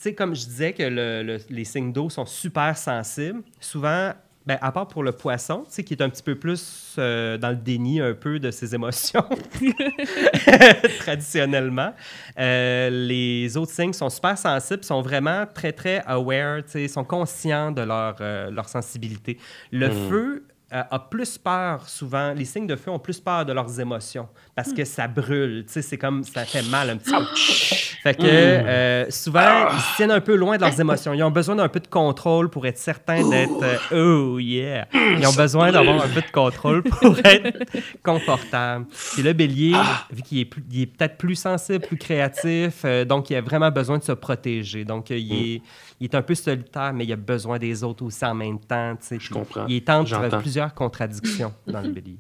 sais, 0.03 0.15
comme 0.15 0.35
je 0.35 0.45
disais 0.45 0.73
que 0.73 0.83
le- 0.83 1.23
le- 1.23 1.39
les 1.51 1.65
signes 1.65 1.93
d'eau 1.93 2.11
sont 2.11 2.27
super 2.27 2.77
sensibles, 2.77 3.43
souvent, 3.61 4.13
ben, 4.45 4.59
à 4.61 4.73
part 4.73 4.89
pour 4.89 5.03
le 5.05 5.13
poisson, 5.13 5.61
tu 5.67 5.67
sais, 5.75 5.85
qui 5.85 5.95
est 5.95 6.03
un 6.03 6.09
petit 6.11 6.23
peu 6.23 6.35
plus 6.35 6.97
euh, 6.99 7.39
dans 7.39 7.51
le 7.51 7.57
déni 7.57 8.01
un 8.01 8.13
peu 8.13 8.39
de 8.41 8.51
ses 8.51 8.75
émotions, 8.75 9.25
traditionnellement, 10.99 11.95
euh, 12.39 12.91
les 12.91 13.57
autres 13.57 13.73
signes 13.73 13.93
sont 13.93 14.11
super 14.11 14.37
sensibles, 14.37 14.85
sont 14.85 15.03
vraiment 15.03 15.47
très, 15.53 15.73
très 15.73 16.03
aware, 16.07 16.65
tu 16.65 16.73
sais, 16.73 16.89
sont 16.89 17.05
conscients 17.05 17.71
de 17.71 17.83
leur, 17.83 18.17
euh, 18.21 18.51
leur 18.51 18.69
sensibilité. 18.69 19.39
Le 19.71 19.89
Mm. 19.89 20.09
feu 20.09 20.45
a 20.75 20.99
plus 20.99 21.37
peur 21.37 21.87
souvent, 21.87 22.33
les 22.33 22.47
signes 22.47 22.67
de 22.67 22.77
feu 22.77 22.91
ont 22.91 22.99
plus 22.99 23.21
peur 23.21 23.45
de 23.45 23.53
leurs 23.53 23.79
émotions 23.79 24.27
parce 24.57 24.73
que 24.73 24.87
ça 24.87 25.07
brûle, 25.07 25.65
tu 25.67 25.73
sais, 25.75 25.83
c'est 25.83 25.99
comme, 25.99 26.25
ça 26.25 26.47
fait 26.47 26.63
mal 26.71 26.89
un 26.89 26.97
petit 26.97 27.13
peu. 27.13 27.92
Fait 28.03 28.15
que 28.15 28.25
euh, 28.27 29.09
souvent, 29.11 29.69
ils 29.73 29.79
se 29.79 29.97
tiennent 29.97 30.11
un 30.11 30.21
peu 30.21 30.35
loin 30.35 30.57
de 30.57 30.63
leurs 30.63 30.81
émotions. 30.81 31.15
Ils 31.15 31.23
ont 31.23 31.31
besoin 31.31 31.55
d'un 31.55 31.69
peu 31.69 31.79
de 31.79 31.87
contrôle 31.87 32.49
pour 32.51 32.67
être 32.67 32.79
certains 32.79 33.29
d'être. 33.29 33.63
euh, 33.93 34.33
oh 34.35 34.39
yeah! 34.41 34.89
Ils 34.93 35.25
ont 35.25 35.33
besoin 35.33 35.71
d'avoir 35.71 36.03
un 36.05 36.09
peu 36.09 36.21
de 36.21 36.31
contrôle 36.33 36.83
pour 36.83 37.17
être 37.25 37.65
confortable. 38.03 38.87
Puis 39.13 39.23
le 39.23 39.33
bélier, 39.35 39.77
vu 40.11 40.23
qu'il 40.23 40.41
est, 40.41 40.87
peut-être 40.87 41.17
plus 41.17 41.37
sensible, 41.37 41.87
plus 41.87 41.97
créatif, 41.97 42.83
euh, 42.85 43.05
donc 43.05 43.31
il 43.31 43.37
a 43.37 43.41
vraiment 43.41 43.71
besoin 43.71 43.99
de 43.99 44.03
se 44.03 44.13
protéger. 44.13 44.85
Donc 44.85 45.13
euh, 45.13 45.17
il, 45.17 45.33
est, 45.33 45.63
il 46.01 46.05
est 46.07 46.15
un 46.17 46.23
peu 46.23 46.35
solitaire, 46.35 46.93
mais 46.93 47.05
il 47.05 47.13
a 47.13 47.17
besoin 47.17 47.59
des 47.61 47.85
autres 47.85 48.05
aussi 48.05 48.25
en 48.25 48.35
même 48.35 48.59
temps. 48.59 48.95
Je 49.11 49.33
comprends. 49.33 49.67
Il 49.69 49.77
est 49.77 49.91
entre 49.91 50.39
plusieurs 50.41 50.75
contradictions 50.75 51.53
dans 51.69 51.81
le 51.81 51.91
bélier. 51.91 52.19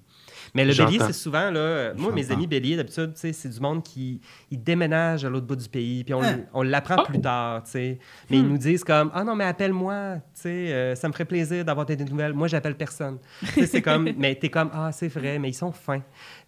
Mais 0.54 0.64
le 0.64 0.74
bélier, 0.74 0.98
c'est 0.98 1.12
souvent, 1.12 1.50
là, 1.50 1.60
euh, 1.60 1.94
moi, 1.96 2.12
mes 2.12 2.30
amis 2.30 2.46
béliers, 2.46 2.76
d'habitude, 2.76 3.12
c'est 3.14 3.48
du 3.48 3.60
monde 3.60 3.82
qui 3.82 4.20
ils 4.50 4.62
déménage 4.62 5.24
à 5.24 5.28
l'autre 5.30 5.46
bout 5.46 5.56
du 5.56 5.68
pays, 5.68 6.04
puis 6.04 6.14
on, 6.14 6.22
Hein? 6.22 6.40
on 6.52 6.62
l'apprend 6.62 6.96
Ah! 6.98 7.04
plus 7.04 7.20
tard, 7.20 7.62
tu 7.64 7.70
sais. 7.72 7.98
Mais 8.30 8.38
ils 8.38 8.48
nous 8.48 8.58
disent 8.58 8.84
comme, 8.84 9.10
ah 9.14 9.24
non, 9.24 9.34
mais 9.34 9.44
appelle-moi, 9.44 10.16
tu 10.34 10.42
sais, 10.42 10.48
euh, 10.72 10.94
ça 10.94 11.08
me 11.08 11.12
ferait 11.12 11.24
plaisir 11.24 11.64
d'avoir 11.64 11.86
des 11.86 11.96
nouvelles. 11.96 12.32
Moi, 12.32 12.48
j'appelle 12.48 12.76
personne. 12.76 13.18
tu 13.40 13.46
sais, 13.46 13.66
c'est 13.66 13.82
comme, 13.82 14.08
mais 14.16 14.34
t'es 14.34 14.48
comme, 14.48 14.70
ah, 14.72 14.90
c'est 14.92 15.08
vrai, 15.08 15.38
mais 15.38 15.50
ils 15.50 15.54
sont 15.54 15.72
fins. 15.72 15.98
Tu 16.00 16.04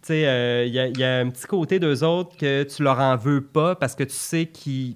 sais, 0.09 0.26
euh, 0.26 0.64
il 0.66 0.72
y, 0.74 0.78
a- 0.78 0.87
il 0.88 0.98
y 0.98 1.04
a 1.04 1.18
un 1.18 1.30
petit 1.30 1.46
côté 1.46 1.78
d'eux 1.78 2.02
autres 2.04 2.37
que 2.37 2.62
tu 2.64 2.83
leur 2.83 2.98
en 3.00 3.16
veux 3.16 3.40
pas 3.42 3.74
parce 3.74 3.94
que 3.94 4.04
tu 4.04 4.14
sais 4.14 4.46
qu'ils 4.46 4.94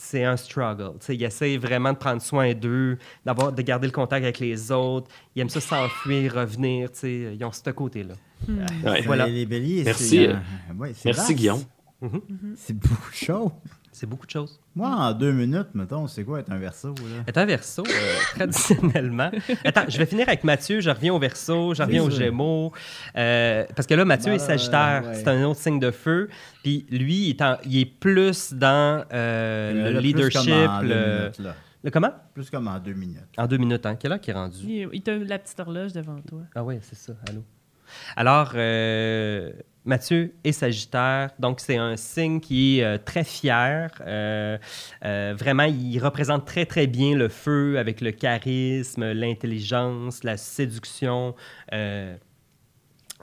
c'est 0.00 0.24
un 0.24 0.36
struggle. 0.36 0.92
Tu 1.00 1.06
sais, 1.06 1.16
ils 1.16 1.24
essayent 1.24 1.58
vraiment 1.58 1.92
de 1.92 1.98
prendre 1.98 2.22
soin 2.22 2.54
d'eux, 2.54 2.96
d'avoir, 3.26 3.52
de 3.52 3.60
garder 3.62 3.86
le 3.86 3.92
contact 3.92 4.22
avec 4.24 4.38
les 4.38 4.70
autres. 4.72 5.08
Ils 5.34 5.40
aiment 5.42 5.48
ça 5.50 5.60
s'enfuir, 5.60 6.34
revenir. 6.34 6.90
tu 6.92 6.98
sais, 7.00 7.34
Ils 7.38 7.44
ont 7.44 7.52
ce 7.52 7.68
côté-là. 7.70 8.14
Ouais. 8.48 9.02
Voilà. 9.06 9.26
Les, 9.26 9.46
béliers, 9.46 9.82
Merci, 9.84 10.04
c'est, 10.08 10.28
euh, 10.28 10.34
ouais, 10.78 10.92
c'est 10.94 11.06
Merci, 11.06 11.20
vaste. 11.20 11.32
Guillaume. 11.34 11.62
C'est 12.56 12.72
beaucoup. 12.76 13.10
C'est 13.90 14.06
beaucoup 14.06 14.26
de 14.26 14.30
choses. 14.30 14.60
Moi, 14.76 14.88
en 14.90 15.12
deux 15.12 15.32
minutes, 15.32 15.68
mettons, 15.74 16.06
c'est 16.06 16.22
quoi 16.22 16.38
être 16.38 16.52
un 16.52 16.58
verso, 16.58 16.90
là? 16.94 17.24
Être 17.26 17.38
un 17.38 17.46
verso, 17.46 17.82
euh, 17.84 18.16
traditionnellement. 18.36 19.30
Attends, 19.64 19.86
je 19.88 19.98
vais 19.98 20.06
finir 20.06 20.28
avec 20.28 20.44
Mathieu. 20.44 20.80
Je 20.80 20.88
reviens 20.90 21.12
au 21.14 21.18
verso, 21.18 21.74
je 21.74 21.82
reviens 21.82 22.04
aux. 22.04 22.10
Gémeaux. 22.10 22.72
Euh, 23.16 23.64
parce 23.74 23.88
que 23.88 23.94
là, 23.94 24.04
Mathieu 24.04 24.30
Bah, 24.30 24.36
est 24.36 24.38
Sagittaire. 24.38 25.02
ouais. 25.04 25.14
C'est 25.14 25.26
un 25.26 25.42
autre 25.44 25.58
signe 25.58 25.80
de 25.80 25.90
feu. 25.90 26.28
Puis 26.62 26.86
lui, 26.90 27.24
il 27.24 27.30
est, 27.30 27.42
en- 27.42 27.56
il 27.64 27.78
est 27.78 27.86
plus 27.86 28.52
dans 28.52 29.04
euh, 29.12 29.90
le 29.90 29.98
plus 29.98 30.06
leadership. 30.06 30.48
comme 30.48 30.68
en 30.70 30.80
deux 30.82 30.88
Le, 30.88 31.18
minutes, 31.18 31.38
là. 31.40 31.54
le 31.82 31.90
comment? 31.90 32.12
Plus 32.34 32.50
comme 32.50 32.68
en 32.68 32.78
deux 32.78 32.92
minutes. 32.94 33.18
En 33.36 33.46
deux 33.48 33.58
minutes. 33.58 33.84
Hein? 33.84 33.96
Quelle 33.96 34.12
heure 34.12 34.20
qu'il 34.20 34.30
est 34.32 34.36
rendu? 34.38 34.58
Il, 34.64 34.88
il 34.92 35.02
t'a 35.02 35.16
la 35.16 35.38
petite 35.40 35.58
horloge 35.58 35.92
devant 35.92 36.20
toi. 36.20 36.42
Ah 36.54 36.62
oui, 36.62 36.76
c'est 36.82 36.94
ça. 36.96 37.14
Allô? 37.28 37.42
Alors, 38.16 38.52
euh, 38.54 39.52
Mathieu 39.88 40.34
est 40.44 40.52
Sagittaire, 40.52 41.30
donc 41.38 41.60
c'est 41.60 41.78
un 41.78 41.96
signe 41.96 42.40
qui 42.40 42.78
est 42.78 42.84
euh, 42.84 42.98
très 43.02 43.24
fier. 43.24 43.90
Euh, 44.06 44.58
euh, 45.06 45.34
vraiment, 45.34 45.62
il 45.62 45.98
représente 45.98 46.44
très, 46.44 46.66
très 46.66 46.86
bien 46.86 47.16
le 47.16 47.30
feu 47.30 47.78
avec 47.78 48.02
le 48.02 48.10
charisme, 48.10 49.12
l'intelligence, 49.12 50.24
la 50.24 50.36
séduction. 50.36 51.34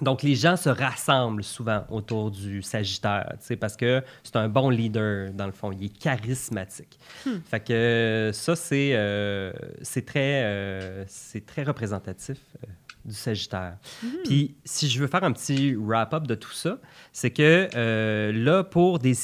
Donc, 0.02 0.24
les 0.24 0.34
gens 0.34 0.58
se 0.58 0.70
rassemblent 0.70 1.44
souvent 1.44 1.86
autour 1.90 2.32
du 2.32 2.64
Sagittaire, 2.64 3.36
parce 3.62 3.78
que 3.78 4.04
c'est 4.24 4.36
un 4.36 4.50
bon 4.50 4.70
leader, 4.72 5.32
dans 5.34 5.46
le 5.46 5.52
fond. 5.52 5.72
Il 5.72 5.86
est 5.86 5.98
charismatique. 5.98 7.00
Fait 7.46 7.60
que 7.60 8.32
ça, 8.34 8.56
c'est 8.56 8.92
c'est 9.84 10.06
très, 10.06 11.06
c'est 11.08 11.46
très 11.46 11.64
représentatif 11.64 12.40
du 13.06 13.14
Sagittaire. 13.14 13.78
Puis, 14.26 14.56
si 14.66 14.90
je 14.90 15.00
veux 15.00 15.08
faire 15.08 15.24
un 15.24 15.32
petit 15.32 15.76
wrap-up 15.76 16.26
de 16.28 16.36
tout 16.36 16.52
ça, 16.52 16.80
c'est 17.12 17.32
que 17.32 17.70
euh, 17.76 18.32
là, 18.32 18.64
pour 18.64 19.00
des 19.00 19.16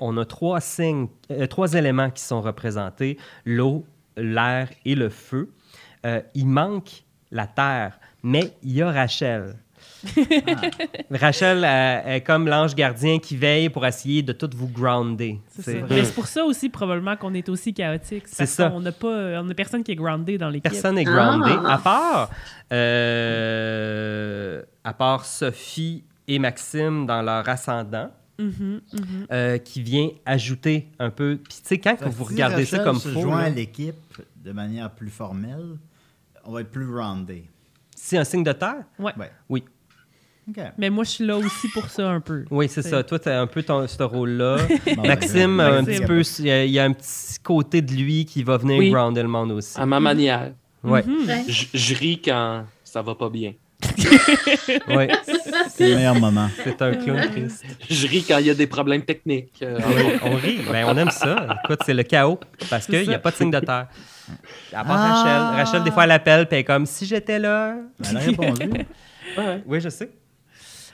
on 0.00 0.16
a 0.16 0.24
trois 0.24 0.60
signes, 0.60 1.08
euh, 1.30 1.46
trois 1.46 1.74
éléments 1.74 2.10
qui 2.10 2.22
sont 2.22 2.40
représentés 2.40 3.18
l'eau, 3.44 3.86
l'air 4.16 4.68
et 4.84 4.94
le 4.94 5.08
feu. 5.08 5.52
Euh, 6.06 6.20
il 6.34 6.46
manque 6.46 7.04
la 7.30 7.46
terre, 7.46 7.98
mais 8.22 8.52
il 8.62 8.72
y 8.72 8.82
a 8.82 8.90
Rachel. 8.90 9.56
Rachel 11.10 11.64
euh, 11.64 12.16
est 12.16 12.20
comme 12.22 12.48
l'ange 12.48 12.74
gardien 12.74 13.18
qui 13.18 13.36
veille 13.36 13.68
pour 13.68 13.86
essayer 13.86 14.22
de 14.22 14.32
tout 14.32 14.50
vous 14.54 14.68
grounder. 14.68 15.40
C'est 15.60 15.80
ça. 15.86 16.12
Pour 16.14 16.26
ça 16.26 16.44
aussi, 16.44 16.68
probablement, 16.68 17.16
qu'on 17.16 17.34
est 17.34 17.48
aussi 17.48 17.74
chaotique. 17.74 18.24
C'est 18.26 18.38
parce 18.38 18.50
ça. 18.50 18.70
qu'on 18.70 18.80
n'a 18.80 18.92
pas, 18.92 19.40
on 19.40 19.44
n'a 19.44 19.54
personne 19.54 19.82
qui 19.84 19.92
est 19.92 19.96
groundé 19.96 20.38
dans 20.38 20.48
l'équipe. 20.48 20.70
Personne 20.70 20.94
n'est 20.96 21.06
Ah. 21.06 21.36
groundé, 21.36 21.52
à 21.68 21.78
part, 21.78 22.30
euh, 23.30 24.62
à 24.84 24.92
part 24.92 25.24
Sophie 25.24 26.04
et 26.28 26.38
Maxime 26.38 27.06
dans 27.06 27.22
leur 27.22 27.48
ascendant, 27.48 28.10
Mhm, 28.38 28.80
mhm. 28.94 29.26
euh, 29.32 29.58
qui 29.58 29.82
vient 29.82 30.08
ajouter 30.24 30.88
un 30.98 31.10
peu. 31.10 31.38
Puis, 31.46 31.58
tu 31.60 31.68
sais, 31.68 31.78
quand 31.78 31.94
vous 32.06 32.24
Si 32.26 32.32
regardez 32.32 32.64
ça 32.64 32.78
Rachel 32.78 32.90
comme 32.90 32.98
se 33.00 33.08
faux, 33.10 33.20
joint 33.20 33.40
là, 33.40 33.44
à 33.46 33.50
l'équipe 33.50 33.94
de 34.42 34.52
manière 34.52 34.90
plus 34.90 35.10
formelle, 35.10 35.76
on 36.44 36.52
va 36.52 36.62
être 36.62 36.70
plus 36.70 36.88
roundé. 36.96 37.44
c'est 37.94 38.16
un 38.16 38.24
signe 38.24 38.42
de 38.42 38.52
terre? 38.52 38.84
Ouais. 38.98 39.12
Ouais. 39.18 39.30
Oui. 39.50 39.64
Mais 40.78 40.90
moi, 40.90 41.04
je 41.04 41.10
suis 41.10 41.26
là 41.26 41.36
aussi 41.36 41.68
pour 41.68 41.86
ça 41.88 42.08
un 42.08 42.20
peu. 42.20 42.44
Oui, 42.50 42.68
c'est 42.68 42.82
ça. 42.82 43.02
Toi, 43.02 43.18
tu 43.18 43.28
as 43.28 43.40
un 43.40 43.46
peu 43.46 43.62
ton, 43.62 43.86
ce 43.86 44.02
rôle-là. 44.02 44.56
Maxime, 45.04 45.56
ben, 45.58 45.64
a 45.64 45.66
un 45.68 45.82
Maxime. 45.82 45.94
petit 45.98 46.06
peu, 46.06 46.22
il 46.40 46.46
y 46.46 46.50
a- 46.50 46.64
il 46.64 46.70
y 46.72 46.78
a 46.78 46.84
un 46.84 46.92
petit 46.92 47.38
côté 47.42 47.82
de 47.82 47.92
lui 47.92 48.24
qui 48.24 48.42
va 48.42 48.56
venir 48.56 48.78
Oui. 48.78 48.90
grounder 48.90 49.22
le 49.22 49.28
monde 49.28 49.52
aussi. 49.52 49.78
À 49.80 49.86
ma 49.86 50.00
manière. 50.00 50.52
Ouais, 50.82 51.02
Mhm. 51.06 51.26
Ouais. 51.28 51.44
Je 51.48 51.66
je 51.74 51.94
ris 51.94 52.20
quand 52.24 52.64
ça 52.84 53.02
va 53.02 53.14
pas 53.14 53.28
bien. 53.28 53.52
ouais. 54.88 55.08
C'est 55.70 55.88
le 55.88 55.96
meilleur 55.96 56.14
moment. 56.14 56.48
C'est 56.64 56.80
un 56.82 56.92
clown 56.94 57.20
triste. 57.30 57.64
Je 57.88 58.06
ris 58.06 58.24
quand 58.26 58.38
il 58.38 58.46
y 58.46 58.50
a 58.50 58.54
des 58.54 58.66
problèmes 58.66 59.02
techniques. 59.02 59.62
Euh, 59.62 59.78
on 60.22 60.34
rit. 60.36 60.60
Ben, 60.70 60.84
on 60.88 60.96
aime 60.96 61.10
ça. 61.10 61.46
Écoute, 61.64 61.80
c'est 61.86 61.94
le 61.94 62.02
chaos 62.02 62.38
parce 62.68 62.86
qu'il 62.86 63.06
n'y 63.08 63.14
a 63.14 63.18
pas 63.18 63.30
de 63.30 63.36
signe 63.36 63.50
de 63.50 63.60
terre. 63.60 63.88
À 64.72 64.84
part 64.84 64.96
Ah. 64.98 65.12
Rachel. 65.14 65.64
Rachel, 65.64 65.82
des 65.84 65.90
fois, 65.90 66.04
elle 66.04 66.10
appelle, 66.12 66.46
puis 66.46 66.56
elle 66.56 66.60
est 66.60 66.64
comme 66.64 66.86
si 66.86 67.06
j'étais 67.06 67.38
là. 67.38 67.76
Elle 68.08 68.16
a 68.16 68.20
répondu. 68.20 68.70
ouais. 69.38 69.62
Oui, 69.66 69.80
je 69.80 69.88
sais. 69.88 70.10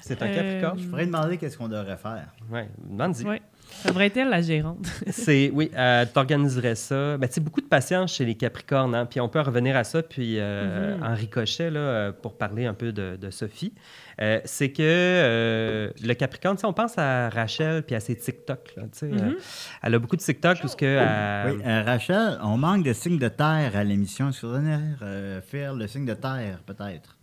C'est 0.07 0.23
un 0.23 0.27
Euh, 0.27 0.35
Capricorne. 0.35 0.79
Je 0.79 0.87
pourrais 0.89 1.07
demander 1.07 1.37
qu'est-ce 1.37 1.57
qu'on 1.59 1.69
devrait 1.69 1.97
faire. 1.97 2.27
Ouais, 2.51 2.69
demande-y. 2.89 3.25
Ouais. 3.27 3.43
Ça 3.83 3.89
devrait 3.89 4.07
être 4.07 4.17
elle, 4.17 4.29
la 4.31 4.41
gérante. 4.43 4.87
C'est 5.11 5.51
oui, 5.53 5.73
euh, 5.77 6.05
t'organiserais 6.15 6.77
ça. 6.77 7.17
Ben, 7.19 7.27
tu 7.27 7.35
sais, 7.35 7.41
beaucoup 7.41 7.61
de 7.61 7.67
patience 7.67 8.15
chez 8.15 8.25
les 8.25 8.37
Capricornes, 8.37 8.95
hein, 8.95 9.07
puis 9.07 9.21
on 9.21 9.29
peut 9.29 9.41
en 9.41 9.43
revenir 9.43 9.77
à 9.77 9.83
ça, 9.83 10.03
puis 10.05 10.37
euh, 10.39 10.97
Mhm. 10.97 11.03
en 11.03 11.15
ricochet 11.15 11.71
là, 11.71 11.81
euh, 11.81 12.13
pour 12.13 12.39
parler 12.39 12.67
un 12.67 12.75
peu 12.75 12.93
de, 12.93 13.17
de 13.17 13.31
Sophie. 13.31 13.75
Euh, 14.23 14.41
c'est 14.45 14.71
que 14.71 14.83
euh, 14.83 15.91
le 16.01 16.15
Capricorne, 16.15 16.55
tu 16.57 16.61
sais, 16.61 16.67
on 16.67 16.73
pense 16.73 16.97
à 16.97 17.29
Rachel 17.29 17.83
puis 17.83 17.97
à 17.97 18.01
ses 18.01 18.15
TikTok. 18.17 18.73
Là, 18.77 18.83
tu 18.85 18.89
sais, 18.93 19.07
euh, 19.07 19.31
Mhm. 19.31 19.35
elle 19.83 19.95
a 19.95 19.99
beaucoup 19.99 20.17
de 20.17 20.23
TikTok 20.23 20.61
parce 20.61 20.77
que 20.77 20.85
euh, 20.87 21.53
Oui, 21.53 21.63
euh, 21.67 21.83
Rachel, 21.85 22.39
on 22.45 22.57
manque 22.57 22.85
de 22.85 22.93
signe 22.93 23.19
de 23.19 23.29
terre 23.29 23.73
à 23.75 23.83
l'émission. 23.83 24.29
Est-ce 24.29 24.43
que 24.43 24.47
vous 24.47 25.41
faire 25.43 25.75
le 25.75 25.87
signe 25.89 26.07
de 26.07 26.15
terre, 26.15 26.61
peut-être? 26.65 27.16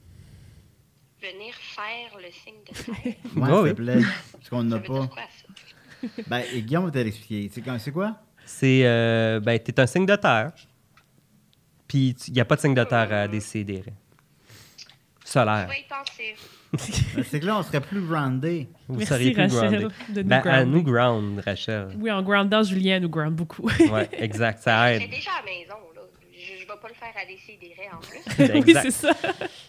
Venir 1.23 1.53
faire 1.55 2.17
le 2.17 2.29
signe 2.31 2.55
de 2.67 2.73
terre. 3.03 3.13
Ouais, 3.35 3.41
Ah 3.43 3.45
s'il 3.45 3.63
oui. 3.63 3.69
te 3.69 3.73
plaît. 3.75 4.01
Parce 4.33 4.49
qu'on 4.49 4.63
n'a 4.63 4.79
pas. 4.79 5.07
quoi, 5.07 5.21
ça? 5.21 6.07
Ben, 6.27 6.43
et 6.53 6.61
Guillaume 6.61 6.85
va 6.85 6.91
te 6.91 6.97
l'expliquer. 6.97 7.49
C'est 7.53 7.61
quand- 7.61 7.79
c'est 7.79 7.91
quoi? 7.93 8.17
c'est 8.45 8.81
euh, 8.83 9.39
ben, 9.39 9.57
t'es 9.57 9.79
un 9.79 9.87
signe 9.87 10.05
de 10.05 10.15
terre. 10.17 10.51
Puis 11.87 12.13
il 12.27 12.33
n'y 12.33 12.41
a 12.41 12.45
pas 12.45 12.55
de 12.57 12.61
signe 12.61 12.73
de 12.73 12.83
terre 12.83 13.11
à 13.13 13.27
décider. 13.29 13.83
Solaire. 15.23 15.67
Ben, 15.69 17.23
c'est 17.23 17.39
que 17.39 17.45
là, 17.45 17.57
on 17.59 17.63
serait 17.63 17.79
plus 17.81 18.05
roundé. 18.05 18.67
Vous 18.87 18.95
Merci, 18.97 19.13
seriez 19.13 19.31
plus 19.31 19.43
Rachel, 19.43 19.59
grounded. 19.79 19.91
de 20.09 20.21
nous 20.23 20.27
Ben, 20.27 20.41
à 20.47 20.65
nous 20.65 20.83
ground, 20.83 21.39
Rachel. 21.45 21.87
Oui, 21.99 22.11
en 22.11 22.21
groundant, 22.23 22.63
Julien 22.63 22.99
nous 22.99 23.09
ground 23.09 23.35
beaucoup. 23.35 23.69
Ouais, 23.91 24.09
exact, 24.13 24.61
ça 24.63 24.91
J'étais 24.93 25.05
aide. 25.05 25.11
déjà 25.11 25.31
à 25.31 25.39
la 25.39 25.45
maison, 25.45 25.75
pas 26.83 26.89
le 26.89 26.93
faire 26.95 27.13
à 27.21 27.25
décider 27.25 27.73
en 27.91 27.99
plus. 27.99 28.53
Oui, 28.53 28.59
exact. 28.69 28.81
c'est 28.83 28.91
ça. 28.91 29.11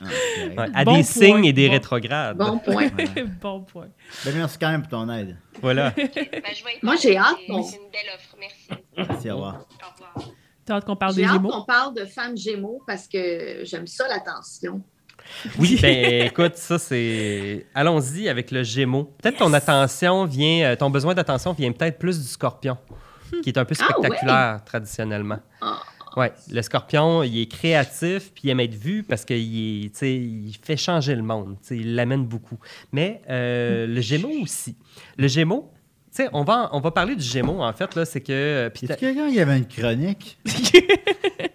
Ok. 0.02 0.58
Ouais, 0.58 0.66
à 0.74 0.84
Bon 0.84 0.92
des 0.96 1.02
point. 1.02 1.02
signes 1.04 1.44
et 1.44 1.52
des 1.52 1.66
Bon. 1.68 1.72
rétrogrades. 1.74 2.36
Bon 2.36 2.58
point. 2.58 2.88
bon 3.40 3.60
point. 3.62 3.88
Ben, 4.24 4.34
merci 4.34 4.58
quand 4.58 4.70
même 4.70 4.82
pour 4.82 4.90
ton 4.90 5.08
aide. 5.10 5.36
Voilà. 5.62 5.90
Ben, 5.96 6.08
je 6.12 6.64
vais 6.64 6.74
être 6.74 6.82
Moi, 6.82 6.96
j'ai 7.00 7.16
hâte, 7.16 7.36
c'est- 7.46 7.52
une 7.52 7.90
belle 7.90 8.10
offre. 8.14 8.36
Merci. 8.38 8.84
Merci, 8.96 9.30
au 9.30 9.34
revoir. 9.36 9.54
Au 9.54 9.92
revoir. 9.92 10.28
T'as 10.66 10.74
hâte 10.76 10.84
qu'on 10.86 10.96
parle 10.96 11.14
J'ai 11.14 11.22
des 11.22 11.26
hâte 11.28 11.34
Gémeaux? 11.34 11.50
qu'on 11.50 11.64
parle 11.64 11.94
de 11.94 12.04
femmes 12.06 12.36
Gémeaux 12.36 12.82
parce 12.86 13.06
que 13.06 13.60
j'aime 13.64 13.86
ça, 13.86 14.08
l'attention. 14.08 14.80
Oui, 15.58 15.78
ben 15.80 16.26
écoute, 16.26 16.56
ça 16.56 16.78
c'est. 16.78 17.66
Allons-y 17.74 18.28
avec 18.28 18.50
le 18.50 18.62
Gémeaux. 18.62 19.04
Peut-être 19.22 19.38
ton 19.38 19.52
attention 19.52 20.24
vient, 20.26 20.66
euh, 20.72 20.76
ton 20.76 20.90
besoin 20.90 21.14
d'attention 21.14 21.52
vient 21.52 21.70
peut-être 21.72 21.98
plus 21.98 22.18
du 22.20 22.26
Scorpion, 22.26 22.76
qui 23.42 23.50
est 23.50 23.58
un 23.58 23.64
peu 23.64 23.74
Ah, 23.78 23.84
spectaculaire 23.84 24.60
traditionnellement. 24.64 25.38
Ah. 25.62 25.80
Ouais, 26.16 26.32
le 26.50 26.62
Scorpion, 26.62 27.22
il 27.22 27.40
est 27.40 27.46
créatif 27.46 28.32
puis 28.32 28.44
il 28.44 28.50
aime 28.50 28.60
être 28.60 28.74
vu 28.74 29.02
parce 29.02 29.24
qu'il 29.24 29.36
il 29.38 30.56
fait 30.62 30.76
changer 30.76 31.14
le 31.14 31.22
monde, 31.22 31.56
il 31.70 31.94
l'amène 31.94 32.24
beaucoup. 32.24 32.58
Mais 32.92 33.20
euh, 33.28 33.86
le 33.86 34.00
Gémeaux 34.00 34.42
aussi. 34.42 34.76
Le 35.18 35.26
sais, 36.14 36.28
on 36.32 36.44
va, 36.44 36.70
on 36.72 36.80
va 36.80 36.92
parler 36.92 37.16
du 37.16 37.24
Gémeaux 37.24 37.62
en 37.62 37.72
fait 37.72 37.94
là, 37.96 38.04
c'est 38.04 38.20
que 38.20 38.32
euh, 38.32 38.70
puis 38.70 38.86
Est-ce 38.86 38.94
que 38.94 39.00
quelqu'un 39.00 39.30
qui 39.30 39.40
avait 39.40 39.58
une 39.58 39.66
chronique? 39.66 40.38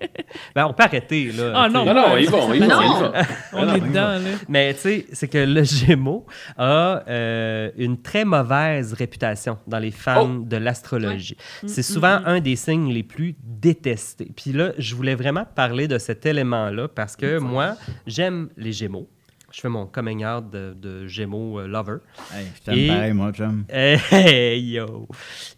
ben, 0.55 0.65
on 0.65 0.73
peut 0.73 0.83
arrêter 0.83 1.31
là. 1.31 1.51
Ah, 1.55 1.69
non. 1.69 1.85
Non, 1.85 1.93
non, 1.93 2.17
ils 2.17 2.29
vont, 2.29 2.53
ils 2.53 2.61
vont, 2.61 2.67
Non. 2.67 2.81
ils 2.81 3.03
vont. 3.03 3.11
On 3.53 3.75
est 3.75 3.79
dedans, 3.79 4.09
là. 4.13 4.19
Mais 4.47 4.73
tu 4.73 4.79
sais, 4.81 5.05
c'est 5.13 5.27
que 5.27 5.37
le 5.37 5.63
Gémeaux 5.63 6.25
a 6.57 7.03
euh, 7.07 7.71
une 7.77 8.01
très 8.01 8.25
mauvaise 8.25 8.93
réputation 8.93 9.57
dans 9.67 9.79
les 9.79 9.91
fans 9.91 10.27
de 10.27 10.57
l'astrologie. 10.57 11.37
C'est 11.65 11.83
souvent 11.83 12.21
un 12.25 12.39
des 12.39 12.55
signes 12.55 12.91
les 12.93 13.03
plus 13.03 13.35
détestés. 13.43 14.31
Puis 14.35 14.51
là, 14.51 14.71
je 14.77 14.95
voulais 14.95 15.15
vraiment 15.15 15.45
parler 15.45 15.87
de 15.87 15.97
cet 15.97 16.25
élément-là 16.25 16.87
parce 16.87 17.15
que 17.15 17.37
moi, 17.39 17.75
j'aime 18.07 18.49
les 18.57 18.71
Gémeaux. 18.71 19.07
Je 19.51 19.61
fais 19.61 19.69
mon 19.69 19.87
coming 19.87 20.23
out 20.23 20.47
de, 20.51 20.75
de 20.79 21.07
Gémeaux 21.07 21.59
euh, 21.59 21.67
lover. 21.67 21.97
Hey, 22.31 22.45
je 22.55 22.61
t'aime 22.61 22.87
pareil, 22.95 23.13
moi, 23.13 23.31
chum. 23.31 23.65
Hey, 23.71 24.61
yo! 24.73 25.07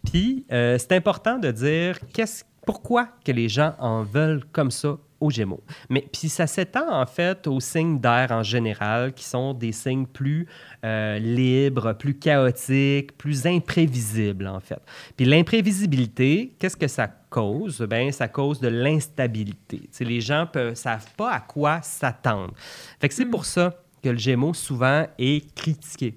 Puis, 0.10 0.46
euh, 0.50 0.78
c'est 0.78 0.94
important 0.94 1.38
de 1.38 1.52
dire 1.52 1.98
qu'est-ce, 2.14 2.46
pourquoi 2.66 3.08
que 3.26 3.32
les 3.32 3.50
gens 3.50 3.76
en 3.80 4.04
veulent 4.04 4.44
comme 4.52 4.72
ça 4.72 4.98
aux 5.20 5.30
Gémeaux? 5.30 5.64
Mais 5.90 6.06
puis 6.12 6.30
ça 6.30 6.48
s'étend 6.48 6.92
en 6.92 7.06
fait 7.06 7.48
aux 7.48 7.60
signes 7.60 8.00
d'air 8.00 8.32
en 8.32 8.44
général, 8.44 9.14
qui 9.14 9.24
sont 9.24 9.54
des 9.54 9.72
signes 9.72 10.06
plus 10.06 10.48
euh, 10.86 11.18
libres, 11.20 11.94
plus 11.94 12.18
chaotiques, 12.18 13.18
plus 13.18 13.46
imprévisibles 13.46 14.48
en 14.48 14.60
fait. 14.60 14.82
Puis 15.18 15.26
l'imprévisibilité, 15.26 16.54
qu'est-ce 16.60 16.78
que 16.78 16.88
ça 16.88 17.08
cause? 17.30 17.80
Ben, 17.82 18.12
ça 18.12 18.28
cause 18.28 18.60
de 18.60 18.68
l'instabilité. 18.68 19.90
Les 20.00 20.22
gens 20.22 20.48
ne 20.56 20.74
savent 20.74 21.14
pas 21.16 21.32
à 21.32 21.40
quoi 21.40 21.82
s'attendre. 21.82 22.54
Fait 23.00 23.08
que 23.08 23.14
c'est 23.14 23.26
pour 23.26 23.46
ça 23.46 23.74
que 24.04 24.10
le 24.10 24.18
Gémeaux 24.18 24.54
souvent 24.54 25.06
est 25.18 25.54
critiqué 25.56 26.16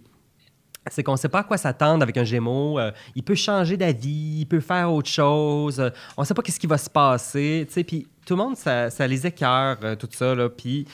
c'est 0.90 1.02
qu'on 1.02 1.12
ne 1.12 1.16
sait 1.16 1.28
pas 1.28 1.40
à 1.40 1.44
quoi 1.44 1.56
s'attendre 1.56 2.02
avec 2.02 2.16
un 2.16 2.24
Gémeaux. 2.24 2.78
Euh, 2.78 2.92
il 3.14 3.22
peut 3.22 3.34
changer 3.34 3.76
d'avis, 3.76 4.40
il 4.40 4.46
peut 4.46 4.60
faire 4.60 4.92
autre 4.92 5.08
chose. 5.08 5.80
Euh, 5.80 5.90
on 6.16 6.22
ne 6.22 6.26
sait 6.26 6.34
pas 6.34 6.42
qu'est-ce 6.42 6.60
qui 6.60 6.66
va 6.66 6.78
se 6.78 6.90
passer. 6.90 7.66
Puis 7.86 8.06
tout 8.26 8.36
le 8.36 8.42
monde, 8.42 8.56
ça, 8.56 8.90
ça 8.90 9.06
les 9.06 9.26
écœure, 9.26 9.78
euh, 9.82 9.96
tout 9.96 10.08
ça. 10.10 10.34
Puis 10.56 10.86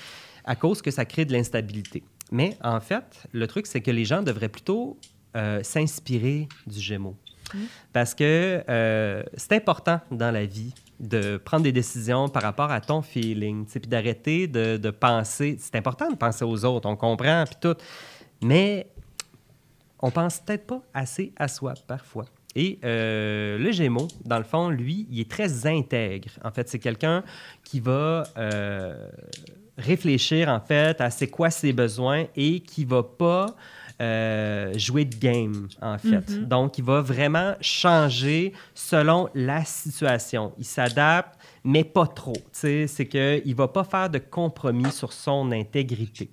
à 0.44 0.56
cause 0.56 0.80
que 0.80 0.90
ça 0.90 1.04
crée 1.04 1.24
de 1.24 1.32
l'instabilité. 1.32 2.02
Mais 2.30 2.56
en 2.62 2.80
fait, 2.80 3.24
le 3.32 3.46
truc, 3.46 3.66
c'est 3.66 3.80
que 3.80 3.90
les 3.90 4.04
gens 4.04 4.22
devraient 4.22 4.48
plutôt 4.48 4.96
s'inspirer 5.62 6.48
du 6.66 6.80
Gémeaux. 6.80 7.16
Parce 7.92 8.14
que 8.14 8.64
c'est 9.36 9.52
important 9.52 10.00
dans 10.10 10.32
la 10.32 10.44
vie 10.44 10.74
de 10.98 11.36
prendre 11.36 11.62
des 11.62 11.72
décisions 11.72 12.28
par 12.28 12.42
rapport 12.42 12.70
à 12.70 12.80
ton 12.80 13.00
feeling, 13.00 13.64
puis 13.64 13.80
d'arrêter 13.88 14.48
de, 14.48 14.76
de 14.76 14.90
penser. 14.90 15.56
C'est 15.60 15.76
important 15.76 16.10
de 16.10 16.16
penser 16.16 16.44
aux 16.44 16.64
autres, 16.64 16.88
on 16.88 16.96
comprend, 16.96 17.44
puis 17.46 17.56
tout. 17.60 17.76
Mais 18.42 18.88
on 20.02 20.10
pense 20.10 20.40
peut-être 20.40 20.66
pas 20.66 20.82
assez 20.94 21.32
à 21.36 21.48
soi 21.48 21.74
parfois. 21.86 22.26
Et 22.56 22.78
euh, 22.84 23.58
le 23.58 23.70
Gémeaux, 23.70 24.08
dans 24.24 24.38
le 24.38 24.44
fond, 24.44 24.70
lui, 24.70 25.06
il 25.10 25.20
est 25.20 25.30
très 25.30 25.66
intègre. 25.66 26.30
En 26.44 26.50
fait, 26.50 26.68
c'est 26.68 26.78
quelqu'un 26.78 27.22
qui 27.62 27.80
va 27.80 28.24
euh, 28.36 29.08
réfléchir 29.78 30.48
en 30.48 30.60
fait 30.60 31.00
à 31.00 31.10
c'est 31.10 31.28
quoi 31.28 31.50
ses 31.50 31.72
besoins 31.72 32.26
et 32.34 32.60
qui 32.60 32.84
va 32.84 33.02
pas 33.02 33.54
euh, 34.00 34.72
jouer 34.76 35.04
de 35.04 35.14
game 35.14 35.68
en 35.80 35.98
fait. 35.98 36.48
Donc, 36.48 36.78
il 36.78 36.84
va 36.84 37.02
vraiment 37.02 37.54
changer 37.60 38.52
selon 38.74 39.28
la 39.34 39.64
situation. 39.64 40.52
Il 40.58 40.64
s'adapte, 40.64 41.38
mais 41.62 41.84
pas 41.84 42.06
trop. 42.06 42.36
C'est 42.50 42.88
qu'il 43.08 43.42
ne 43.46 43.54
va 43.54 43.68
pas 43.68 43.84
faire 43.84 44.10
de 44.10 44.18
compromis 44.18 44.90
sur 44.90 45.12
son 45.12 45.52
intégrité. 45.52 46.30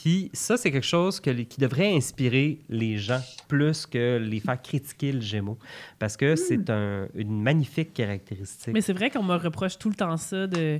Puis 0.00 0.30
ça, 0.32 0.56
c'est 0.56 0.70
quelque 0.70 0.86
chose 0.86 1.18
que, 1.18 1.30
qui 1.30 1.60
devrait 1.60 1.92
inspirer 1.92 2.60
les 2.68 2.98
gens 2.98 3.20
plus 3.48 3.84
que 3.84 4.18
les 4.18 4.38
faire 4.38 4.62
critiquer 4.62 5.10
le 5.10 5.20
Gémeaux. 5.20 5.58
Parce 5.98 6.16
que 6.16 6.36
c'est 6.36 6.70
un- 6.70 7.08
une 7.16 7.42
magnifique 7.42 7.92
caractéristique. 7.94 8.72
Mais 8.72 8.80
c'est 8.80 8.92
vrai 8.92 9.10
qu'on 9.10 9.24
me 9.24 9.34
reproche 9.34 9.76
tout 9.76 9.88
le 9.88 9.96
temps 9.96 10.16
ça 10.16 10.46
de 10.46 10.78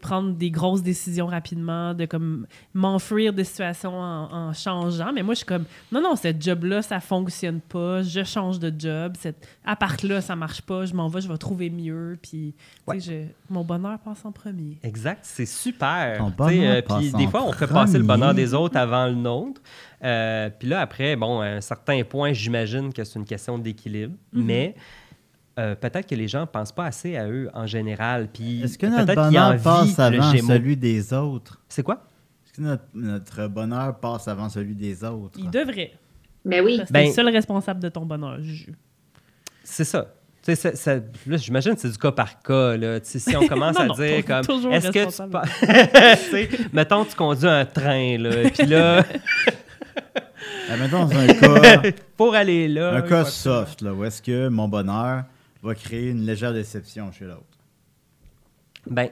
prendre 0.00 0.32
des 0.32 0.50
grosses 0.50 0.82
décisions 0.82 1.26
rapidement, 1.26 1.94
de 1.94 2.04
comme 2.06 2.46
m'enfuir 2.74 3.32
des 3.32 3.44
situations 3.44 3.98
en, 3.98 4.32
en 4.32 4.52
changeant. 4.52 5.12
Mais 5.12 5.22
moi, 5.22 5.34
je 5.34 5.38
suis 5.38 5.46
comme, 5.46 5.64
non, 5.90 6.00
non, 6.02 6.16
cette 6.16 6.42
job-là, 6.42 6.82
ça 6.82 7.00
fonctionne 7.00 7.60
pas. 7.60 8.02
Je 8.02 8.24
change 8.24 8.58
de 8.58 8.72
job. 8.76 9.14
Cette 9.18 9.46
appart-là, 9.64 10.20
ça 10.20 10.36
marche 10.36 10.62
pas. 10.62 10.84
Je 10.84 10.94
m'en 10.94 11.08
vais, 11.08 11.20
je 11.20 11.28
vais 11.28 11.38
trouver 11.38 11.70
mieux. 11.70 12.18
Puis, 12.22 12.54
tu 12.90 13.00
sais, 13.00 13.28
je- 13.48 13.52
mon 13.52 13.64
bonheur 13.64 13.98
passe 13.98 14.24
en 14.24 14.32
premier. 14.32 14.78
Exact, 14.82 15.20
c'est 15.22 15.46
super. 15.46 16.18
Ton 16.18 16.30
bonheur 16.30 16.76
euh, 16.88 16.98
Puis 16.98 17.12
des 17.12 17.26
fois, 17.26 17.44
on 17.44 17.52
fait 17.52 17.66
passer 17.66 17.98
le 17.98 18.04
bonheur 18.04 18.34
des 18.34 18.54
autres 18.54 18.76
avant 18.76 19.06
le 19.06 19.14
nôtre. 19.14 19.60
Euh, 20.04 20.50
puis 20.58 20.68
là, 20.68 20.80
après, 20.80 21.14
bon, 21.16 21.40
à 21.40 21.46
un 21.46 21.60
certain 21.60 22.02
point, 22.02 22.32
j'imagine 22.32 22.92
que 22.92 23.04
c'est 23.04 23.18
une 23.18 23.24
question 23.24 23.56
d'équilibre. 23.58 24.14
Mhm. 24.32 24.44
Mais 24.44 24.74
euh, 25.58 25.74
peut-être 25.74 26.08
que 26.08 26.14
les 26.14 26.28
gens 26.28 26.40
ne 26.42 26.46
pensent 26.46 26.72
pas 26.72 26.86
assez 26.86 27.16
à 27.16 27.28
eux 27.28 27.50
en 27.54 27.66
général. 27.66 28.28
Puis 28.32 28.62
Est-ce 28.62 28.78
que 28.78 28.86
notre 28.86 29.04
peut-être 29.06 29.28
qu'ils 29.28 29.38
bonheur 29.38 29.60
passe 29.62 29.98
avant 29.98 30.32
celui 30.32 30.76
des 30.76 31.12
autres? 31.12 31.60
C'est 31.68 31.82
quoi? 31.82 32.02
Est-ce 32.46 32.52
que 32.54 32.62
notre, 32.62 32.84
notre 32.94 33.46
bonheur 33.48 33.98
passe 33.98 34.28
avant 34.28 34.48
celui 34.48 34.74
des 34.74 35.04
autres? 35.04 35.38
Il 35.38 35.50
devrait. 35.50 35.92
Mais 36.44 36.60
oui. 36.60 36.78
Parce 36.78 36.88
que 36.88 36.92
Ben- 36.94 37.02
t'es 37.02 37.08
le 37.08 37.14
seul 37.14 37.28
responsable 37.28 37.80
de 37.80 37.88
ton 37.88 38.04
bonheur, 38.06 38.40
Juju. 38.40 38.74
C'est 39.64 39.84
ça. 39.84 40.06
J'imagine 41.26 41.74
que 41.76 41.80
c'est 41.80 41.90
du 41.92 41.98
cas 41.98 42.10
par 42.10 42.40
cas. 42.42 42.76
Là. 42.76 42.98
Si 43.04 43.36
on 43.36 43.46
commence 43.46 43.76
Non, 43.76 43.82
à 43.82 43.86
non, 43.86 43.94
dire 43.94 44.24
comme 44.24 44.44
toujours 44.44 44.72
est-ce 44.74 44.88
que 44.90 45.24
tu 45.24 45.30
pa- 45.30 45.44
mettons 46.72 47.04
tu 47.04 47.14
conduis 47.14 47.46
un 47.48 47.64
train 47.64 48.18
là, 48.18 48.50
puis 48.50 48.66
là 48.66 49.04
mettons, 50.78 51.04
dans 51.04 51.16
un 51.16 51.26
cas, 51.28 51.82
pour 52.16 52.34
aller 52.34 52.66
là, 52.66 52.94
un 52.94 53.02
cas 53.02 53.24
soft, 53.24 53.82
là, 53.82 53.92
où 53.94 54.04
est-ce 54.04 54.20
que 54.20 54.48
mon 54.48 54.66
bonheur 54.66 55.24
va 55.62 55.74
créer 55.74 56.10
une 56.10 56.24
légère 56.26 56.52
déception 56.52 57.10
chez 57.12 57.24
l'autre? 57.24 57.44
Ben, 58.86 59.08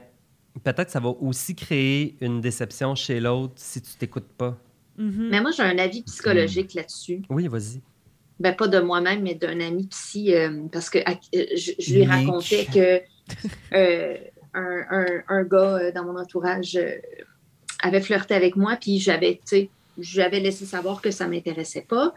peut-être 0.63 0.85
que 0.87 0.91
ça 0.91 0.99
va 0.99 1.09
aussi 1.09 1.55
créer 1.55 2.17
une 2.21 2.41
déception 2.41 2.95
chez 2.95 3.19
l'autre 3.19 3.53
si 3.55 3.81
tu 3.81 3.91
t'écoutes 3.97 4.27
pas. 4.37 4.57
Mhm. 4.97 5.29
Mais 5.31 5.41
moi, 5.41 5.51
j'ai 5.51 5.63
un 5.63 5.77
avis 5.77 6.03
psychologique 6.03 6.73
là-dessus. 6.73 7.21
Oui, 7.29 7.47
vas-y. 7.47 7.81
Ben, 8.39 8.53
pas 8.55 8.67
de 8.67 8.79
moi-même, 8.79 9.21
mais 9.21 9.35
d'un 9.35 9.59
ami 9.59 9.87
psy, 9.87 10.33
euh, 10.33 10.63
parce 10.71 10.89
que 10.89 10.99
à- 11.05 11.11
euh, 11.35 11.45
je, 11.55 11.71
je 11.79 11.93
lui 11.93 11.99
Nick. 12.01 12.09
racontais 12.09 12.65
que 12.65 13.01
euh, 13.75 14.17
un, 14.53 14.81
un- 14.89 15.23
un 15.29 15.43
gars 15.43 15.77
euh, 15.77 15.91
dans 15.91 16.03
mon 16.03 16.19
entourage 16.19 16.75
euh, 16.75 16.97
avait 17.81 18.01
flirté 18.01 18.33
avec 18.33 18.55
moi, 18.55 18.77
puis 18.81 18.99
j'avais, 18.99 19.35
tu 19.35 19.41
sais, 19.45 19.69
j'avais 19.97 20.39
laissé 20.39 20.65
savoir 20.65 21.01
que 21.01 21.11
ça 21.11 21.25
ne 21.27 21.31
m'intéressait 21.31 21.85
pas. 21.87 22.13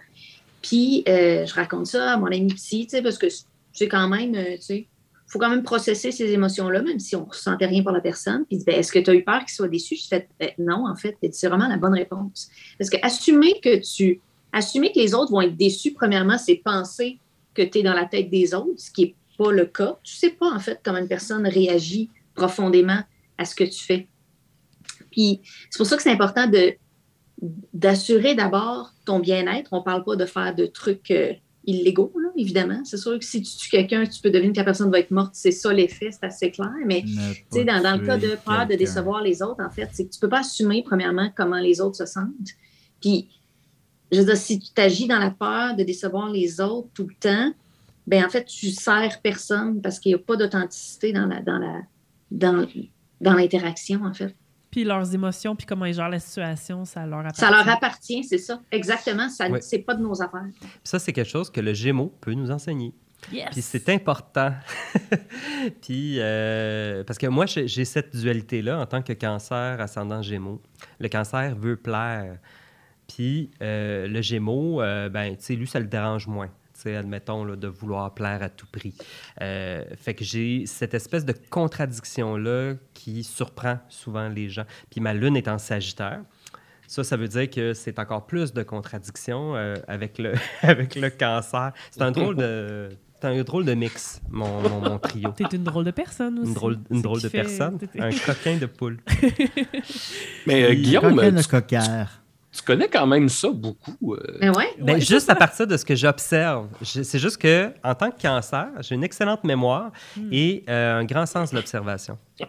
Puis, 0.62 1.04
euh, 1.08 1.44
je 1.46 1.54
raconte 1.54 1.86
ça 1.86 2.14
à 2.14 2.16
mon 2.16 2.26
ami 2.26 2.52
psy, 2.54 2.86
tu 2.86 2.96
sais, 2.96 3.02
parce 3.02 3.18
que 3.18 3.26
c'est 3.74 3.88
quand 3.88 4.08
même, 4.08 4.34
euh, 4.34 4.56
tu 4.56 4.62
sais, 4.62 4.88
faut 5.26 5.38
quand 5.38 5.50
même 5.50 5.64
processer 5.64 6.12
ces 6.12 6.30
émotions-là, 6.30 6.82
même 6.82 7.00
si 7.00 7.16
on 7.16 7.24
ne 7.24 7.30
ressentait 7.30 7.66
rien 7.66 7.82
pour 7.82 7.92
la 7.92 8.00
personne. 8.00 8.44
Puis, 8.46 8.62
Ben, 8.64 8.76
est-ce 8.76 8.92
que 8.92 9.00
tu 9.00 9.10
as 9.10 9.14
eu 9.14 9.24
peur 9.24 9.40
qu'il 9.40 9.50
soit 9.50 9.68
déçu? 9.68 9.96
Je 9.96 10.06
fais, 10.06 10.28
Ben, 10.38 10.50
non, 10.58 10.86
en 10.88 10.94
fait, 10.94 11.16
c'est 11.32 11.48
vraiment 11.48 11.68
la 11.68 11.76
bonne 11.76 11.94
réponse. 11.94 12.48
Parce 12.78 12.88
que 12.88 12.96
assumer 13.02 13.60
que 13.60 13.80
tu, 13.80 14.20
assumer 14.52 14.92
que 14.92 15.00
les 15.00 15.14
autres 15.14 15.32
vont 15.32 15.40
être 15.40 15.56
déçus, 15.56 15.92
premièrement, 15.92 16.38
c'est 16.38 16.56
penser 16.56 17.18
que 17.52 17.62
tu 17.62 17.78
es 17.78 17.82
dans 17.82 17.94
la 17.94 18.04
tête 18.04 18.30
des 18.30 18.54
autres, 18.54 18.78
ce 18.78 18.90
qui 18.90 19.02
n'est 19.02 19.14
pas 19.36 19.50
le 19.50 19.66
cas. 19.66 19.98
Tu 20.04 20.14
sais 20.14 20.30
pas, 20.30 20.50
en 20.52 20.60
fait, 20.60 20.80
comment 20.84 20.98
une 20.98 21.08
personne 21.08 21.46
réagit 21.46 22.10
profondément 22.34 23.00
à 23.36 23.44
ce 23.44 23.54
que 23.54 23.64
tu 23.64 23.82
fais. 23.82 24.06
Puis, 25.10 25.40
c'est 25.70 25.78
pour 25.78 25.86
ça 25.86 25.96
que 25.96 26.02
c'est 26.02 26.12
important 26.12 26.46
de 26.46 26.74
d'assurer 27.74 28.34
d'abord 28.34 28.92
ton 29.04 29.18
bien-être. 29.18 29.70
On 29.72 29.78
ne 29.80 29.84
parle 29.84 30.04
pas 30.04 30.16
de 30.16 30.24
faire 30.24 30.54
de 30.54 30.66
trucs 30.66 31.10
euh, 31.10 31.34
illégaux, 31.66 32.12
évidemment. 32.36 32.80
C'est 32.84 32.96
sûr 32.96 33.18
que 33.18 33.24
si 33.24 33.42
tu 33.42 33.56
tues 33.56 33.70
quelqu'un, 33.70 34.04
tu 34.04 34.20
peux 34.20 34.30
deviner 34.30 34.52
que 34.52 34.58
la 34.58 34.64
personne 34.64 34.90
va 34.90 34.98
être 34.98 35.10
morte. 35.10 35.32
C'est 35.34 35.50
ça 35.50 35.72
l'effet, 35.72 36.10
c'est 36.10 36.24
assez 36.24 36.50
clair. 36.50 36.72
Mais 36.86 37.04
Ne 37.52 37.64
dans, 37.64 37.82
dans 37.82 37.96
le 37.96 38.06
cas 38.06 38.16
de 38.16 38.36
peur 38.44 38.66
de 38.66 38.74
décevoir 38.74 39.22
les 39.22 39.42
autres, 39.42 39.62
en 39.64 39.70
fait, 39.70 39.88
c'est 39.92 40.06
que 40.06 40.10
tu 40.10 40.20
peux 40.20 40.28
pas 40.28 40.40
assumer, 40.40 40.82
premièrement, 40.84 41.30
comment 41.36 41.58
les 41.58 41.80
autres 41.80 41.96
se 41.96 42.06
sentent. 42.06 42.54
Puis, 43.00 43.28
je 44.12 44.18
veux 44.18 44.24
dire, 44.24 44.36
si 44.36 44.58
tu 44.58 44.72
t'agis 44.72 45.06
dans 45.06 45.18
la 45.18 45.30
peur 45.30 45.76
de 45.76 45.82
décevoir 45.82 46.30
les 46.30 46.60
autres 46.60 46.88
tout 46.94 47.06
le 47.06 47.14
temps, 47.14 47.52
ben 48.06 48.24
en 48.24 48.28
fait, 48.28 48.44
tu 48.44 48.70
sers 48.70 49.20
personne 49.22 49.80
parce 49.80 49.98
qu'il 49.98 50.10
n'y 50.10 50.16
a 50.16 50.18
pas 50.18 50.36
d'authenticité 50.36 51.12
dans 51.12 51.26
la 51.26 51.40
dans 51.40 51.58
la 51.58 51.80
dans, 52.30 52.66
dans 53.20 53.34
l'interaction, 53.34 54.04
en 54.04 54.12
fait. 54.12 54.34
Puis 54.74 54.82
leurs 54.82 55.14
émotions, 55.14 55.54
puis 55.54 55.66
comment 55.66 55.84
ils 55.84 55.94
gèrent 55.94 56.08
la 56.08 56.18
situation, 56.18 56.84
ça 56.84 57.06
leur 57.06 57.20
appartient. 57.20 57.40
Ça 57.40 57.48
leur 57.48 57.68
appartient, 57.68 58.24
c'est 58.24 58.38
ça. 58.38 58.60
Exactement. 58.72 59.28
Ça, 59.28 59.48
Ouais. 59.48 59.60
C'est 59.60 59.78
pas 59.78 59.94
de 59.94 60.02
nos 60.02 60.20
affaires. 60.20 60.48
Puis 60.58 60.68
ça, 60.82 60.98
c'est 60.98 61.12
quelque 61.12 61.30
chose 61.30 61.48
que 61.48 61.60
le 61.60 61.72
Gémeaux 61.74 62.12
peut 62.20 62.32
nous 62.32 62.50
enseigner. 62.50 62.92
Yes! 63.32 63.50
Puis 63.52 63.62
c'est 63.62 63.88
important. 63.90 64.52
Puis, 65.80 66.16
euh, 66.18 67.04
parce 67.04 67.20
que 67.20 67.28
moi, 67.28 67.46
j'ai 67.46 67.68
j'ai 67.68 67.84
cette 67.84 68.16
dualité-là 68.16 68.80
en 68.80 68.86
tant 68.86 69.00
que 69.00 69.12
cancer 69.12 69.80
ascendant 69.80 70.22
Gémeaux. 70.22 70.60
Le 70.98 71.08
cancer 71.08 71.54
veut 71.54 71.76
plaire. 71.76 72.40
Puis 73.06 73.52
euh, 73.62 74.08
le 74.08 74.22
Gémeaux, 74.22 74.82
euh, 74.82 75.08
ben, 75.08 75.36
tu 75.36 75.44
sais, 75.44 75.54
lui, 75.54 75.68
ça 75.68 75.78
le 75.78 75.86
dérange 75.86 76.26
moins. 76.26 76.50
Admettons, 76.86 77.44
là, 77.44 77.56
de 77.56 77.68
vouloir 77.68 78.12
plaire 78.14 78.42
à 78.42 78.48
tout 78.48 78.66
prix. 78.70 78.94
Euh, 79.40 79.84
fait 79.96 80.14
que 80.14 80.24
j'ai 80.24 80.66
cette 80.66 80.94
espèce 80.94 81.24
de 81.24 81.34
contradiction-là 81.50 82.74
qui 82.94 83.22
surprend 83.24 83.78
souvent 83.88 84.28
les 84.28 84.48
gens. 84.48 84.64
Puis 84.90 85.00
ma 85.00 85.14
lune 85.14 85.36
est 85.36 85.48
en 85.48 85.58
Sagittaire. 85.58 86.20
Ça, 86.86 87.02
ça 87.02 87.16
veut 87.16 87.28
dire 87.28 87.48
que 87.50 87.72
c'est 87.72 87.98
encore 87.98 88.26
plus 88.26 88.52
de 88.52 88.62
contradictions 88.62 89.56
euh, 89.56 89.74
avec, 89.88 90.18
le, 90.18 90.34
avec 90.62 90.94
le 90.94 91.10
cancer. 91.10 91.72
C'est 91.90 92.02
un 92.02 92.10
drôle 92.10 92.36
de... 92.36 92.90
C'est 93.20 93.28
un 93.30 93.42
drôle 93.42 93.64
de 93.64 93.72
mix, 93.72 94.20
mon, 94.28 94.60
mon, 94.60 94.80
mon 94.80 94.98
trio. 94.98 95.32
T'es 95.34 95.44
une 95.56 95.64
drôle 95.64 95.84
de 95.84 95.92
personne 95.92 96.38
aussi. 96.40 96.48
Une 96.48 96.54
drôle, 96.54 96.78
une 96.90 97.00
drôle 97.00 97.22
de 97.22 97.28
fait- 97.30 97.38
personne? 97.38 97.78
Un 97.98 98.10
coquin 98.26 98.58
de 98.58 98.66
poule. 98.66 98.98
Mais 100.46 100.64
euh, 100.64 100.74
Guillaume, 100.74 101.14
Coquin 101.16 101.32
de 101.32 101.40
tu, 101.40 101.48
coquère. 101.48 102.22
Tu 102.56 102.62
connais 102.62 102.88
quand 102.88 103.06
même 103.06 103.28
ça 103.28 103.48
beaucoup. 103.50 104.14
euh. 104.14 104.38
Ben 104.40 104.54
ouais. 104.56 104.68
Ben, 104.78 104.94
Ouais, 104.94 105.00
juste 105.00 105.28
à 105.28 105.34
partir 105.34 105.66
de 105.66 105.76
ce 105.76 105.84
que 105.84 105.94
j'observe. 105.96 106.68
C'est 106.82 107.18
juste 107.18 107.38
que, 107.38 107.72
en 107.82 107.94
tant 107.94 108.10
que 108.10 108.20
cancer, 108.22 108.68
j'ai 108.80 108.94
une 108.94 109.02
excellente 109.04 109.42
mémoire 109.44 109.90
Hmm. 110.16 110.28
et 110.32 110.64
euh, 110.68 111.00
un 111.00 111.04
grand 111.04 111.26
sens 111.26 111.50
de 111.50 111.56
l'observation. 111.56 112.16
Puis 112.38 112.46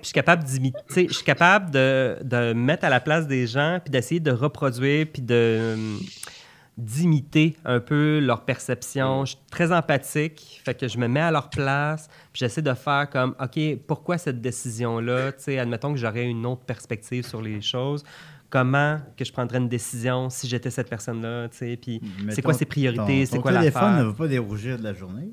je 0.00 0.06
suis 0.06 0.12
capable 0.12 0.42
d'imiter, 0.44 1.06
je 1.08 1.12
suis 1.14 1.24
capable 1.24 1.70
de, 1.70 2.16
de 2.22 2.52
me 2.52 2.54
mettre 2.54 2.84
à 2.84 2.88
la 2.90 3.00
place 3.00 3.26
des 3.26 3.46
gens, 3.46 3.78
puis 3.84 3.90
d'essayer 3.90 4.20
de 4.20 4.30
reproduire, 4.32 5.06
puis 5.12 5.22
de 5.22 5.74
hum, 5.74 6.00
d'imiter 6.76 7.56
un 7.64 7.78
peu 7.80 8.18
leur 8.18 8.44
perception. 8.44 9.24
Je 9.24 9.32
suis 9.32 9.40
très 9.50 9.70
empathique, 9.70 10.60
fait 10.64 10.74
que 10.74 10.88
je 10.88 10.98
me 10.98 11.06
mets 11.06 11.20
à 11.20 11.30
leur 11.30 11.48
place, 11.48 12.08
puis 12.32 12.40
j'essaie 12.40 12.62
de 12.62 12.74
faire 12.74 13.08
comme, 13.10 13.34
OK, 13.40 13.60
pourquoi 13.86 14.18
cette 14.18 14.40
décision-là? 14.40 15.32
Tu 15.32 15.44
sais, 15.44 15.58
admettons 15.58 15.92
que 15.92 15.98
j'aurais 15.98 16.24
une 16.24 16.44
autre 16.46 16.62
perspective 16.62 17.24
sur 17.26 17.40
les 17.40 17.60
choses. 17.60 18.02
Comment 18.54 18.98
que 19.16 19.24
je 19.24 19.32
prendrais 19.32 19.58
une 19.58 19.68
décision 19.68 20.30
si 20.30 20.46
j'étais 20.46 20.70
cette 20.70 20.88
personne-là, 20.88 21.48
tu 21.48 21.56
sais, 21.56 21.76
puis 21.76 22.00
c'est 22.30 22.40
quoi 22.40 22.54
ses 22.54 22.66
priorités, 22.66 23.26
c'est 23.26 23.40
quoi 23.40 23.52
téléphone 23.52 23.98
ne 23.98 24.02
va 24.04 24.12
pas 24.12 24.28
dérougir 24.28 24.78
de 24.78 24.84
la 24.84 24.92
journée. 24.94 25.32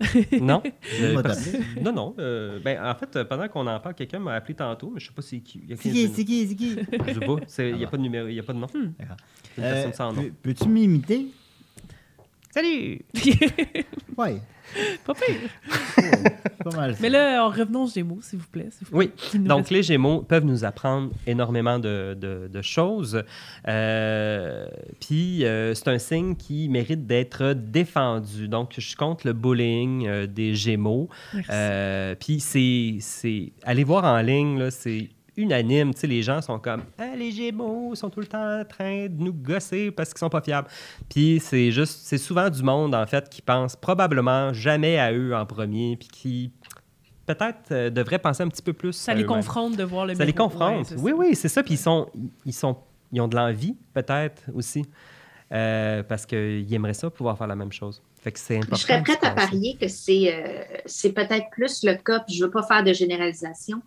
Non? 0.40 0.62
Euh, 1.00 1.20
parce- 1.22 1.50
t'appeler. 1.50 1.64
non, 1.82 1.92
non. 1.94 2.14
euh, 2.18 2.60
ben, 2.62 2.78
en 2.84 2.94
fait, 2.94 3.16
euh, 3.16 3.24
pendant 3.24 3.48
qu'on 3.48 3.66
en 3.66 3.80
parle, 3.80 3.94
quelqu'un 3.94 4.18
m'a 4.20 4.34
appelé 4.34 4.54
tantôt, 4.54 4.90
mais 4.94 5.00
je 5.00 5.06
sais 5.08 5.12
pas 5.14 5.22
c'est 5.22 5.40
qui. 5.40 5.60
Il 5.64 5.70
y 5.70 5.72
a 5.72 5.76
C'est 5.76 5.88
15 5.90 5.92
qui, 5.92 6.08
c'est 6.14 6.24
qui, 6.24 6.46
c'est 6.48 6.54
qui? 6.54 6.70
Je 7.08 7.14
sais 7.14 7.26
pas. 7.26 7.64
Il 7.70 7.76
n'y 7.78 7.84
a 7.84 7.88
pas 7.88 7.96
de 7.96 8.02
numéro, 8.02 8.28
il 8.28 8.34
n'y 8.34 8.38
a 8.38 8.42
pas 8.44 8.52
de 8.52 8.58
nom. 8.58 8.66
Hmm. 8.72 8.92
D'accord. 8.98 9.16
C'est 9.56 9.62
une 9.62 9.62
personne 9.68 9.92
sans 9.94 10.12
nom. 10.12 10.22
peux- 10.22 10.30
Peux-tu 10.42 10.68
m'imiter? 10.68 11.26
Salut! 12.54 13.00
Oui. 14.16 14.40
Pas 15.06 15.14
pire. 15.14 15.48
Pas 16.64 16.76
mal. 16.76 16.96
Mais 17.00 17.08
là, 17.08 17.44
en 17.46 17.50
revenons 17.50 17.84
aux 17.84 17.88
Gémeaux, 17.88 18.18
s'il 18.20 18.40
vous 18.40 18.48
plaît. 18.48 18.68
vous 18.90 18.98
Oui. 18.98 19.12
plaît. 19.30 19.38
Donc, 19.38 19.58
reste- 19.58 19.70
les 19.70 19.82
Gémeaux 19.84 20.22
peuvent 20.22 20.44
nous 20.44 20.64
apprendre 20.64 21.10
énormément 21.26 21.78
de, 21.78 22.16
de- 22.20 22.48
de 22.52 22.62
choses. 22.62 23.22
Euh, 23.68 24.66
Puis, 25.00 25.44
euh, 25.44 25.72
c'est 25.74 25.86
un 25.88 25.98
signe 25.98 26.34
qui 26.34 26.68
mérite 26.68 27.06
d'être 27.06 27.52
défendu. 27.52 28.48
Donc, 28.48 28.72
je 28.74 28.80
suis 28.80 28.96
contre 28.96 29.26
le 29.28 29.34
bullying 29.34 30.06
euh, 30.08 30.26
des 30.26 30.56
Gémeaux. 30.56 31.08
Merci. 31.32 31.50
Euh, 31.52 32.14
Puis, 32.18 32.40
c'est, 32.40 32.96
c'est. 33.00 33.52
Allez 33.62 33.84
voir 33.84 34.04
en 34.04 34.20
ligne, 34.20 34.58
là, 34.58 34.72
c'est 34.72 35.08
unanime. 35.38 35.94
Tu 35.94 36.00
sais, 36.00 36.06
les 36.06 36.22
gens 36.22 36.42
sont 36.42 36.58
comme 36.58 36.82
Ah, 36.98 37.16
les 37.16 37.30
Gémeaux 37.30 37.94
sont 37.94 38.10
tout 38.10 38.20
le 38.20 38.26
temps 38.26 38.60
en 38.60 38.64
train 38.64 39.06
de 39.06 39.22
nous 39.22 39.32
gosser 39.32 39.90
parce 39.90 40.10
qu'ils 40.10 40.18
sont 40.18 40.28
pas 40.28 40.42
fiables. 40.42 40.68
Puis, 41.08 41.40
c'est 41.40 41.70
juste. 41.70 42.00
C'est 42.02 42.18
souvent 42.18 42.50
du 42.50 42.62
monde, 42.62 42.94
en 42.94 43.06
fait, 43.06 43.28
qui 43.30 43.40
pense 43.40 43.76
probablement 43.76 44.52
jamais 44.52 44.98
à 44.98 45.12
eux 45.12 45.34
en 45.34 45.46
premier. 45.46 45.96
Puis 45.96 46.08
qui. 46.08 46.52
Peut-être 47.24 47.72
euh, 47.72 47.90
devrait 47.90 48.18
penser 48.18 48.42
un 48.42 48.48
petit 48.48 48.62
peu 48.62 48.72
plus. 48.72 48.94
ça 48.94 49.12
à 49.12 49.14
les 49.14 49.24
confronte 49.24 49.76
de 49.76 49.84
voir 49.84 50.06
le 50.06 50.14
Ça 50.14 50.24
les 50.24 50.32
confronte. 50.32 50.90
Ouais, 50.92 50.96
oui, 50.96 51.10
ça. 51.10 51.16
oui, 51.16 51.34
c'est 51.34 51.48
ça. 51.48 51.62
Puis 51.62 51.74
ils 51.74 51.78
sont, 51.78 52.08
ils 52.46 52.54
sont, 52.54 52.76
ils 53.12 53.20
ont 53.20 53.28
de 53.28 53.36
l'envie, 53.36 53.76
peut-être 53.92 54.42
aussi, 54.54 54.86
euh, 55.52 56.02
parce 56.02 56.24
qu'ils 56.24 56.72
aimeraient 56.72 56.94
ça 56.94 57.10
pouvoir 57.10 57.36
faire 57.36 57.46
la 57.46 57.56
même 57.56 57.72
chose. 57.72 58.02
Fait 58.20 58.32
que 58.32 58.38
c'est 58.38 58.56
important. 58.56 58.76
Je 58.76 58.82
serais 58.82 59.02
prête 59.02 59.22
à 59.22 59.30
penser. 59.30 59.46
parier 59.46 59.76
que 59.80 59.88
c'est 59.88 60.34
euh, 60.34 60.62
c'est 60.86 61.12
peut-être 61.12 61.50
plus 61.52 61.84
le 61.84 61.94
cas, 61.94 62.20
puis 62.20 62.34
je 62.34 62.40
ne 62.40 62.46
veux 62.46 62.50
pas 62.50 62.62
faire 62.62 62.82
de 62.82 62.92
généralisation, 62.92 63.80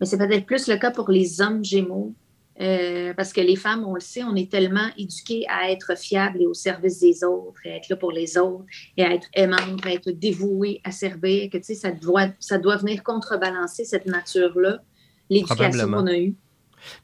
mais 0.00 0.06
c'est 0.06 0.18
peut-être 0.18 0.46
plus 0.46 0.68
le 0.68 0.76
cas 0.76 0.90
pour 0.90 1.10
les 1.10 1.40
hommes 1.40 1.64
gémeaux. 1.64 2.14
euh, 2.60 3.12
parce 3.14 3.32
que 3.32 3.40
les 3.40 3.56
femmes, 3.56 3.84
on 3.84 3.94
le 3.94 4.00
sait, 4.00 4.22
on 4.22 4.36
est 4.36 4.50
tellement 4.50 4.88
éduquées 4.96 5.44
à 5.48 5.70
être 5.70 5.98
fiables 5.98 6.42
et 6.42 6.46
au 6.46 6.54
service 6.54 7.00
des 7.00 7.24
autres, 7.24 7.60
et 7.64 7.72
à 7.72 7.76
être 7.76 7.88
là 7.88 7.96
pour 7.96 8.12
les 8.12 8.38
autres, 8.38 8.64
et 8.96 9.04
à 9.04 9.12
être 9.12 9.26
aimantes, 9.34 9.84
à 9.84 9.92
être 9.92 10.10
dévouées, 10.10 10.80
à 10.84 10.92
servir, 10.92 11.50
que 11.50 11.58
tu 11.58 11.64
sais, 11.64 11.74
ça 11.74 11.90
doit, 11.90 12.28
ça 12.38 12.58
doit 12.58 12.76
venir 12.76 13.02
contrebalancer 13.02 13.84
cette 13.84 14.06
nature-là, 14.06 14.78
l'éducation 15.30 15.90
qu'on 15.90 16.06
a 16.06 16.16
eue. 16.16 16.34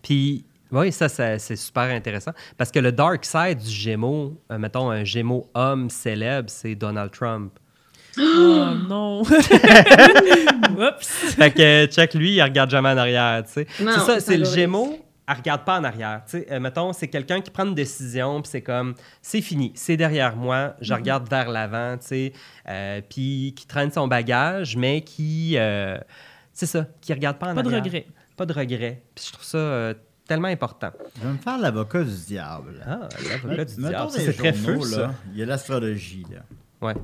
Puis, 0.02 0.44
oui, 0.70 0.92
ça, 0.92 1.08
ça, 1.08 1.36
c'est 1.40 1.56
super 1.56 1.84
intéressant. 1.84 2.32
Parce 2.56 2.70
que 2.70 2.78
le 2.78 2.92
dark 2.92 3.24
side 3.24 3.58
du 3.58 3.70
Gémeaux, 3.70 4.40
euh, 4.52 4.58
mettons 4.58 4.88
un 4.88 5.02
Gémeaux 5.02 5.48
homme 5.54 5.90
célèbre, 5.90 6.48
c'est 6.48 6.76
Donald 6.76 7.10
Trump. 7.10 7.58
Oh 8.22 8.74
non! 8.88 9.22
Oups! 9.22 11.08
fait 11.36 11.50
que, 11.52 11.86
check 11.86 12.14
lui, 12.14 12.34
il 12.34 12.42
regarde 12.42 12.70
jamais 12.70 12.90
en 12.90 12.96
arrière, 12.98 13.42
tu 13.44 13.52
sais. 13.52 13.66
Non, 13.80 13.92
C'est 13.94 14.00
ça, 14.00 14.20
c'est 14.20 14.36
le 14.36 14.44
Gémeaux, 14.44 14.98
elle 15.28 15.36
regarde 15.36 15.64
pas 15.64 15.78
en 15.78 15.84
arrière. 15.84 16.22
Tu 16.28 16.38
sais, 16.38 16.46
euh, 16.50 16.60
mettons, 16.60 16.92
c'est 16.92 17.08
quelqu'un 17.08 17.40
qui 17.40 17.50
prend 17.50 17.64
une 17.66 17.74
décision, 17.74 18.40
puis 18.42 18.50
c'est 18.50 18.62
comme, 18.62 18.94
c'est 19.22 19.40
fini, 19.40 19.72
c'est 19.74 19.96
derrière 19.96 20.36
moi, 20.36 20.74
je 20.80 20.92
regarde 20.94 21.28
vers 21.28 21.48
l'avant, 21.50 21.96
tu 21.98 22.06
sais, 22.06 22.32
euh, 22.68 23.00
puis 23.08 23.54
qui 23.56 23.66
traîne 23.66 23.90
son 23.90 24.08
bagage, 24.08 24.76
mais 24.76 25.02
qui, 25.02 25.54
euh, 25.56 25.98
c'est 26.52 26.66
ça, 26.66 26.86
qui 27.00 27.12
regarde 27.12 27.38
pas 27.38 27.50
en 27.52 27.54
Pas 27.54 27.62
de 27.62 27.68
arrière. 27.68 27.82
regret. 27.84 28.06
Pas 28.36 28.46
de 28.46 28.52
regret. 28.52 29.02
Puis 29.14 29.26
je 29.28 29.32
trouve 29.32 29.44
ça 29.44 29.58
euh, 29.58 29.94
tellement 30.26 30.48
important. 30.48 30.90
Je 31.16 31.26
vais 31.26 31.32
me 31.32 31.38
faire 31.38 31.58
l'avocat 31.58 32.02
du 32.02 32.16
diable. 32.26 32.82
Ah, 32.86 33.08
l'avocat 33.28 33.64
du 33.66 33.74
diable, 33.76 34.10
c'est 34.10 34.32
très 34.32 34.52
feu, 34.52 34.78
là, 34.96 35.12
Il 35.32 35.38
y 35.38 35.42
a 35.42 35.46
l'astrologie, 35.46 36.24
là. 36.32 36.40
Ouais. 36.80 36.94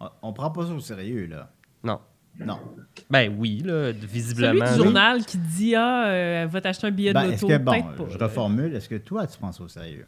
On, 0.00 0.08
on 0.22 0.32
prend 0.32 0.50
pas 0.50 0.66
ça 0.66 0.72
au 0.72 0.80
sérieux, 0.80 1.26
là. 1.26 1.50
Non. 1.84 2.00
Non. 2.38 2.58
Ben 3.08 3.34
oui, 3.38 3.62
là, 3.64 3.92
Celui 3.94 4.06
visiblement. 4.06 4.52
du 4.52 4.60
là. 4.60 4.76
journal 4.76 5.24
qui 5.24 5.38
dit 5.38 5.74
Ah, 5.74 6.06
euh, 6.08 6.46
va 6.50 6.60
t'acheter 6.60 6.86
un 6.86 6.90
billet 6.90 7.12
Ben, 7.14 7.28
de 7.28 7.32
est-ce 7.32 7.42
loto. 7.46 7.54
que, 7.58 7.62
bon, 7.62 8.08
je 8.10 8.18
reformule, 8.18 8.74
est-ce 8.74 8.88
que 8.90 8.96
toi, 8.96 9.26
tu 9.26 9.38
penses 9.38 9.58
au 9.60 9.68
sérieux? 9.68 10.06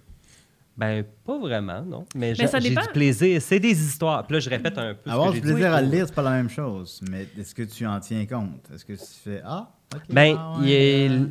Ben, 0.76 1.04
pas 1.24 1.38
vraiment, 1.38 1.82
non. 1.82 2.04
Mais, 2.14 2.28
Mais 2.28 2.34
j'ai 2.34 2.46
ça 2.46 2.60
j'ai 2.60 2.68
dépend. 2.68 2.82
du 2.82 2.88
plaisir. 2.88 3.40
C'est 3.42 3.58
des 3.58 3.70
histoires. 3.82 4.26
Puis 4.26 4.34
là, 4.34 4.40
je 4.40 4.50
répète 4.50 4.76
un 4.78 4.94
peu. 4.94 5.10
Avoir 5.10 5.32
du 5.32 5.40
dit. 5.40 5.46
plaisir 5.46 5.72
à 5.72 5.80
le 5.80 5.88
lire, 5.88 6.04
c'est 6.06 6.14
pas 6.14 6.22
la 6.22 6.30
même 6.32 6.50
chose. 6.50 7.00
Mais 7.10 7.26
est-ce 7.38 7.54
que 7.54 7.62
tu 7.62 7.84
en 7.86 7.98
tiens 7.98 8.26
compte? 8.26 8.68
Est-ce 8.74 8.84
que 8.84 8.92
tu 8.92 9.04
fais 9.24 9.40
Ah, 9.44 9.70
ok. 9.94 10.02
Ben, 10.10 10.36
ah, 10.38 10.56
il 10.62 10.70
est- 10.70 11.08
euh, 11.10 11.26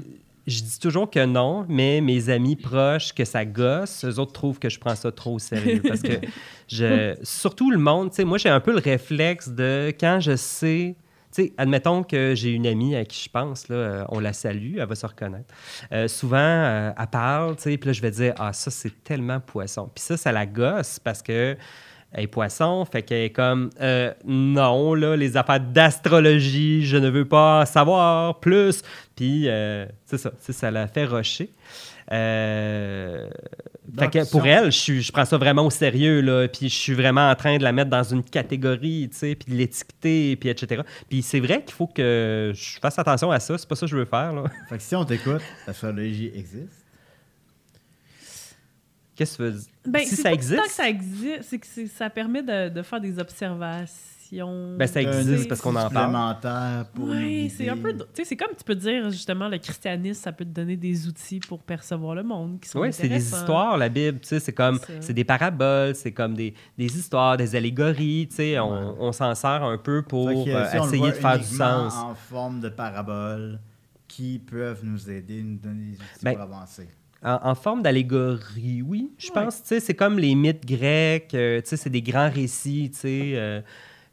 je 0.47 0.61
dis 0.61 0.79
toujours 0.79 1.09
que 1.09 1.25
non, 1.25 1.65
mais 1.67 1.99
mes 1.99 2.29
amis 2.29 2.55
proches 2.55 3.13
que 3.13 3.25
ça 3.25 3.43
gosse, 3.43 4.05
eux 4.05 4.17
autres 4.17 4.31
trouvent 4.31 4.59
que 4.59 4.69
je 4.69 4.79
prends 4.79 4.95
ça 4.95 5.11
trop 5.11 5.35
au 5.35 5.39
sérieux. 5.39 5.81
parce 5.85 6.01
que 6.01 6.13
je, 6.69 7.15
surtout 7.21 7.69
le 7.69 7.77
monde, 7.77 8.11
tu 8.11 8.17
sais, 8.17 8.23
moi 8.23 8.37
j'ai 8.37 8.49
un 8.49 8.61
peu 8.61 8.71
le 8.71 8.79
réflexe 8.79 9.49
de 9.49 9.93
quand 9.99 10.21
je 10.21 10.37
sais, 10.37 10.95
tu 11.33 11.43
sais, 11.43 11.53
admettons 11.57 12.01
que 12.01 12.33
j'ai 12.33 12.51
une 12.51 12.65
amie 12.65 12.95
à 12.95 13.03
qui 13.03 13.25
je 13.25 13.29
pense, 13.29 13.67
là, 13.67 13.75
euh, 13.75 14.05
on 14.07 14.19
la 14.19 14.31
salue, 14.31 14.77
elle 14.77 14.87
va 14.87 14.95
se 14.95 15.05
reconnaître. 15.05 15.53
Euh, 15.91 16.07
souvent, 16.07 16.37
euh, 16.37 16.91
elle 16.97 17.07
parle, 17.07 17.57
tu 17.57 17.63
sais, 17.63 17.77
puis 17.77 17.89
là, 17.89 17.93
je 17.93 18.01
vais 18.01 18.11
dire, 18.11 18.33
ah, 18.39 18.53
ça, 18.53 18.71
c'est 18.71 19.03
tellement 19.03 19.41
poisson. 19.41 19.91
Puis 19.93 20.03
ça, 20.03 20.15
ça 20.15 20.31
la 20.31 20.45
gosse 20.45 20.97
parce 20.99 21.21
que 21.21 21.57
elle 22.17 22.23
est 22.23 22.27
poisson, 22.27 22.83
fait 22.83 23.03
qu'elle 23.03 23.25
est 23.25 23.29
comme, 23.29 23.69
euh, 23.79 24.11
non, 24.25 24.95
là, 24.95 25.15
les 25.15 25.37
affaires 25.37 25.59
d'astrologie, 25.59 26.83
je 26.85 26.97
ne 26.97 27.09
veux 27.09 27.25
pas 27.25 27.65
savoir 27.67 28.39
plus. 28.39 28.81
Puis, 29.15 29.47
euh, 29.47 29.85
c'est 30.05 30.17
ça, 30.17 30.31
ça 30.39 30.71
la 30.71 30.87
fait 30.87 31.05
rocher. 31.05 31.51
Euh, 32.11 33.29
fait 33.99 34.09
que 34.09 34.31
pour 34.31 34.45
elle, 34.47 34.65
je, 34.71 34.77
suis- 34.77 35.01
je 35.01 35.11
prends 35.11 35.25
ça 35.25 35.37
vraiment 35.37 35.65
au 35.65 35.69
sérieux, 35.69 36.21
là, 36.21 36.47
puis 36.47 36.69
je 36.69 36.75
suis 36.75 36.93
vraiment 36.93 37.29
en 37.29 37.35
train 37.35 37.57
de 37.57 37.63
la 37.63 37.71
mettre 37.71 37.89
dans 37.91 38.03
une 38.03 38.23
catégorie, 38.23 39.09
tu 39.11 39.17
sais, 39.17 39.35
puis 39.35 39.51
de 39.53 39.57
l'étiqueter, 39.57 40.35
puis 40.37 40.49
etc. 40.49 40.81
Puis 41.09 41.21
c'est 41.21 41.39
vrai 41.39 41.61
qu'il 41.63 41.73
faut 41.75 41.87
que 41.87 42.51
je 42.55 42.79
fasse 42.79 42.97
attention 42.97 43.29
à 43.29 43.39
ça, 43.39 43.57
c'est 43.57 43.67
pas 43.67 43.75
ça 43.75 43.85
que 43.85 43.91
je 43.91 43.97
veux 43.97 44.05
faire, 44.05 44.33
là. 44.33 44.45
Fait 44.69 44.77
que 44.77 44.83
si 44.83 44.95
on 44.95 45.05
t'écoute, 45.05 45.41
l'astrologie 45.67 46.31
existe? 46.33 46.86
Qu'est-ce 49.17 49.37
que 49.37 49.43
tu 49.43 49.49
veux 49.49 49.51
dire? 49.57 49.67
Ben, 49.85 50.05
si 50.05 50.15
ça 50.15 50.31
existe, 50.31 50.55
tant 50.57 50.63
que 50.63 50.71
ça 50.71 50.87
existe, 50.87 51.41
c'est 51.43 51.57
que 51.59 51.87
ça 51.87 52.09
permet 52.09 52.43
de, 52.43 52.69
de 52.69 52.81
faire 52.83 53.01
des 53.01 53.17
observations. 53.19 54.75
Ben, 54.77 54.85
ça 54.87 54.99
Un 54.99 55.03
existe 55.03 55.47
parce 55.47 55.61
qu'on 55.61 55.73
en 55.75 55.89
parle. 55.89 56.35
Oui, 56.99 57.49
c'est 57.49 57.69
un 57.69 57.77
peu. 57.77 57.93
Tu 57.93 58.03
sais, 58.13 58.25
c'est 58.25 58.35
comme 58.35 58.49
tu 58.57 58.63
peux 58.65 58.75
dire, 58.75 59.09
justement, 59.09 59.47
le 59.47 59.57
christianisme, 59.57 60.21
ça 60.21 60.31
peut 60.33 60.43
te 60.43 60.49
donner 60.49 60.75
des 60.75 61.07
outils 61.07 61.39
pour 61.39 61.63
percevoir 61.63 62.13
le 62.13 62.23
monde 62.23 62.59
qui 62.59 62.67
sont 62.69 62.79
Oui, 62.81 62.91
c'est 62.91 63.07
des 63.07 63.25
histoires, 63.25 63.77
la 63.77 63.87
Bible, 63.89 64.19
tu 64.19 64.27
sais, 64.27 64.39
c'est 64.41 64.51
comme, 64.53 64.79
C'est 64.99 65.13
des 65.13 65.23
paraboles, 65.23 65.95
c'est 65.95 66.11
comme 66.11 66.33
des, 66.33 66.53
des 66.77 66.97
histoires, 66.97 67.37
des 67.37 67.55
allégories, 67.55 68.27
tu 68.29 68.35
sais, 68.35 68.59
on, 68.59 68.67
Ouais. 68.69 68.95
on 68.99 69.11
s'en 69.13 69.33
sert 69.33 69.63
un 69.63 69.77
peu 69.77 70.01
pour 70.03 70.27
euh, 70.29 70.65
si 70.71 70.77
essayer 70.77 71.07
de 71.07 71.11
faire 71.15 71.39
du 71.39 71.45
sens. 71.45 71.93
En 71.95 72.13
forme 72.13 72.59
de 72.59 72.67
parabole 72.69 73.59
qui 74.09 74.39
peuvent 74.39 74.81
nous 74.83 75.09
aider, 75.09 75.41
nous 75.41 75.57
donner 75.57 75.91
des 75.91 75.95
outils 75.95 76.23
Ben, 76.23 76.33
pour 76.33 76.41
avancer? 76.43 76.89
En, 77.23 77.39
en 77.49 77.55
forme 77.55 77.81
d'allégorie, 77.81 78.81
oui, 78.83 79.11
je 79.17 79.27
Ouais. 79.27 79.33
pense, 79.33 79.61
tu 79.63 79.69
sais, 79.69 79.79
c'est 79.79 79.95
comme 79.95 80.19
les 80.19 80.35
mythes 80.35 80.65
grecs, 80.65 81.33
euh, 81.33 81.59
tu 81.61 81.69
sais, 81.69 81.77
c'est 81.77 81.89
des 81.89 82.01
grands 82.03 82.29
récits, 82.29 82.91
tu 82.93 82.99
sais, 82.99 83.31
euh, 83.35 83.61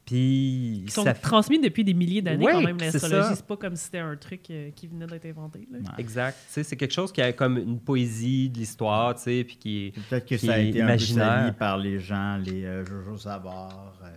puis 0.06 0.84
Qui 0.86 0.92
sont 0.92 1.04
ça- 1.04 1.12
transmis 1.14 1.58
depuis 1.60 1.84
des 1.84 1.92
milliers 1.94 2.22
d'années, 2.22 2.44
Ouais, 2.44 2.52
quand 2.52 2.62
même, 2.62 2.78
l'astrologie. 2.78 3.28
C'est 3.36 3.46
pas 3.46 3.56
comme 3.58 3.76
si 3.76 3.84
c'était 3.84 3.98
un 3.98 4.16
truc 4.16 4.40
euh, 4.50 4.70
qui 4.74 4.86
venait 4.86 5.06
d'être 5.06 5.26
inventé. 5.26 5.66
là. 5.70 5.78
Ouais. 5.78 5.84
Exact, 5.98 6.36
tu 6.46 6.52
sais, 6.54 6.62
c'est 6.62 6.76
quelque 6.76 6.92
chose 6.94 7.12
qui 7.12 7.20
a 7.20 7.32
comme 7.34 7.58
une 7.58 7.78
poésie 7.78 8.48
de 8.48 8.58
l'histoire, 8.58 9.14
tu 9.16 9.22
sais, 9.22 9.44
puis 9.44 9.56
qui 9.56 9.86
est... 9.86 9.90
Peut-être 10.08 10.24
que 10.26 10.34
qui 10.36 10.46
ça 10.46 10.54
a 10.54 10.58
été 10.58 10.80
un 10.80 10.86
imaginaire. 10.86 11.26
peu 11.26 11.40
sali 11.40 11.52
par 11.58 11.76
les 11.78 11.98
gens, 11.98 12.36
les 12.38 12.64
euh, 12.64 12.84
Jojo 12.86 13.18
Savard. 13.18 13.94
euh, 14.02 14.08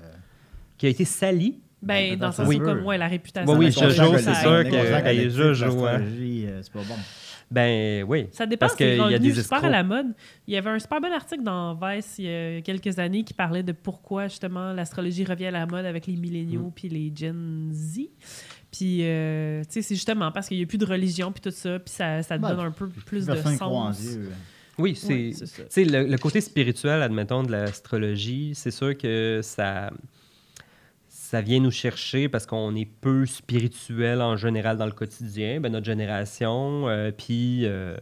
qui 0.77 0.85
a 0.85 0.89
été 0.89 1.03
sali? 1.05 1.59
Ben, 1.81 2.11
Ben, 2.11 2.19
dans 2.19 2.27
le 2.27 2.33
sens 2.33 2.47
peut. 2.55 2.63
comme, 2.63 2.85
ouais, 2.85 2.97
la 2.97 3.07
réputation. 3.07 3.51
Oui, 3.53 3.65
oui, 3.67 3.71
Jojo, 3.71 4.17
c'est 4.17 4.33
sûr 4.33 4.63
que- 4.63 5.53
Jojo, 5.53 5.85
hein. 5.85 6.01
euh, 6.01 6.59
c'est 6.63 6.71
pas 6.73 6.79
bon. 6.83 6.95
Ben 7.49 8.03
oui. 8.03 8.27
Ça 8.31 8.45
dépend, 8.45 8.65
Parce 8.65 8.75
qu'il 8.75 8.95
y 8.97 8.99
a 9.13 9.19
des 9.19 9.33
super 9.41 9.63
à 9.63 9.69
la 9.69 9.83
mode. 9.83 10.07
Il 10.47 10.53
y 10.53 10.57
avait 10.57 10.69
un 10.69 10.79
super 10.79 10.99
bon 10.99 11.13
article 11.13 11.43
dans 11.43 11.75
Vice 11.75 12.15
il 12.19 12.25
y 12.25 12.29
a 12.57 12.61
quelques 12.61 12.99
années 12.99 13.23
qui 13.23 13.33
parlait 13.33 13.63
de 13.63 13.71
pourquoi 13.71 14.27
justement 14.27 14.73
l'astrologie 14.73 15.23
revient 15.23 15.45
à 15.45 15.51
la 15.51 15.65
mode 15.65 15.85
avec 15.85 16.07
les 16.07 16.17
Mm. 16.17 16.19
milléniaux 16.19 16.71
puis 16.75 16.89
les 16.89 17.11
Gen 17.15 17.69
Z. 17.71 18.01
Puis, 18.69 18.99
euh, 19.03 19.61
tu 19.63 19.67
sais, 19.71 19.81
c'est 19.81 19.95
justement 19.95 20.29
parce 20.31 20.49
qu'il 20.49 20.57
n'y 20.57 20.63
a 20.63 20.67
plus 20.67 20.77
de 20.77 20.85
religion 20.85 21.31
puis 21.31 21.39
tout 21.41 21.51
ça, 21.51 21.79
puis 21.79 21.93
ça, 21.93 22.21
ça 22.21 22.37
Ben, 22.37 22.49
donne 22.49 22.59
un 22.65 22.71
peu 22.71 22.89
plus 22.89 23.25
de 23.25 23.31
en 23.31 23.55
sens. 23.57 24.01
Dieu. 24.01 24.29
Oui, 24.77 24.93
c'est... 24.95 25.31
Ouais, 25.77 25.85
le, 25.85 26.03
le 26.05 26.17
côté 26.17 26.41
spirituel, 26.41 27.01
admettons, 27.01 27.43
de 27.43 27.51
l'astrologie, 27.51 28.51
c'est 28.55 28.69
sûr 28.71 28.95
que 28.97 29.39
ça, 29.41 29.89
ça 31.27 31.41
vient 31.41 31.59
nous 31.59 31.71
chercher 31.71 32.29
parce 32.29 32.45
qu'on 32.45 32.73
est 32.73 32.85
peu 32.85 33.25
spirituel 33.25 34.21
en 34.21 34.37
général 34.37 34.77
dans 34.77 34.85
le 34.85 34.93
quotidien, 34.93 35.59
ben, 35.59 35.69
notre 35.69 35.85
génération. 35.85 36.87
euh, 36.87 37.11
puis, 37.11 37.65
euh, 37.65 37.97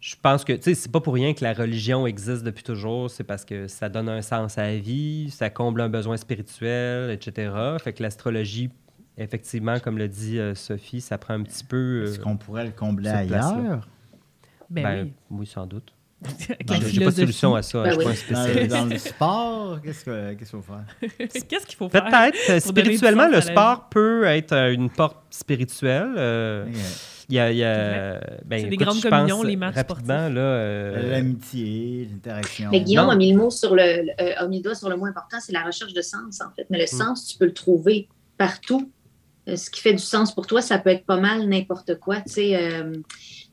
je 0.00 0.16
pense 0.20 0.44
que, 0.44 0.52
tu 0.52 0.62
sais, 0.62 0.74
c'est 0.74 0.90
pas 0.90 1.00
pour 1.00 1.14
rien 1.14 1.32
que 1.32 1.44
la 1.44 1.52
religion 1.52 2.08
existe 2.08 2.42
depuis 2.42 2.64
toujours, 2.64 3.08
c'est 3.08 3.22
parce 3.22 3.44
que 3.44 3.68
ça 3.68 3.88
donne 3.88 4.08
un 4.08 4.20
sens 4.20 4.58
à 4.58 4.62
la 4.62 4.78
vie, 4.78 5.30
ça 5.30 5.48
comble 5.48 5.80
un 5.80 5.88
besoin 5.88 6.16
spirituel, 6.16 7.12
etc. 7.12 7.52
Fait 7.80 7.92
que 7.92 8.02
l'astrologie, 8.02 8.68
effectivement, 9.16 9.78
comme 9.78 9.96
le 9.96 10.08
dit 10.08 10.40
euh, 10.40 10.56
Sophie, 10.56 11.00
ça 11.00 11.18
prend 11.18 11.34
un 11.34 11.42
petit 11.44 11.62
peu. 11.62 12.02
Est-ce 12.02 12.18
qu'on 12.18 12.36
pourrait 12.36 12.64
le 12.64 12.72
combler 12.72 13.10
ailleurs? 13.10 13.88
Ben, 14.70 14.82
ben, 14.82 15.04
oui. 15.04 15.12
oui, 15.30 15.46
sans 15.46 15.66
doute. 15.66 15.94
Ben, 16.66 16.80
J'ai 16.86 17.04
pas 17.04 17.10
de 17.10 17.16
solution 17.16 17.54
à 17.54 17.62
ça, 17.62 17.82
Ben 17.82 17.92
je 17.92 17.98
oui. 17.98 18.04
un 18.04 18.08
Dans, 18.08 18.14
spécialiste. 18.14 18.70
dans 18.70 18.84
le 18.86 18.98
sport, 18.98 19.80
qu'est-ce 19.82 20.04
que- 20.04 20.32
qu'est-ce 20.34 20.50
qu'il 20.50 20.62
faut 20.62 20.62
faire? 20.62 20.84
Qu'est-ce 21.48 21.66
qu'il 21.66 21.76
faut 21.76 21.88
faire? 21.90 22.04
Peut-être. 22.04 22.50
euh, 22.50 22.60
Spirituellement, 22.60 23.28
le 23.28 23.40
sport 23.42 23.88
peut 23.90 24.24
être 24.24 24.52
euh, 24.52 24.72
une 24.72 24.88
porte 24.88 25.18
spirituelle. 25.30 26.14
euh, 26.16 26.64
Ok. 26.66 26.72
Il 27.30 27.36
y 27.36 27.38
a, 27.38 27.50
il 27.50 27.56
y 27.56 27.64
a- 27.64 28.20
ben, 28.44 28.58
C'est 28.60 28.68
des 28.68 28.74
écoute, 28.74 28.86
grandes 28.86 29.00
communions, 29.02 29.36
pense 29.38 29.46
les 29.46 29.56
matchs 29.56 29.74
rapidement, 29.76 30.04
sportifs. 30.18 30.34
là, 30.34 30.40
euh, 30.42 31.10
L'amitié, 31.10 32.08
l'interaction. 32.10 32.68
Mais 32.70 32.80
Guillaume 32.82 33.06
Non. 33.06 33.12
a 33.12 33.16
mis 33.16 33.32
le 33.32 33.38
mot 33.38 33.50
sur 33.50 33.74
le, 33.74 33.82
le- 33.82 34.22
euh, 34.22 34.32
a 34.36 34.46
mis 34.46 34.58
le 34.58 34.62
doigt 34.62 34.74
sur 34.74 34.90
le 34.90 34.96
mot 34.96 35.06
important, 35.06 35.38
c'est 35.40 35.52
la 35.52 35.62
recherche 35.62 35.94
de 35.94 36.02
sens, 36.02 36.40
en 36.42 36.50
fait. 36.54 36.66
Mais 36.70 36.78
le 36.78 36.86
sens, 36.86 37.26
tu 37.26 37.38
peux 37.38 37.46
le 37.46 37.54
trouver 37.54 38.08
partout. 38.36 38.90
Euh, 39.48 39.56
ce 39.56 39.70
qui 39.70 39.80
fait 39.80 39.92
du 39.92 39.98
sens 40.02 40.34
pour 40.34 40.46
toi, 40.46 40.60
ça 40.62 40.78
peut 40.78 40.90
être 40.90 41.06
pas 41.06 41.18
mal 41.18 41.48
n'importe 41.48 41.98
quoi. 41.98 42.16
Tu 42.22 42.32
sais, 42.32 42.56
euh, 42.56 42.92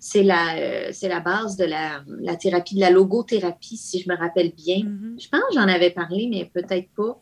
c'est 0.03 0.23
la, 0.23 0.55
euh, 0.57 0.89
c'est 0.91 1.07
la 1.07 1.19
base 1.19 1.57
de 1.57 1.63
la, 1.63 2.03
la 2.21 2.35
thérapie, 2.35 2.73
de 2.73 2.79
la 2.79 2.89
logothérapie, 2.89 3.77
si 3.77 4.01
je 4.01 4.09
me 4.09 4.17
rappelle 4.17 4.51
bien. 4.51 4.83
Mhm. 4.83 5.15
Je 5.21 5.29
pense 5.29 5.41
que 5.49 5.53
j'en 5.53 5.67
avais 5.67 5.91
parlé, 5.91 6.27
mais 6.27 6.49
peut-être 6.51 6.89
pas 6.95 7.19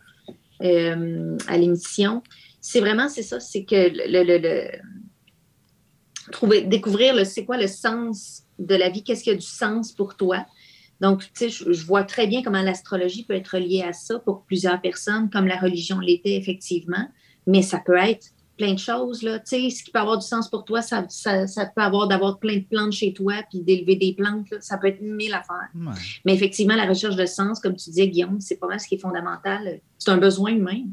euh, 0.64 1.38
à 1.48 1.58
l'émission. 1.58 2.24
C'est 2.62 2.80
vraiment, 2.80 3.10
c'est 3.10 3.22
ça, 3.22 3.42
c'est 3.42 3.66
que 3.66 3.76
le, 3.76 4.24
le- 4.24 4.38
le- 4.38 4.72
trouver, 6.32 6.62
découvrir 6.62 7.14
le, 7.16 7.26
c'est 7.26 7.44
quoi 7.44 7.58
le 7.58 7.68
sens 7.68 8.44
de 8.60 8.76
la 8.76 8.90
vie, 8.90 9.04
qu'est-ce 9.04 9.24
qui 9.26 9.32
a 9.32 9.36
du 9.36 9.42
sens 9.42 9.92
pour 9.92 10.16
toi. 10.16 10.46
Donc, 11.02 11.24
tu 11.24 11.30
sais, 11.34 11.50
je, 11.50 11.74
je 11.74 11.86
vois 11.86 12.04
très 12.04 12.28
bien 12.28 12.42
comment 12.44 12.62
l'astrologie 12.62 13.26
peut 13.26 13.36
être 13.36 13.58
liée 13.58 13.84
à 13.84 13.92
ça 13.92 14.20
pour 14.20 14.46
plusieurs 14.46 14.80
personnes, 14.80 15.30
comme 15.30 15.48
la 15.48 15.58
religion 15.58 16.00
l'était 16.00 16.36
effectivement, 16.38 17.10
mais 17.46 17.62
ça 17.62 17.82
peut 17.86 17.98
être 17.98 18.28
plein 18.60 18.74
de 18.74 18.80
choses, 18.80 19.24
là. 19.24 19.40
Tu 19.40 19.46
sais, 19.46 19.70
ce 19.70 19.84
qui 19.84 19.90
peut 19.92 20.00
avoir 20.00 20.18
du 20.20 20.26
sens 20.28 20.50
pour 20.50 20.66
toi, 20.66 20.82
ça, 20.82 21.06
ça, 21.10 21.48
ça 21.48 21.66
peut 21.66 21.82
avoir 21.82 22.08
d'avoir 22.08 22.38
plein 22.38 22.58
de 22.58 22.64
plantes 22.66 22.92
chez 22.92 23.14
toi, 23.14 23.36
puis 23.50 23.62
d'élever 23.62 23.96
des 23.96 24.14
plantes, 24.14 24.50
là. 24.52 24.58
ça 24.62 24.78
peut 24.78 24.88
être 24.88 25.02
mille 25.02 25.34
affaires. 25.34 25.70
Ouais. 25.74 25.94
Mais 26.26 26.34
effectivement, 26.36 26.76
la 26.76 26.86
recherche 26.86 27.16
de 27.16 27.26
sens, 27.26 27.60
comme 27.60 27.76
tu 27.76 27.90
disais, 27.90 28.08
Guillaume, 28.08 28.40
c'est 28.42 28.58
pas 28.58 28.68
mal 28.68 28.80
ce 28.80 28.88
qui 28.88 28.96
est 28.96 29.00
fondamental. 29.00 29.80
C'est 29.98 30.12
un 30.12 30.18
besoin 30.18 30.52
humain. 30.52 30.84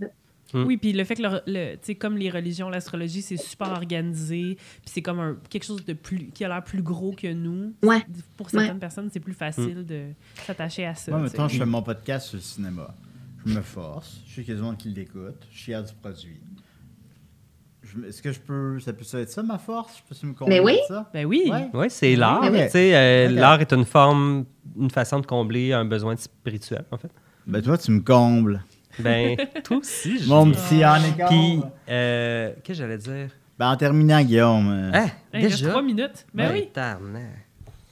Mm. 0.55 0.63
Oui, 0.65 0.77
puis 0.77 0.93
le 0.93 1.03
fait 1.05 1.17
que, 1.17 1.23
le, 1.23 1.41
le- 1.49 1.75
tu 1.75 1.81
sais, 1.83 1.95
comme 1.97 2.17
les 2.17 2.31
religions, 2.31 2.69
l'astrologie, 2.71 3.21
c'est 3.21 3.37
super 3.37 3.73
organisé, 3.73 4.55
puis 4.57 4.91
c'est 4.95 5.03
comme 5.03 5.19
un, 5.19 5.37
quelque 5.51 5.65
chose 5.65 5.85
de 5.85 5.93
plus 5.93 6.31
qui 6.31 6.45
a 6.45 6.49
l'air 6.49 6.63
plus 6.63 6.83
gros 6.83 7.13
que 7.13 7.33
nous. 7.33 7.75
Ouais. 7.83 8.03
Pour 8.37 8.49
certaines 8.49 8.75
Ouais. 8.75 8.79
personnes, 8.79 9.11
c'est 9.13 9.21
plus 9.21 9.35
facile 9.35 9.85
de 9.85 10.05
s'attacher 10.47 10.87
à 10.87 10.95
ça. 10.95 11.11
Moi, 11.11 11.23
mettons, 11.23 11.49
je 11.49 11.59
fais 11.59 11.67
mon 11.67 11.83
podcast 11.83 12.29
sur 12.29 12.37
le 12.37 12.43
cinéma. 12.43 12.95
Je 13.45 13.55
me 13.55 13.61
force. 13.63 14.21
Je 14.27 14.43
des 14.43 14.57
gens 14.57 14.75
qui 14.75 14.89
l'écoutent. 14.91 15.47
Je 15.51 15.57
suis 15.57 15.65
fier 15.67 15.83
du 15.83 15.93
produit. 15.95 16.37
Est-ce 18.09 18.23
que 18.23 18.33
je 18.33 18.41
peux. 18.41 18.79
Ça 18.81 18.93
peut 18.93 19.05
ça 19.05 19.21
être 19.21 19.31
ça, 19.31 19.43
ma 19.43 19.59
force? 19.59 20.03
Je 20.11 20.15
peux 20.21 20.27
me 20.27 20.33
combler 20.35 20.57
Mais 20.57 20.65
oui. 20.65 20.79
ça? 20.89 21.09
Ben 21.13 21.25
oui. 21.27 21.49
Ouais. 21.51 21.69
Oui, 21.73 21.87
c'est 21.91 22.15
l'art. 22.17 22.43
Ok. 22.45 22.53
tu 22.53 22.69
sais, 22.71 22.95
euh. 22.95 23.29
L'art 23.31 23.61
est 23.61 23.73
une 23.73 23.85
forme, 23.85 24.45
une 24.79 24.91
façon 24.91 25.21
de 25.21 25.27
combler 25.27 25.73
un 25.73 25.85
besoin 25.85 26.17
spirituel, 26.17 26.85
en 26.91 26.97
fait. 26.99 27.11
Ben, 27.47 27.63
toi, 27.63 27.79
tu 27.79 27.91
me 27.93 28.01
combles. 28.01 28.63
Ben, 28.99 29.37
toi 29.65 29.77
aussi, 29.79 30.19
je 30.19 30.29
Mon 30.29 30.51
petit 30.51 30.83
Anne 30.83 31.03
Puis, 31.29 31.61
euh, 31.89 32.51
qu'est-ce 32.65 32.67
que 32.67 32.75
j'allais 32.75 32.99
dire? 32.99 33.29
Ben, 33.59 33.71
en 33.71 33.77
terminant, 33.77 34.23
Guillaume. 34.23 34.69
euh, 34.69 34.91
Hein? 34.93 35.07
Hey, 35.33 35.43
reste 35.45 35.59
déjà? 35.61 35.71
trois 35.71 35.83
minutes. 35.83 36.27
Ben 36.35 36.51
oui. 36.53 36.69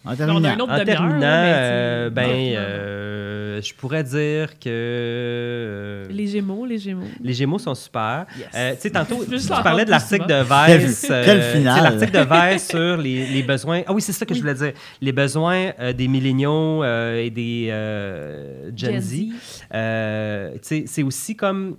En 0.05 0.15
terminant. 0.15 0.55
En 0.69 0.85
terminant, 0.85 1.21
euh, 1.23 2.11
ben, 2.11 2.29
euh, 2.29 3.61
je 3.63 3.73
pourrais 3.75 4.03
dire 4.05 4.59
que 4.59 4.69
euh, 4.69 6.05
Les 6.11 6.27
Gémeaux, 6.27 6.67
les 6.67 6.79
Gémeaux. 6.79 7.07
les 7.23 7.33
Gémeaux 7.33 7.59
sont 7.59 7.75
super. 7.75 8.27
Yes. 8.37 8.49
Euh, 8.55 8.73
tu 8.75 8.81
sais, 8.81 8.91
tantôt, 8.91 9.25
tu 9.29 9.47
parlais 9.49 9.85
de 9.85 9.91
l'article 9.91 10.27
de 10.27 10.43
Quel- 10.67 10.79
Vice. 10.81 11.07
quel 11.09 11.39
euh, 11.39 11.53
final. 11.55 11.75
tu 11.75 11.81
sais, 11.85 11.91
L'article 12.13 12.13
de 12.13 12.53
Vice 12.55 12.69
sur 12.69 12.97
les, 12.99 13.27
les 13.27 13.43
besoins. 13.43 13.83
Ah 13.87 13.93
oui, 13.93 14.03
c'est 14.03 14.13
ça 14.13 14.27
que 14.27 14.35
je 14.35 14.41
voulais 14.41 14.55
dire. 14.55 14.73
Les 15.01 15.13
besoins 15.13 15.73
euh, 15.81 15.93
des 15.93 16.09
milléniaux 16.09 16.83
euh, 16.85 17.23
et 17.25 17.31
des 17.31 17.69
euh, 17.71 18.71
Gen, 18.77 19.01
Z. 19.01 19.15
Euh, 19.73 20.53
tu 20.55 20.59
sais, 20.63 20.85
c'est 20.87 21.03
aussi 21.03 21.35
comme 21.37 21.77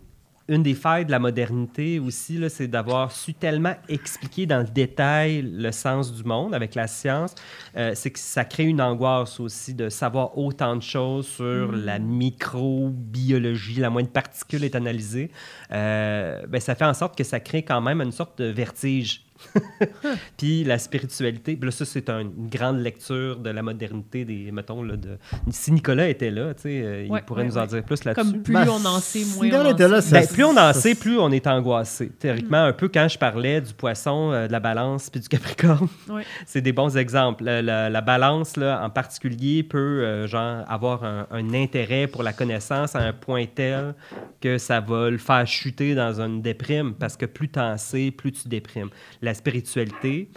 une 0.47 0.61
des 0.61 0.75
failles 0.75 1.05
de 1.05 1.11
la 1.11 1.19
modernité 1.19 1.97
aussi, 1.99 2.39
c'est 2.49 2.67
d'avoir 2.67 3.11
su 3.11 3.33
tellement 3.33 3.73
expliquer 3.89 4.45
dans 4.45 4.59
le 4.59 4.67
détail 4.67 5.41
le 5.41 5.71
sens 5.71 6.13
du 6.13 6.23
monde 6.23 6.53
avec 6.53 6.75
la 6.75 6.87
science. 6.87 7.33
Euh, 7.75 7.93
c'est 7.95 8.11
que 8.11 8.19
ça 8.19 8.45
crée 8.45 8.65
une 8.65 8.81
angoisse 8.81 9.39
aussi 9.39 9.73
de 9.73 9.89
savoir 9.89 10.37
autant 10.37 10.75
de 10.75 10.83
choses 10.83 11.27
sur 11.27 11.71
la 11.71 11.97
microbiologie, 11.97 13.79
la 13.79 13.89
moindre 13.89 14.09
particule 14.09 14.63
est 14.63 14.75
analysée. 14.75 15.31
Euh, 15.71 16.45
ben, 16.47 16.61
ça 16.61 16.75
fait 16.75 16.85
en 16.85 16.93
sorte 16.93 17.17
que 17.17 17.23
ça 17.23 17.39
crée 17.39 17.63
quand 17.63 17.81
même 17.81 18.01
une 18.01 18.11
sorte 18.11 18.37
de 18.37 18.45
vertige. 18.45 19.24
Puis 20.37 20.63
la 20.63 20.77
spiritualité, 20.77 21.55
puis 21.55 21.67
là, 21.69 21.71
ça, 21.71 21.85
c'est 21.85 22.09
un- 22.09 22.21
une 22.21 22.49
grande 22.49 22.79
lecture 22.79 23.37
de 23.39 23.49
la 23.49 23.61
modernité 23.61 24.25
des, 24.25 24.51
mettons, 24.51 24.83
là, 24.83 24.95
de... 24.95 25.17
Si 25.49 25.71
Nicolas 25.71 26.09
était 26.09 26.31
là, 26.31 26.53
tu 26.53 26.63
sais, 26.63 26.81
euh, 26.83 27.07
Ouais, 27.07 27.19
il 27.21 27.25
pourrait 27.25 27.43
ouais, 27.43 27.47
nous 27.49 27.57
en 27.57 27.61
ouais. 27.61 27.67
dire 27.67 27.83
plus 27.83 28.03
là-dessus. 28.03 28.31
Comme 28.31 28.41
plus 28.41 28.53
Ben, 28.53 28.67
on 28.69 28.85
en 28.85 28.99
sait, 28.99 29.19
moins 29.35 29.47
on 29.61 29.71
en 29.71 29.87
là, 29.87 30.01
sait. 30.01 30.11
Ben, 30.21 30.27
plus 30.27 30.43
on 30.43 30.57
en 30.57 30.73
sait, 30.73 30.95
plus 30.95 31.19
on 31.19 31.31
est 31.31 31.45
angoissé. 31.47 32.09
Théoriquement, 32.09 32.63
un 32.63 32.73
peu 32.73 32.87
quand 32.89 33.07
je 33.07 33.17
parlais 33.17 33.61
du 33.61 33.73
poisson, 33.73 34.31
euh, 34.31 34.47
de 34.47 34.51
la 34.51 34.59
balance 34.59 35.09
puis 35.09 35.19
du 35.19 35.27
capricorne, 35.27 35.87
Ouais. 36.09 36.23
c'est 36.45 36.61
des 36.61 36.71
bons 36.73 36.97
exemples. 36.97 37.43
La, 37.43 37.61
la- 37.61 37.89
la 37.89 38.01
balance, 38.01 38.57
là, 38.57 38.81
en 38.83 38.89
particulier, 38.89 39.63
peut 39.63 39.77
euh, 40.03 40.27
genre, 40.27 40.63
avoir 40.67 41.03
un, 41.03 41.27
un 41.31 41.53
intérêt 41.53 42.07
pour 42.07 42.23
la 42.23 42.33
connaissance 42.33 42.95
à 42.95 42.99
un 42.99 43.13
point 43.13 43.45
tel 43.53 43.93
que 44.41 44.57
ça 44.57 44.79
va 44.79 45.09
le 45.09 45.17
faire 45.17 45.45
chuter 45.45 45.93
dans 45.95 46.19
une 46.21 46.41
déprime 46.41 46.93
parce 46.93 47.15
que 47.17 47.25
plus 47.25 47.49
tu 47.49 47.59
en 47.59 47.77
sais, 47.77 48.11
plus 48.11 48.31
tu 48.31 48.47
déprimes. 48.47 48.89
La 49.21 49.33
spiritualité, 49.35 50.29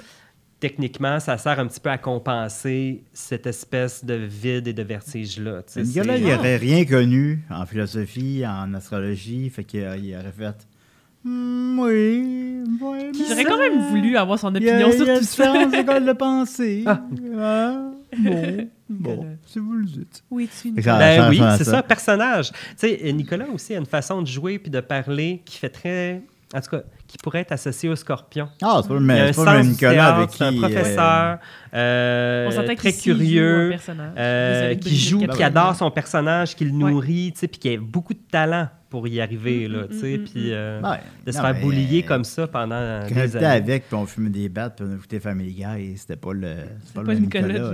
techniquement, 0.61 1.21
ça 1.21 1.39
sert 1.39 1.59
un 1.61 1.67
petit 1.67 1.81
peu 1.81 1.91
à 1.91 1.99
compenser 1.99 3.05
cette 3.13 3.47
espèce 3.47 4.05
de 4.05 4.15
vide 4.15 4.67
et 4.69 4.73
de 4.73 4.83
vertige-là. 4.83 5.63
Nicolas, 5.77 6.17
c'est- 6.17 6.21
il 6.23 6.29
n'aurait 6.29 6.57
rien 6.57 6.85
connu 6.85 7.45
en 7.51 7.65
philosophie, 7.65 8.43
en 8.47 8.75
astrologie, 8.75 9.49
fait 9.51 9.65
qu'il 9.65 9.81
il 10.03 10.15
aurait 10.15 10.33
fait. 10.37 10.67
Hmm, 11.25 11.79
oui, 11.81 12.63
oui. 12.81 12.99
J'aurais 13.29 13.45
quand 13.45 13.59
même 13.59 13.89
voulu 13.91 14.17
avoir 14.17 14.39
son 14.39 14.55
Il 14.55 14.63
y 14.63 14.71
a, 14.71 14.75
opinion 14.77 14.89
il 14.91 14.95
y 14.95 14.99
sur 14.99 15.09
a 15.09 15.19
tout 15.19 15.25
ça. 15.25 15.45
différentes 15.53 15.75
écoles 15.75 16.07
de 16.07 16.13
pensée. 16.13 16.85
Ah. 16.87 17.03
Ah, 17.39 17.91
bon, 18.17 18.69
bon, 18.89 19.11
Nicolas. 19.17 19.31
si 19.47 19.59
vous 19.59 19.73
le 19.75 19.85
dites. 19.85 20.23
Oui, 20.31 20.49
tu 20.63 20.71
Ben 20.71 20.83
ça- 20.83 21.29
oui, 21.29 21.39
c'est 21.59 21.65
ça- 21.65 21.71
ça, 21.73 21.83
personnage. 21.83 22.53
Tu 22.53 22.57
sais, 22.77 23.13
Nicolas 23.13 23.47
aussi 23.53 23.75
a 23.75 23.79
une 23.79 23.87
façon 23.87 24.23
de 24.23 24.27
jouer 24.29 24.59
puis 24.61 24.71
de 24.71 24.81
parler 24.81 25.43
qui 25.45 25.59
fait 25.59 25.69
très. 25.69 26.23
En 26.55 26.61
tout 26.63 26.71
cas, 26.71 26.81
qui 27.07 27.19
pourrait 27.19 27.41
être 27.41 27.53
associé 27.53 27.91
au 27.91 27.97
scorpion. 27.97 28.49
Ah, 28.63 28.81
c'est 28.83 28.89
pas 28.89 28.95
le 28.95 29.01
même, 29.01 29.35
pas 29.35 29.45
le 29.53 29.59
même 29.59 29.69
Nicolas 29.69 30.15
avec 30.17 30.31
qui. 30.31 30.39
c'est 30.39 30.45
un 30.45 30.57
professeur 30.59 31.39
euh, 31.75 32.51
s'entend 32.51 32.75
très 32.75 32.91
joue 32.93 33.03
curieux, 33.03 33.69
personnage. 33.71 34.15
euh, 34.17 34.75
qui 34.77 34.97
joue, 34.97 35.27
qui 35.27 35.43
adore 35.43 35.77
son 35.77 35.91
personnage, 35.91 36.57
qui 36.57 36.65
le 36.65 36.71
nourrit, 36.71 37.33
tu 37.35 37.41
sais, 37.41 37.49
puis 37.49 37.59
qui 37.61 37.75
a 37.75 37.79
beaucoup 37.79 38.15
de 38.15 38.23
talent 38.31 38.69
pour 38.89 39.07
y 39.07 39.21
arriver, 39.21 39.69
Mm, 39.69 39.73
là, 39.73 39.83
mm, 39.83 39.89
tu 39.89 39.99
sais, 39.99 40.17
mm, 40.19 40.25
puis 40.25 40.53
euh, 40.53 40.81
de 41.27 41.33
se 41.33 41.39
faire 41.39 41.61
boulier 41.61 42.03
comme 42.03 42.25
ça 42.25 42.47
pendant 42.47 43.07
des 43.07 43.37
années. 43.37 43.47
avec, 43.47 43.87
puis 43.89 43.95
on 43.97 44.07
fumait 44.07 44.31
des 44.31 44.49
battes, 44.49 44.77
puis 44.77 44.87
on 44.91 44.97
écoutait 44.97 45.21
Family 45.21 45.53
Guy, 45.53 45.99
c'était 45.99 46.17
pas 46.17 46.33
le, 46.33 46.55
c'est 46.87 46.95
pas 46.95 47.03
pas 47.03 47.13
le 47.13 47.21
même 47.21 47.25
Nicolas. 47.25 47.73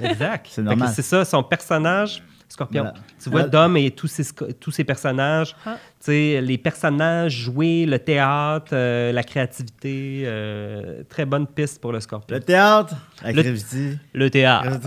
Exact. 0.02 0.46
C'est 0.50 0.62
normal. 0.62 0.88
C'est 0.92 1.02
ça, 1.02 1.24
son 1.24 1.44
personnage, 1.44 2.22
Scorpion. 2.52 2.82
Voilà. 2.82 2.98
Tu 3.22 3.30
vois, 3.30 3.40
Voilà. 3.42 3.48
Dom 3.48 3.76
et 3.76 3.90
tous 3.92 4.08
ses, 4.08 4.24
tous 4.58 4.70
ses 4.72 4.84
personnages, 4.84 5.54
Ah. 5.64 5.76
tu 6.00 6.06
sais, 6.06 6.40
les 6.42 6.58
personnages 6.58 7.32
joués, 7.32 7.86
le 7.86 7.98
théâtre, 7.98 8.72
euh, 8.72 9.12
la 9.12 9.22
créativité, 9.22 10.22
euh, 10.24 11.02
très 11.08 11.24
bonne 11.24 11.46
piste 11.46 11.80
pour 11.80 11.92
le 11.92 12.00
Scorpion. 12.00 12.36
Le 12.36 12.42
théâtre, 12.42 12.94
la 13.22 13.32
Le- 13.32 13.40
créativité. 13.42 13.98
Le 14.12 14.30
théâtre. 14.30 14.78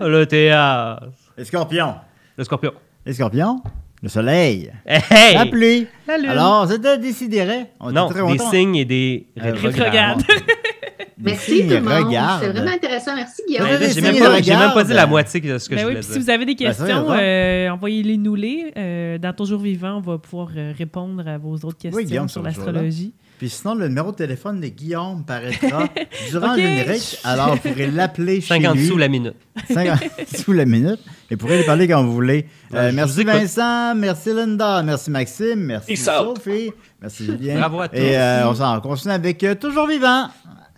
le 0.00 0.24
théâtre. 0.26 1.06
Les 1.38 1.44
scorpions. 1.44 1.94
Le 2.36 2.44
Scorpion. 2.44 2.72
Les 3.06 3.12
scorpions? 3.14 3.62
Le 4.02 4.08
soleil. 4.08 4.72
Hey! 4.84 5.34
La 5.34 5.46
pluie. 5.46 5.86
La 6.08 6.18
lune. 6.18 6.28
Alors, 6.30 6.66
c'était 6.68 6.98
décidéré. 6.98 7.66
On 7.80 7.92
non, 7.92 8.10
était 8.10 8.20
très 8.20 8.32
des 8.32 8.38
signes 8.38 8.76
et 8.76 8.84
des 8.84 9.26
Euh, 9.38 9.52
rétrogrades. 9.54 10.22
Merci 11.22 11.62
tout 11.66 11.74
le 11.74 11.80
monde. 11.80 12.14
C'est 12.40 12.48
vraiment 12.48 12.70
intéressant. 12.72 13.14
Merci 13.14 13.42
Guillaume. 13.46 13.66
Ouais, 13.68 13.78
des 13.78 13.90
J'ai 13.90 14.00
même, 14.00 14.18
pas- 14.18 14.38
de 14.38 14.44
j'ai 14.44 14.56
même 14.56 14.72
pas 14.72 14.84
dit 14.84 14.92
la 14.92 15.06
moitié 15.06 15.40
de 15.40 15.58
ce 15.58 15.68
que 15.68 15.74
Ben 15.74 15.80
je 15.82 15.86
oui, 15.86 15.90
voulais 15.92 16.00
puis 16.00 16.06
si 16.06 16.12
dire. 16.14 16.22
vous 16.22 16.30
avez 16.30 16.44
des 16.46 16.54
Ben, 16.54 16.66
questions, 16.68 17.06
euh, 17.10 17.68
envoyez-les 17.70 18.16
nous 18.16 18.34
les. 18.34 18.72
Euh, 18.76 19.18
dans 19.18 19.32
Toujours 19.32 19.60
Vivant, 19.60 19.96
on 19.98 20.00
va 20.00 20.18
pouvoir 20.18 20.48
euh, 20.56 20.72
répondre 20.76 21.26
à 21.28 21.38
vos 21.38 21.54
autres 21.56 21.78
questions 21.78 22.02
Guillaume, 22.02 22.28
sur 22.28 22.42
l'astrologie. 22.42 23.12
Puis 23.38 23.48
sinon, 23.48 23.74
le 23.74 23.88
numéro 23.88 24.10
de 24.12 24.16
téléphone 24.16 24.60
de 24.60 24.66
Guillaume 24.68 25.24
paraîtra 25.24 25.84
durant 26.30 26.50
Ok. 26.50 26.56
le 26.58 26.62
générique. 26.62 27.18
Alors, 27.24 27.54
vous 27.54 27.68
pourrez 27.70 27.86
l'appeler 27.90 28.40
chez 28.42 28.48
50 28.60 28.76
lui. 28.76 28.86
sous 28.86 28.98
la 28.98 29.08
minute. 29.08 29.34
50 29.72 29.98
sous 30.36 30.52
la 30.52 30.66
minute. 30.66 31.00
Et 31.30 31.36
vous 31.36 31.38
pourrez 31.38 31.56
lui 31.58 31.64
parler 31.64 31.88
quand 31.88 32.04
vous 32.04 32.12
voulez. 32.12 32.44
Euh, 32.74 32.84
Ouais, 32.84 32.90
je 32.90 32.96
merci. 32.96 33.24
Vincent, 33.24 33.94
merci 33.94 34.34
Linda, 34.34 34.82
merci 34.82 35.10
Maxime, 35.10 35.60
merci 35.60 35.86
Peace 35.94 36.08
out. 36.08 36.36
Sophie, 36.36 36.70
merci 37.00 37.24
Julien. 37.26 37.58
Bravo 37.60 37.80
à 37.80 37.88
tous. 37.88 37.96
Et 37.96 38.14
euh, 38.18 38.46
on 38.50 38.54
s'en 38.54 38.78
continue 38.82 39.14
avec 39.14 39.42
euh, 39.42 39.54
Toujours 39.54 39.86
Vivant. 39.88 40.28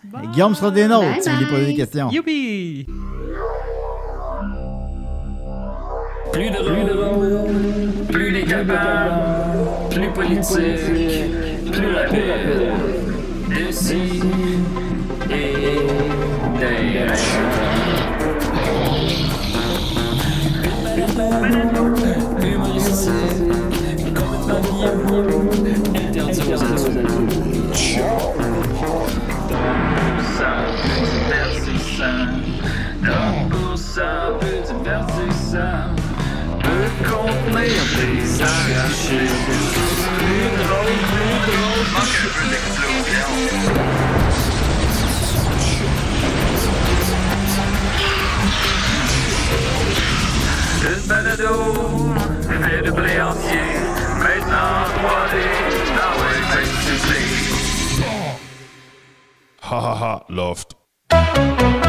Et 0.03 0.27
Guillaume 0.27 0.53
sera 0.55 0.71
des 0.71 0.87
nôtres 0.87 1.05
Bye 1.07 1.21
si 1.23 1.29
vous 1.29 1.35
voulez 1.35 1.47
poser 1.47 1.61
des 1.61 1.65
bye. 1.67 1.75
questions. 1.77 2.09
Youpi! 2.09 2.85
Plus 6.33 6.49
de 6.49 6.57
rôle, 6.57 8.07
plus 8.11 8.31
les 8.31 8.43
capables, 8.43 9.21
plus 9.91 10.09
politique, 10.09 11.71
plus 11.71 11.93
rapide. 11.93 12.73
D'ici 13.49 14.19
et 15.29 15.77
d'ailleurs. 16.59 17.13
Humoristique, 22.41 23.13
complètement 24.15 25.29
interdit 25.95 26.41
aux 26.53 26.63
adultes. 26.63 27.33
Peu 28.37 28.42
pour 33.49 33.77
ça 33.77 34.31
peu 34.39 34.55
divertissant, 34.65 35.93
peut 36.61 36.91
contenir 37.09 37.81
des 37.95 38.41
arrachés. 38.41 39.29
Plus 40.25 40.49
un 41.95 42.07
d'explosion. 42.49 43.29
Une 50.85 51.07
balado, 51.07 51.55
fait 52.61 52.81
de 52.81 52.91
blé 52.91 53.21
entier, 53.21 53.67
maintenant 54.19 54.83
3D, 54.97 55.72
Hahaha, 59.63 60.25
ha. 60.27 61.82